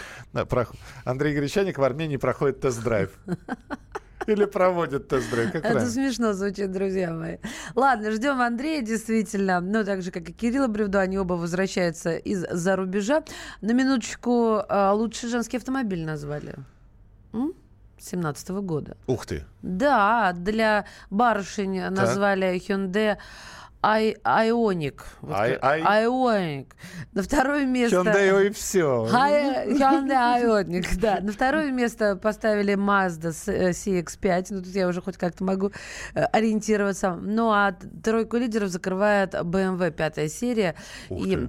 Андрей 1.04 1.36
Гречаник 1.36 1.78
в 1.78 1.84
Армении 1.84 2.18
проходит 2.18 2.62
тест-драйв. 2.62 3.10
Или 4.32 4.46
проводят 4.46 5.08
тест-драйв. 5.08 5.50
Это 5.50 5.62
правильно? 5.62 5.90
смешно 5.90 6.34
звучит, 6.34 6.72
друзья 6.72 7.12
мои. 7.12 7.38
Ладно, 7.76 8.12
ждем 8.12 8.42
Андрея, 8.42 8.82
действительно. 8.82 9.60
Ну, 9.62 9.84
так 9.84 10.02
же, 10.02 10.12
как 10.12 10.30
и 10.30 10.34
Кирилла 10.34 10.68
Бревдо, 10.68 11.00
они 11.00 11.18
оба 11.18 11.34
возвращаются 11.34 12.16
из-за 12.18 12.76
рубежа. 12.76 13.24
На 13.62 13.74
минуточку, 13.74 14.62
а, 14.70 14.94
лучший 14.94 15.30
женский 15.30 15.58
автомобиль 15.58 16.06
назвали. 16.06 16.56
М? 17.34 17.54
17 18.00 18.62
года. 18.62 18.98
Ух 19.08 19.26
ты. 19.26 19.44
Да, 19.62 20.34
для 20.34 20.86
барышень 21.10 21.80
так. 21.80 21.92
назвали 21.92 22.56
Hyundai 22.56 23.18
Ай, 23.82 24.18
Айоник. 24.24 25.06
Айоник. 25.24 26.76
На 27.14 27.24
второе 27.24 27.66
место... 27.66 28.02
Hyundai 28.02 28.48
и 28.48 28.50
все. 28.52 29.08
Hyundai 29.10 30.36
Айоник, 30.36 30.86
да. 31.00 31.20
На 31.22 31.32
второе 31.32 31.72
место 31.72 32.18
поставили 32.18 32.74
Mazda 32.74 33.30
CX-5. 33.30 34.48
Ну, 34.50 34.62
тут 34.64 34.76
я 34.76 34.88
уже 34.88 35.02
хоть 35.02 35.18
как-то 35.18 35.46
могу 35.46 35.72
э, 36.14 36.24
ориентироваться. 36.26 37.16
Ну, 37.16 37.52
а 37.52 37.74
тройку 38.04 38.36
лидеров 38.36 38.70
закрывает 38.70 39.34
BMW 39.34 39.92
пятая 39.92 40.28
серия. 40.28 40.76
И. 41.10 41.48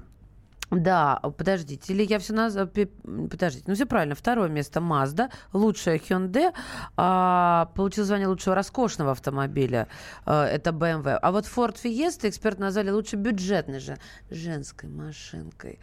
Да, 0.71 1.17
подождите, 1.37 1.93
или 1.93 2.05
я 2.05 2.21
все 2.21 2.33
назвала... 2.33 2.69
Подождите, 2.69 3.65
ну 3.67 3.75
все 3.75 3.87
правильно. 3.87 4.15
Второе 4.15 4.49
место 4.49 4.79
Mazda, 4.79 5.31
лучшая 5.53 5.99
Hyundai, 5.99 6.55
а, 6.97 7.73
получил 7.75 8.05
звание 8.05 8.29
лучшего 8.29 8.55
роскошного 8.55 9.11
автомобиля, 9.11 9.89
а, 10.27 10.47
это 10.47 10.71
BMW. 10.71 11.19
А 11.21 11.33
вот 11.33 11.47
Ford 11.47 11.77
Fiesta 11.83 12.29
эксперты 12.29 12.61
назвали 12.61 12.91
лучше 12.91 13.17
бюджетной 13.17 13.81
же 13.81 13.99
женской 14.31 14.89
машинкой. 14.89 15.81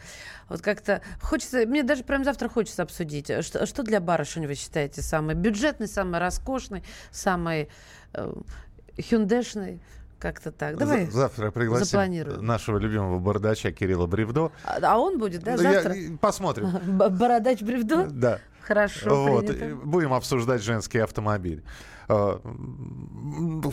Вот 0.47 0.61
как-то 0.61 1.01
хочется, 1.21 1.65
мне 1.65 1.83
даже 1.83 2.05
прям 2.05 2.23
завтра 2.23 2.47
хочется 2.47 2.83
обсудить, 2.83 3.29
что, 3.43 3.65
что 3.65 3.83
для 3.83 3.99
барышень 3.99 4.47
вы 4.47 4.55
считаете 4.55 5.01
самый 5.01 5.35
бюджетный, 5.35 5.89
самый 5.89 6.21
роскошный, 6.21 6.83
самый 7.11 7.67
э, 8.13 8.33
хюндешный? 9.09 9.81
Как-то 10.20 10.51
так. 10.51 10.78
Давай 10.78 11.05
Завтра 11.07 11.51
пригласим 11.51 11.86
запланируем. 11.86 12.43
нашего 12.43 12.80
любимого 12.80 13.20
бородача 13.20 13.72
Кирилла 13.72 14.07
Бревдо. 14.07 14.51
А, 14.63 14.80
а 14.82 14.97
он 14.97 15.20
будет, 15.20 15.43
да, 15.43 15.57
завтра? 15.57 15.93
Я, 15.93 16.18
посмотрим. 16.18 16.72
Бородач 17.18 17.61
Бревдо? 17.61 18.07
Да. 18.09 18.39
Хорошо, 18.61 19.26
вот. 19.26 19.45
Будем 19.86 20.13
обсуждать 20.13 20.61
женский 20.61 20.99
автомобиль. 20.99 21.63
А, 22.09 22.41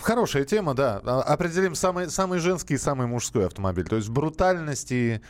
хорошая 0.02 0.44
тема, 0.44 0.74
да. 0.74 1.00
А, 1.04 1.22
определим 1.22 1.74
самый, 1.74 2.10
самый 2.10 2.38
женский 2.40 2.74
и 2.74 2.78
самый 2.78 3.06
мужской 3.06 3.46
автомобиль. 3.46 3.86
То 3.86 3.96
есть 3.96 4.10
брутальность 4.10 4.92
и 4.92 5.20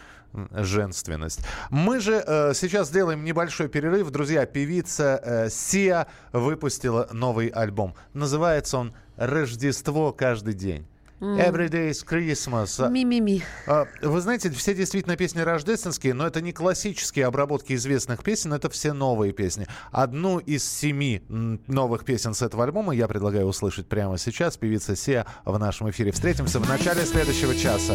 женственность. 0.51 1.41
Мы 1.71 2.01
же 2.01 2.23
э, 2.27 2.55
сейчас 2.55 2.89
сделаем 2.89 3.25
небольшой 3.25 3.69
перерыв. 3.69 4.11
Друзья, 4.11 4.45
певица 4.47 5.21
э, 5.23 5.49
Сия 5.49 6.09
выпустила 6.33 7.09
новый 7.12 7.49
альбом. 7.49 7.95
Называется 8.15 8.79
он 8.79 8.95
«Рождество 9.17 10.12
каждый 10.12 10.55
день». 10.55 10.89
Every 11.25 11.68
day 11.70 11.91
is 11.91 12.05
Christmas. 12.07 12.85
А, 12.85 12.89
Ми-ми-ми. 12.89 13.43
А, 13.66 13.87
вы 14.03 14.20
знаете, 14.20 14.51
все 14.51 14.75
действительно 14.75 15.16
песни 15.16 15.41
рождественские, 15.41 16.14
но 16.14 16.27
это 16.27 16.41
не 16.41 16.53
классические 16.53 17.27
обработки 17.27 17.72
известных 17.72 18.22
песен, 18.22 18.53
это 18.53 18.68
все 18.68 18.93
новые 18.93 19.33
песни. 19.33 19.66
Одну 19.91 20.39
из 20.39 20.64
семи 20.68 21.22
новых 21.29 22.05
песен 22.05 22.35
с 22.35 22.43
этого 22.43 22.64
альбома 22.64 22.95
я 22.95 23.09
предлагаю 23.09 23.47
услышать 23.47 23.87
прямо 23.87 24.18
сейчас. 24.18 24.57
Певица 24.57 24.97
Се 24.97 25.25
в 25.45 25.59
нашем 25.59 25.91
эфире. 25.91 26.12
Встретимся 26.12 26.61
в 26.61 26.68
начале 26.68 27.05
следующего 27.05 27.55
часа. 27.55 27.95